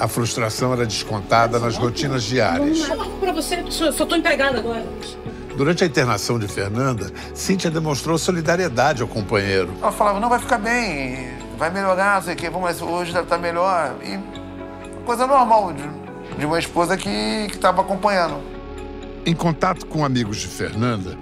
A 0.00 0.08
frustração 0.08 0.72
era 0.72 0.84
descontada 0.84 1.60
nas 1.60 1.76
rotinas 1.76 2.24
diárias. 2.24 2.80
Para 3.20 3.32
você, 3.32 3.62
só 3.70 3.90
estou 3.90 4.16
empregada 4.16 4.58
agora. 4.58 4.84
Durante 5.56 5.84
a 5.84 5.86
internação 5.86 6.40
de 6.40 6.48
Fernanda, 6.48 7.12
Cíntia 7.32 7.70
demonstrou 7.70 8.18
solidariedade 8.18 9.00
ao 9.00 9.06
companheiro. 9.06 9.74
Ela 9.80 9.92
falava, 9.92 10.18
não, 10.18 10.28
vai 10.28 10.40
ficar 10.40 10.58
bem, 10.58 11.28
vai 11.56 11.70
melhorar, 11.70 12.16
não 12.16 12.22
sei 12.22 12.34
o 12.34 12.36
quê, 12.36 12.50
mas 12.50 12.82
hoje 12.82 13.12
deve 13.12 13.26
estar 13.26 13.38
melhor. 13.38 13.94
E 14.02 14.43
coisa 15.04 15.26
normal 15.26 15.72
de, 15.72 16.38
de 16.38 16.46
uma 16.46 16.58
esposa 16.58 16.96
que 16.96 17.46
estava 17.50 17.82
acompanhando. 17.82 18.40
Em 19.24 19.34
contato 19.34 19.86
com 19.86 20.04
amigos 20.04 20.38
de 20.38 20.48
Fernanda, 20.48 21.16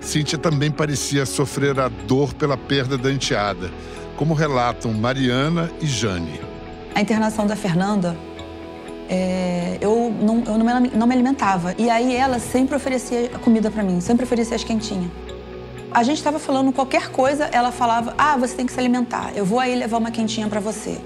Cíntia 0.00 0.38
também 0.38 0.70
parecia 0.70 1.24
sofrer 1.26 1.78
a 1.78 1.88
dor 1.88 2.34
pela 2.34 2.56
perda 2.56 2.96
da 2.96 3.10
enteada, 3.10 3.70
como 4.16 4.34
relatam 4.34 4.92
Mariana 4.92 5.70
e 5.80 5.86
Jane. 5.86 6.40
A 6.94 7.00
internação 7.00 7.46
da 7.46 7.56
Fernanda 7.56 8.16
é, 9.08 9.78
eu, 9.80 10.14
não, 10.20 10.42
eu 10.44 10.58
não, 10.58 10.80
me, 10.80 10.90
não 10.90 11.06
me 11.06 11.14
alimentava. 11.14 11.74
E 11.76 11.90
aí 11.90 12.14
ela 12.14 12.38
sempre 12.38 12.76
oferecia 12.76 13.28
comida 13.42 13.70
para 13.70 13.82
mim, 13.82 14.00
sempre 14.00 14.24
oferecia 14.24 14.56
as 14.56 14.64
quentinhas. 14.64 15.10
A 15.90 16.02
gente 16.02 16.16
estava 16.18 16.38
falando 16.38 16.72
qualquer 16.72 17.10
coisa, 17.10 17.44
ela 17.44 17.70
falava: 17.70 18.14
Ah, 18.18 18.36
você 18.36 18.54
tem 18.54 18.66
que 18.66 18.72
se 18.72 18.80
alimentar. 18.80 19.32
Eu 19.34 19.44
vou 19.44 19.60
aí 19.60 19.74
levar 19.74 19.98
uma 19.98 20.10
quentinha 20.10 20.48
para 20.48 20.60
você. 20.60 20.98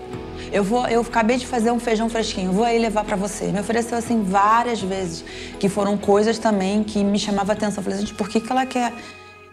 Eu 0.52 0.64
vou, 0.64 0.86
eu 0.88 1.00
acabei 1.00 1.36
de 1.36 1.46
fazer 1.46 1.70
um 1.70 1.78
feijão 1.78 2.08
fresquinho, 2.08 2.52
vou 2.52 2.64
aí 2.64 2.78
levar 2.78 3.04
para 3.04 3.16
você. 3.16 3.46
Me 3.46 3.60
ofereceu 3.60 3.98
assim 3.98 4.22
várias 4.22 4.80
vezes, 4.80 5.24
que 5.58 5.68
foram 5.68 5.96
coisas 5.96 6.38
também 6.38 6.82
que 6.82 7.04
me 7.04 7.18
chamavam 7.18 7.52
a 7.52 7.56
atenção. 7.56 7.80
Eu 7.80 7.84
falei, 7.84 7.98
gente, 8.00 8.14
por 8.14 8.28
que, 8.28 8.40
que 8.40 8.50
ela 8.50 8.64
quer? 8.64 8.92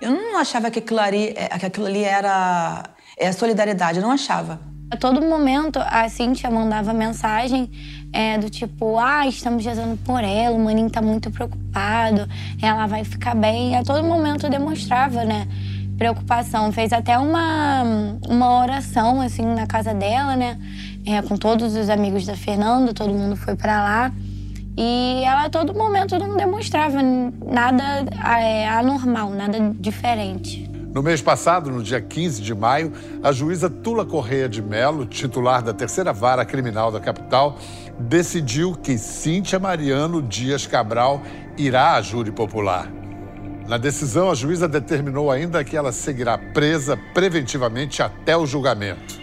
Eu 0.01 0.11
não 0.11 0.37
achava 0.37 0.69
que 0.71 0.79
aquilo 0.79 0.99
ali, 0.99 1.33
é, 1.35 1.47
que 1.59 1.65
aquilo 1.65 1.85
ali 1.85 2.03
era 2.03 2.83
é, 3.17 3.31
solidariedade, 3.31 3.97
eu 3.99 4.03
não 4.03 4.11
achava. 4.11 4.59
A 4.91 4.97
todo 4.97 5.19
momento 5.19 5.79
a 5.79 6.07
Cintia 6.07 6.49
mandava 6.49 6.93
mensagem 6.93 7.71
é, 8.13 8.37
do 8.37 8.49
tipo, 8.49 8.99
ah, 8.99 9.27
estamos 9.27 9.65
rezando 9.65 9.97
por 9.97 10.23
ela, 10.23 10.55
o 10.55 10.63
maninho 10.63 10.89
tá 10.89 11.01
muito 11.01 11.31
preocupado, 11.31 12.29
ela 12.61 12.85
vai 12.85 13.03
ficar 13.03 13.35
bem. 13.35 13.75
A 13.75 13.83
todo 13.83 14.03
momento 14.03 14.47
demonstrava, 14.47 15.25
né, 15.25 15.47
preocupação. 15.97 16.71
Fez 16.71 16.91
até 16.93 17.17
uma, 17.17 17.83
uma 18.27 18.61
oração, 18.61 19.21
assim, 19.21 19.45
na 19.45 19.65
casa 19.67 19.93
dela, 19.93 20.35
né, 20.35 20.57
é, 21.05 21.21
com 21.21 21.37
todos 21.37 21.75
os 21.75 21.89
amigos 21.89 22.25
da 22.25 22.35
Fernanda, 22.35 22.93
todo 22.93 23.13
mundo 23.13 23.35
foi 23.35 23.55
para 23.55 23.81
lá. 23.81 24.11
E 24.77 25.23
ela 25.23 25.45
a 25.45 25.49
todo 25.49 25.73
momento 25.73 26.19
não 26.19 26.35
demonstrava 26.35 27.01
nada 27.01 27.83
é, 28.39 28.67
anormal, 28.67 29.29
nada 29.29 29.73
diferente. 29.79 30.69
No 30.93 31.03
mês 31.03 31.21
passado, 31.21 31.69
no 31.69 31.83
dia 31.83 31.99
15 31.99 32.41
de 32.41 32.55
maio, 32.55 32.93
a 33.21 33.31
juíza 33.31 33.69
Tula 33.69 34.05
Correia 34.05 34.47
de 34.47 34.61
Melo, 34.61 35.05
titular 35.05 35.61
da 35.61 35.73
terceira 35.73 36.13
vara 36.13 36.45
criminal 36.45 36.89
da 36.89 37.01
capital, 37.01 37.57
decidiu 37.99 38.73
que 38.75 38.97
Cíntia 38.97 39.59
Mariano 39.59 40.21
Dias 40.21 40.65
Cabral 40.65 41.21
irá 41.57 41.95
à 41.95 42.01
júri 42.01 42.31
popular. 42.31 42.89
Na 43.67 43.77
decisão, 43.77 44.29
a 44.29 44.35
juíza 44.35 44.67
determinou 44.67 45.31
ainda 45.31 45.63
que 45.63 45.75
ela 45.75 45.91
seguirá 45.91 46.37
presa 46.37 46.95
preventivamente 47.15 48.03
até 48.03 48.37
o 48.37 48.45
julgamento. 48.45 49.19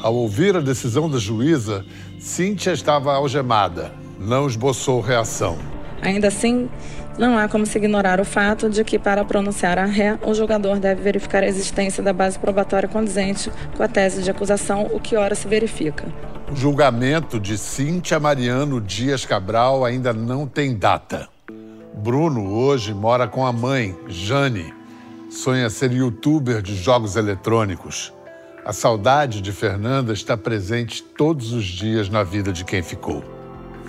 Ao 0.00 0.12
ouvir 0.12 0.56
a 0.56 0.60
decisão 0.60 1.08
da 1.08 1.16
juíza, 1.18 1.84
Cíntia 2.18 2.72
estava 2.72 3.14
algemada, 3.14 3.92
não 4.18 4.48
esboçou 4.48 5.00
reação. 5.00 5.56
Ainda 6.02 6.26
assim, 6.26 6.68
não 7.16 7.38
há 7.38 7.46
como 7.46 7.64
se 7.64 7.78
ignorar 7.78 8.20
o 8.20 8.24
fato 8.24 8.68
de 8.68 8.82
que, 8.82 8.98
para 8.98 9.24
pronunciar 9.24 9.78
a 9.78 9.84
ré, 9.84 10.18
o 10.26 10.34
julgador 10.34 10.80
deve 10.80 11.00
verificar 11.00 11.44
a 11.44 11.46
existência 11.46 12.02
da 12.02 12.12
base 12.12 12.40
probatória 12.40 12.88
condizente 12.88 13.48
com 13.76 13.82
a 13.84 13.88
tese 13.88 14.24
de 14.24 14.30
acusação, 14.30 14.90
o 14.92 14.98
que 14.98 15.14
ora 15.14 15.36
se 15.36 15.46
verifica. 15.46 16.04
O 16.50 16.56
julgamento 16.56 17.38
de 17.38 17.56
Cíntia 17.56 18.18
Mariano 18.18 18.80
Dias 18.80 19.24
Cabral 19.24 19.84
ainda 19.84 20.12
não 20.12 20.48
tem 20.48 20.76
data. 20.76 21.28
Bruno 21.94 22.50
hoje 22.50 22.94
mora 22.94 23.28
com 23.28 23.46
a 23.46 23.52
mãe, 23.52 23.96
Jane. 24.08 24.72
Sonha 25.30 25.68
ser 25.68 25.92
youtuber 25.92 26.62
de 26.62 26.74
jogos 26.74 27.16
eletrônicos. 27.16 28.12
A 28.64 28.72
saudade 28.72 29.40
de 29.40 29.52
Fernanda 29.52 30.12
está 30.12 30.36
presente 30.36 31.02
todos 31.02 31.52
os 31.52 31.64
dias 31.64 32.08
na 32.08 32.22
vida 32.22 32.52
de 32.52 32.64
quem 32.64 32.82
ficou. 32.82 33.22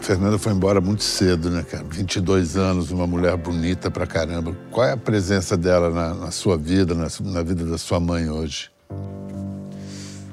Fernanda 0.02 0.38
foi 0.38 0.52
embora 0.52 0.82
muito 0.82 1.04
cedo, 1.04 1.50
né, 1.50 1.64
cara? 1.64 1.86
22 1.90 2.58
anos, 2.58 2.92
uma 2.92 3.08
mulher 3.08 3.38
bonita 3.38 3.90
pra 3.90 4.06
caramba. 4.06 4.56
Qual 4.70 4.86
é 4.86 4.92
a 4.92 4.98
presença 4.98 5.56
dela 5.56 5.90
na, 5.90 6.14
na 6.14 6.32
sua 6.32 6.58
vida, 6.58 6.94
na, 6.94 7.08
na, 7.22 7.42
vida 7.42 7.64
da 7.66 7.78
sua 7.78 8.00
mãe 8.02 8.30
hoje? 8.30 8.70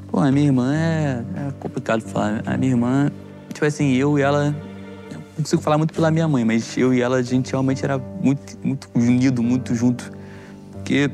Pô, 0.09 0.19
a 0.19 0.33
minha 0.33 0.47
irmã 0.47 0.75
é, 0.75 1.25
é 1.37 1.53
complicado 1.61 2.03
falar. 2.03 2.43
A 2.47 2.57
minha 2.57 2.73
irmã, 2.73 3.13
tipo 3.53 3.65
assim, 3.65 3.95
eu 3.95 4.19
e 4.19 4.23
ela 4.23 4.55
não 5.37 5.45
consigo 5.45 5.63
falar 5.63 5.79
muito 5.79 5.95
pela 5.95 6.11
minha 6.11 6.29
mãe, 6.29 6.45
mas 6.45 6.77
eu 6.77 6.93
e 6.93 7.01
ela, 7.01 7.17
a 7.17 7.23
gente 7.23 7.51
realmente 7.51 7.85
era 7.85 7.99
muito, 7.99 8.59
muito 8.63 8.89
unido, 8.95 9.43
muito 9.43 9.75
junto. 9.75 10.13
Porque, 10.73 11.11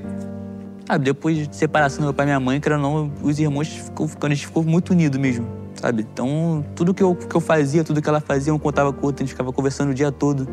sabe, 0.86 1.04
depois 1.04 1.48
de 1.48 1.56
separação 1.56 2.00
do 2.00 2.04
meu 2.04 2.14
pai 2.14 2.24
e 2.24 2.28
minha 2.28 2.40
mãe, 2.40 2.60
que 2.60 2.68
não, 2.68 3.10
os 3.22 3.38
irmãos 3.38 3.68
ficou 3.68 4.08
ficando, 4.08 4.32
a 4.32 4.34
gente 4.34 4.46
ficou 4.46 4.62
muito 4.64 4.90
unido 4.90 5.18
mesmo, 5.18 5.46
sabe? 5.74 6.06
Então, 6.12 6.64
tudo 6.74 6.92
que 6.92 7.02
eu, 7.02 7.14
que 7.14 7.34
eu 7.34 7.40
fazia, 7.40 7.84
tudo 7.84 8.00
que 8.00 8.08
ela 8.08 8.20
fazia, 8.20 8.52
eu 8.52 8.58
contava 8.58 8.92
com 8.92 9.06
outra, 9.06 9.22
a 9.22 9.26
gente 9.26 9.32
ficava 9.34 9.52
conversando 9.52 9.90
o 9.90 9.94
dia 9.94 10.10
todo. 10.10 10.48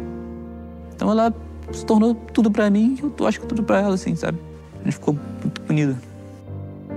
Então, 0.95 1.09
ela 1.09 1.33
se 1.71 1.85
tornou 1.85 2.13
tudo 2.13 2.51
pra 2.51 2.69
mim 2.69 2.97
e 3.01 3.21
eu 3.21 3.27
acho 3.27 3.39
que 3.39 3.47
tudo 3.47 3.63
pra 3.63 3.79
ela, 3.79 3.95
assim, 3.95 4.15
sabe? 4.15 4.37
A 4.81 4.83
gente 4.83 4.93
ficou 4.93 5.17
muito 5.41 5.61
unido. 5.69 5.97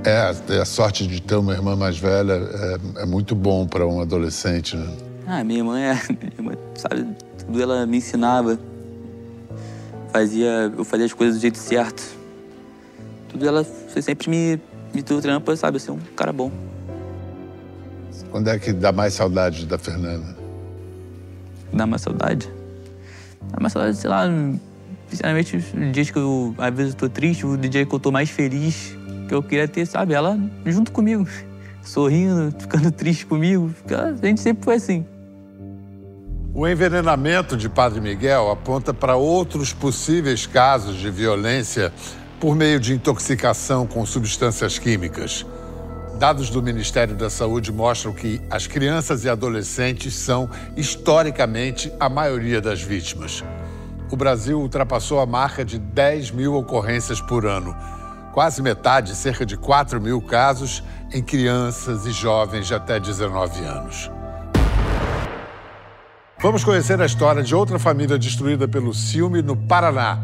É, 0.05 0.61
a 0.61 0.64
sorte 0.64 1.07
de 1.07 1.21
ter 1.21 1.37
uma 1.37 1.53
irmã 1.53 1.75
mais 1.75 1.99
velha 1.99 2.35
é, 2.35 3.03
é 3.03 3.07
muito 3.07 3.35
bom 3.35 3.67
para 3.67 3.87
um 3.87 4.01
adolescente, 4.01 4.77
né? 4.77 5.06
Ah, 5.29 5.43
minha 5.43 5.64
mãe, 5.64 5.83
é, 5.83 5.95
minha 6.09 6.33
irmã, 6.39 6.53
sabe, 6.77 7.05
tudo 7.37 7.61
ela 7.61 7.85
me 7.85 7.97
ensinava. 7.97 8.57
Fazia, 10.12 10.72
eu 10.77 10.85
fazia 10.85 11.07
as 11.07 11.12
coisas 11.12 11.37
do 11.37 11.41
jeito 11.41 11.59
certo. 11.59 12.03
Tudo 13.29 13.47
ela 13.47 13.64
sempre 13.64 14.31
me, 14.31 14.61
me 14.95 15.03
doutrinou 15.03 15.41
pra, 15.41 15.57
sabe, 15.57 15.81
ser 15.81 15.91
um 15.91 15.99
cara 16.14 16.33
bom. 16.33 16.53
Quando 18.31 18.49
é 18.49 18.59
que 18.59 18.72
dá 18.72 18.93
mais 18.93 19.14
saudade 19.14 19.66
da 19.66 19.77
Fernanda? 19.77 20.37
Dá 21.72 21.87
mais 21.87 22.03
saudade? 22.03 22.49
Dá 23.51 23.59
mais 23.61 23.72
saudade, 23.72 23.97
sei 23.97 24.09
lá, 24.09 24.27
sinceramente, 25.09 25.59
dias 25.93 26.09
que 26.09 26.18
eu, 26.18 26.55
às 26.57 26.72
vezes, 26.72 26.93
eu 26.93 26.99
tô 26.99 27.09
triste, 27.09 27.45
o 27.45 27.57
dia 27.57 27.85
que 27.85 27.93
eu 27.93 27.99
tô 27.99 28.12
mais 28.12 28.31
feliz, 28.31 28.97
que 29.27 29.35
eu 29.35 29.43
queria 29.43 29.66
ter, 29.66 29.87
sabe, 29.87 30.14
ela 30.14 30.39
junto 30.64 30.93
comigo. 30.93 31.27
Sorrindo, 31.83 32.55
ficando 32.59 32.93
triste 32.93 33.27
comigo. 33.27 33.72
A 33.91 34.27
gente 34.27 34.41
sempre 34.41 34.64
foi 34.64 34.77
assim. 34.77 35.05
O 36.59 36.67
envenenamento 36.67 37.55
de 37.55 37.69
Padre 37.69 38.01
Miguel 38.01 38.51
aponta 38.51 38.95
para 38.95 39.15
outros 39.15 39.75
possíveis 39.75 40.47
casos 40.47 40.97
de 40.97 41.11
violência 41.11 41.93
por 42.41 42.57
meio 42.57 42.81
de 42.81 42.95
intoxicação 42.95 43.87
com 43.87 44.07
substâncias 44.07 44.79
químicas. 44.79 45.45
Dados 46.19 46.49
do 46.49 46.63
Ministério 46.63 47.15
da 47.15 47.29
Saúde 47.29 47.71
mostram 47.71 48.15
que 48.15 48.41
as 48.49 48.67
crianças 48.67 49.23
e 49.23 49.29
adolescentes 49.29 50.15
são, 50.15 50.49
historicamente, 50.75 51.93
a 52.01 52.09
maioria 52.09 52.59
das 52.59 52.81
vítimas. 52.81 53.45
O 54.11 54.17
Brasil 54.17 54.59
ultrapassou 54.59 55.21
a 55.21 55.27
marca 55.27 55.63
de 55.63 55.79
10 55.79 56.31
mil 56.31 56.55
ocorrências 56.55 57.21
por 57.21 57.45
ano. 57.45 57.77
Quase 58.33 58.63
metade, 58.63 59.15
cerca 59.15 59.45
de 59.45 59.59
4 59.59 60.01
mil 60.01 60.23
casos, 60.23 60.83
em 61.13 61.23
crianças 61.23 62.07
e 62.07 62.13
jovens 62.13 62.67
de 62.67 62.75
até 62.75 62.99
19 62.99 63.63
anos. 63.63 64.16
Vamos 66.39 66.62
conhecer 66.62 67.01
a 67.01 67.07
história 67.07 67.43
de 67.43 67.55
outra 67.55 67.78
família 67.78 68.18
destruída 68.18 68.68
pelo 68.68 68.93
ciúme 68.93 69.41
no 69.41 69.57
Paraná. 69.57 70.18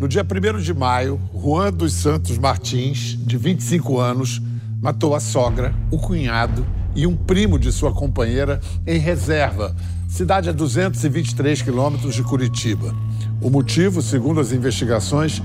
No 0.00 0.08
dia 0.08 0.24
1 0.24 0.58
de 0.58 0.74
maio, 0.74 1.20
Juan 1.32 1.72
dos 1.72 1.92
Santos 1.92 2.36
Martins, 2.36 3.16
de 3.24 3.36
25 3.36 4.00
anos, 4.00 4.42
matou 4.82 5.14
a 5.14 5.20
sogra, 5.20 5.72
o 5.92 5.96
cunhado 5.96 6.66
e 6.96 7.06
um 7.06 7.16
primo 7.16 7.56
de 7.56 7.70
sua 7.70 7.92
companheira 7.92 8.60
em 8.84 8.98
Reserva, 8.98 9.76
cidade 10.08 10.50
a 10.50 10.52
223 10.52 11.62
quilômetros 11.62 12.16
de 12.16 12.24
Curitiba. 12.24 12.92
O 13.40 13.48
motivo, 13.48 14.02
segundo 14.02 14.40
as 14.40 14.50
investigações, 14.50 15.40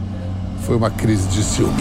foi 0.66 0.76
uma 0.76 0.90
crise 0.90 1.28
de 1.28 1.44
ciúme. 1.44 1.78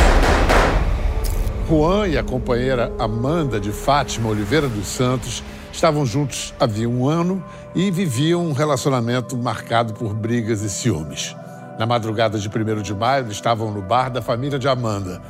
Juan 1.66 2.08
e 2.08 2.18
a 2.18 2.22
companheira 2.22 2.92
Amanda 2.98 3.58
de 3.58 3.72
Fátima 3.72 4.28
Oliveira 4.28 4.68
dos 4.68 4.86
Santos 4.86 5.42
estavam 5.76 6.06
juntos 6.06 6.54
havia 6.58 6.88
um 6.88 7.08
ano 7.08 7.44
e 7.76 7.90
viviam 7.90 8.42
um 8.42 8.52
relacionamento 8.52 9.36
marcado 9.36 9.92
por 9.92 10.14
brigas 10.14 10.62
e 10.62 10.70
ciúmes. 10.70 11.36
Na 11.78 11.84
madrugada 11.84 12.38
de 12.38 12.48
1 12.48 12.80
de 12.80 12.94
maio, 12.94 13.24
eles 13.24 13.34
estavam 13.34 13.70
no 13.70 13.82
bar 13.82 14.10
da 14.10 14.22
família 14.22 14.58
de 14.58 14.66
Amanda. 14.66 15.20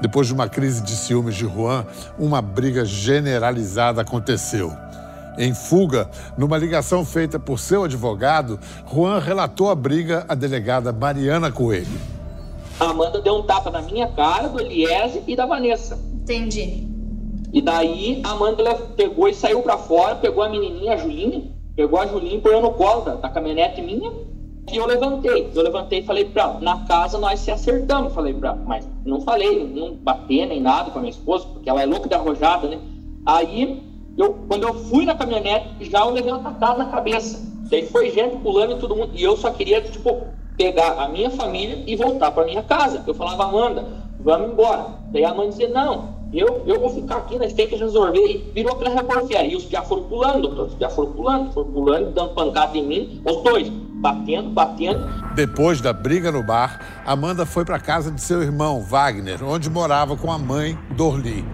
Depois 0.00 0.26
de 0.26 0.34
uma 0.34 0.48
crise 0.48 0.82
de 0.82 0.96
ciúmes 0.96 1.36
de 1.36 1.46
Juan, 1.46 1.86
uma 2.18 2.42
briga 2.42 2.84
generalizada 2.84 4.02
aconteceu. 4.02 4.72
Em 5.38 5.54
fuga, 5.54 6.10
numa 6.36 6.58
ligação 6.58 7.04
feita 7.04 7.38
por 7.38 7.60
seu 7.60 7.84
advogado, 7.84 8.58
Juan 8.92 9.20
relatou 9.20 9.70
a 9.70 9.74
briga 9.76 10.26
à 10.28 10.34
delegada 10.34 10.92
Mariana 10.92 11.52
Coelho. 11.52 12.00
A 12.80 12.86
Amanda 12.86 13.20
deu 13.20 13.36
um 13.36 13.42
tapa 13.44 13.70
na 13.70 13.80
minha 13.80 14.08
cara, 14.08 14.48
do 14.48 14.60
Eliese 14.60 15.22
e 15.28 15.36
da 15.36 15.46
Vanessa. 15.46 15.96
Entendi. 16.12 16.84
E 17.52 17.62
daí 17.62 18.20
a 18.24 18.30
Amanda 18.30 18.74
pegou 18.96 19.28
e 19.28 19.34
saiu 19.34 19.62
para 19.62 19.78
fora, 19.78 20.16
pegou 20.16 20.42
a 20.42 20.48
menininha, 20.48 20.94
a 20.94 20.96
Julinha, 20.96 21.61
Pegou 21.74 21.98
a 21.98 22.06
Julinha 22.06 22.36
e 22.36 22.40
pôs 22.40 22.60
no 22.60 22.72
colo 22.72 23.02
da, 23.02 23.14
da 23.14 23.28
caminhonete 23.28 23.80
minha. 23.80 24.12
E 24.70 24.76
eu 24.76 24.86
levantei. 24.86 25.50
Eu 25.54 25.62
levantei 25.62 26.00
e 26.00 26.02
falei 26.04 26.24
pra 26.26 26.54
na 26.60 26.84
casa 26.86 27.18
nós 27.18 27.40
se 27.40 27.50
acertamos. 27.50 28.12
Falei 28.12 28.34
pra 28.34 28.54
mas 28.54 28.88
não 29.04 29.20
falei, 29.22 29.64
não 29.64 29.94
bater 29.94 30.46
nem 30.46 30.60
nada 30.60 30.90
com 30.90 30.98
a 30.98 31.02
minha 31.02 31.10
esposa, 31.10 31.46
porque 31.52 31.68
ela 31.68 31.82
é 31.82 31.86
louca 31.86 32.08
de 32.08 32.14
arrojada, 32.14 32.68
né? 32.68 32.78
Aí, 33.24 33.82
eu, 34.16 34.34
quando 34.48 34.64
eu 34.64 34.74
fui 34.74 35.04
na 35.04 35.14
caminhonete, 35.14 35.90
já 35.90 36.00
eu 36.00 36.10
levei 36.10 36.32
uma 36.32 36.42
tacada 36.42 36.78
na 36.78 36.86
cabeça. 36.86 37.40
Daí 37.70 37.86
foi 37.86 38.10
gente 38.10 38.36
pulando 38.36 38.76
e 38.76 38.78
todo 38.78 38.94
mundo. 38.94 39.10
E 39.14 39.22
eu 39.22 39.36
só 39.36 39.50
queria, 39.50 39.80
tipo, 39.80 40.22
pegar 40.56 41.02
a 41.02 41.08
minha 41.08 41.30
família 41.30 41.82
e 41.86 41.96
voltar 41.96 42.30
pra 42.30 42.44
minha 42.44 42.62
casa. 42.62 43.02
Eu 43.06 43.14
falava, 43.14 43.44
Amanda, 43.44 43.86
vamos 44.20 44.52
embora. 44.52 44.86
Daí 45.10 45.24
a 45.24 45.30
Amanda 45.30 45.50
dizia, 45.50 45.68
não, 45.68 46.21
eu, 46.32 46.62
eu 46.66 46.80
vou 46.80 46.88
ficar 46.88 47.16
aqui, 47.18 47.38
nós 47.38 47.52
temos 47.52 47.72
que 47.72 47.78
resolver. 47.78 48.18
E 48.18 48.50
virou 48.54 48.74
aquela 48.74 48.94
reporféria. 48.94 49.52
E 49.52 49.56
os 49.56 49.64
já 49.64 49.82
foram 49.82 50.04
pulando, 50.04 50.42
doutor. 50.42 50.66
Os 50.66 50.78
já 50.78 50.88
foram 50.88 51.12
pulando, 51.12 51.52
foram 51.52 51.72
pulando, 51.72 52.10
dando 52.12 52.34
pancada 52.34 52.76
em 52.78 52.86
mim. 52.86 53.22
Os 53.24 53.42
dois, 53.42 53.68
batendo, 53.68 54.50
batendo. 54.50 55.06
Depois 55.34 55.80
da 55.80 55.92
briga 55.92 56.32
no 56.32 56.42
bar, 56.42 57.02
Amanda 57.04 57.44
foi 57.44 57.64
para 57.64 57.78
casa 57.78 58.10
de 58.10 58.20
seu 58.20 58.42
irmão, 58.42 58.80
Wagner, 58.80 59.44
onde 59.44 59.68
morava 59.68 60.16
com 60.16 60.32
a 60.32 60.38
mãe, 60.38 60.78
Dorli. 60.96 61.44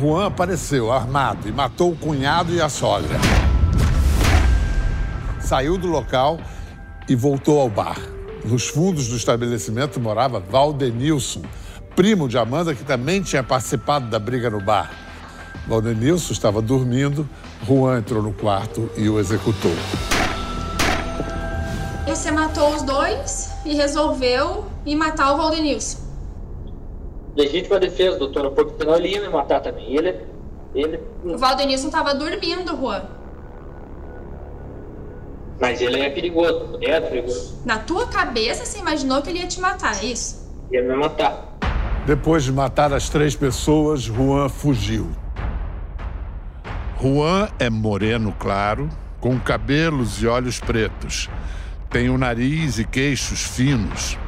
Juan 0.00 0.26
apareceu 0.26 0.90
armado 0.90 1.48
e 1.48 1.52
matou 1.52 1.92
o 1.92 1.96
cunhado 1.96 2.52
e 2.52 2.60
a 2.60 2.68
sogra. 2.68 3.18
Saiu 5.40 5.76
do 5.76 5.88
local 5.88 6.38
e 7.08 7.14
voltou 7.14 7.60
ao 7.60 7.68
bar. 7.68 7.98
Nos 8.44 8.68
fundos 8.68 9.08
do 9.08 9.16
estabelecimento 9.16 10.00
morava 10.00 10.40
Valdenilson, 10.40 11.42
primo 11.94 12.28
de 12.28 12.38
Amanda, 12.38 12.74
que 12.74 12.84
também 12.84 13.22
tinha 13.22 13.42
participado 13.42 14.06
da 14.06 14.18
briga 14.18 14.50
no 14.50 14.60
bar. 14.60 14.90
Valdenilson 15.66 16.32
estava 16.32 16.60
dormindo, 16.60 17.28
Juan 17.66 17.98
entrou 17.98 18.22
no 18.22 18.32
quarto 18.32 18.90
e 18.96 19.08
o 19.08 19.18
executou. 19.18 19.72
Você 22.06 22.30
matou 22.30 22.74
os 22.74 22.82
dois 22.82 23.52
e 23.64 23.74
resolveu 23.74 24.66
ir 24.84 24.96
matar 24.96 25.32
o 25.34 25.36
Valdenilson. 25.36 25.98
Legítima 27.36 27.78
defesa, 27.78 28.18
doutora, 28.18 28.50
porque 28.50 28.74
senão 28.76 28.96
ele 28.96 29.08
ia 29.08 29.20
me 29.20 29.28
matar 29.28 29.60
também. 29.60 29.96
Ele 29.96 30.20
Ele. 30.74 31.00
O 31.24 31.38
Valdenilson 31.38 31.90
tava 31.90 32.14
dormindo, 32.14 32.76
Juan. 32.76 33.02
Mas 35.60 35.80
ele 35.80 36.00
é 36.00 36.10
perigoso, 36.10 36.76
é 36.80 37.00
perigoso. 37.00 37.60
Na 37.64 37.78
tua 37.78 38.08
cabeça, 38.08 38.64
você 38.64 38.78
imaginou 38.80 39.22
que 39.22 39.30
ele 39.30 39.38
ia 39.38 39.46
te 39.46 39.60
matar, 39.60 40.02
é 40.02 40.06
isso? 40.06 40.50
Ia 40.72 40.82
me 40.82 40.96
matar. 40.96 41.51
Depois 42.04 42.42
de 42.42 42.52
matar 42.52 42.92
as 42.92 43.08
três 43.08 43.36
pessoas, 43.36 44.02
Juan 44.02 44.48
fugiu. 44.48 45.08
Juan 47.00 47.48
é 47.60 47.70
moreno 47.70 48.34
claro, 48.36 48.88
com 49.20 49.38
cabelos 49.38 50.20
e 50.20 50.26
olhos 50.26 50.58
pretos. 50.58 51.30
Tem 51.88 52.10
o 52.10 52.18
nariz 52.18 52.80
e 52.80 52.84
queixos 52.84 53.42
finos. 53.42 54.18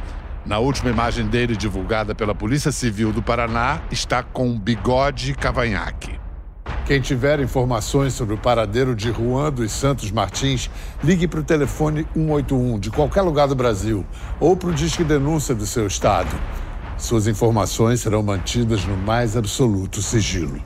Na 0.46 0.60
última 0.60 0.90
imagem 0.90 1.26
dele 1.26 1.56
divulgada 1.56 2.14
pela 2.14 2.34
Polícia 2.34 2.70
Civil 2.70 3.12
do 3.12 3.20
Paraná, 3.20 3.80
está 3.90 4.22
com 4.22 4.56
bigode 4.56 5.32
e 5.32 5.34
cavanhaque. 5.34 6.20
Quem 6.86 7.00
tiver 7.00 7.40
informações 7.40 8.12
sobre 8.12 8.34
o 8.34 8.38
paradeiro 8.38 8.94
de 8.94 9.10
Juan 9.10 9.50
dos 9.50 9.72
Santos 9.72 10.12
Martins, 10.12 10.70
ligue 11.02 11.26
para 11.26 11.40
o 11.40 11.44
telefone 11.44 12.06
181 12.14 12.78
de 12.78 12.90
qualquer 12.90 13.22
lugar 13.22 13.48
do 13.48 13.54
Brasil 13.56 14.06
ou 14.38 14.56
para 14.56 14.68
o 14.68 14.74
Disque 14.74 15.02
Denúncia 15.02 15.54
do 15.56 15.66
seu 15.66 15.88
estado. 15.88 16.30
Suas 16.96 17.26
informações 17.26 18.00
serão 18.00 18.22
mantidas 18.22 18.84
no 18.84 18.96
mais 18.96 19.36
absoluto 19.36 20.00
sigilo. 20.00 20.62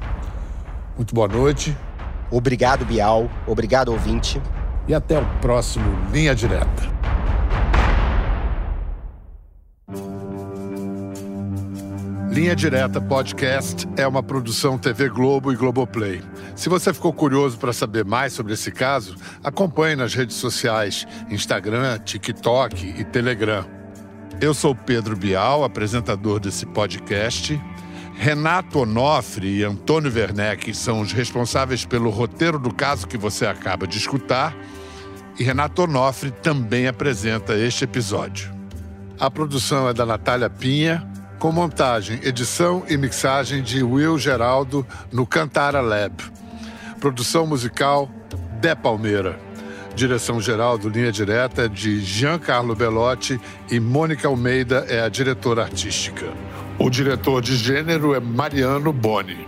Muito 0.96 1.14
boa 1.14 1.28
noite. 1.28 1.76
Obrigado, 2.30 2.84
Bial. 2.84 3.30
Obrigado, 3.46 3.90
ouvinte. 3.90 4.40
E 4.86 4.94
até 4.94 5.18
o 5.18 5.26
próximo 5.40 5.86
Linha 6.12 6.34
Direta. 6.34 6.98
Linha 12.30 12.54
Direta 12.54 13.00
Podcast 13.00 13.88
é 13.96 14.06
uma 14.06 14.22
produção 14.22 14.78
TV 14.78 15.08
Globo 15.08 15.52
e 15.52 15.56
Globoplay. 15.56 16.22
Se 16.54 16.68
você 16.68 16.92
ficou 16.92 17.12
curioso 17.12 17.58
para 17.58 17.72
saber 17.72 18.04
mais 18.04 18.32
sobre 18.32 18.52
esse 18.52 18.70
caso, 18.70 19.16
acompanhe 19.42 19.96
nas 19.96 20.14
redes 20.14 20.36
sociais, 20.36 21.06
Instagram, 21.30 21.98
TikTok 21.98 22.94
e 22.96 23.04
Telegram. 23.04 23.77
Eu 24.40 24.54
sou 24.54 24.72
Pedro 24.72 25.16
Bial, 25.16 25.64
apresentador 25.64 26.38
desse 26.38 26.64
podcast. 26.64 27.60
Renato 28.14 28.78
Onofre 28.78 29.48
e 29.48 29.64
Antônio 29.64 30.12
Werneck 30.14 30.72
são 30.74 31.00
os 31.00 31.12
responsáveis 31.12 31.84
pelo 31.84 32.08
roteiro 32.08 32.56
do 32.56 32.72
caso 32.72 33.08
que 33.08 33.18
você 33.18 33.44
acaba 33.46 33.84
de 33.84 33.98
escutar. 33.98 34.56
E 35.36 35.42
Renato 35.42 35.82
Onofre 35.82 36.30
também 36.30 36.86
apresenta 36.86 37.56
este 37.56 37.82
episódio. 37.82 38.54
A 39.18 39.28
produção 39.28 39.88
é 39.88 39.92
da 39.92 40.06
Natália 40.06 40.48
Pinha, 40.48 41.04
com 41.40 41.50
montagem, 41.50 42.20
edição 42.22 42.84
e 42.88 42.96
mixagem 42.96 43.60
de 43.60 43.82
Will 43.82 44.18
Geraldo 44.18 44.86
no 45.12 45.26
Cantara 45.26 45.80
Lab. 45.80 46.14
Produção 47.00 47.44
musical 47.44 48.08
De 48.60 48.74
Palmeira. 48.76 49.47
Direção-geral 49.98 50.78
do 50.78 50.88
Linha 50.88 51.10
Direta 51.10 51.68
de 51.68 52.00
Giancarlo 52.00 52.72
Bellotti 52.72 53.40
e 53.68 53.80
Mônica 53.80 54.28
Almeida 54.28 54.86
é 54.88 55.00
a 55.00 55.08
diretora 55.08 55.62
artística. 55.62 56.24
O 56.78 56.88
diretor 56.88 57.42
de 57.42 57.56
gênero 57.56 58.14
é 58.14 58.20
Mariano 58.20 58.92
Boni. 58.92 59.47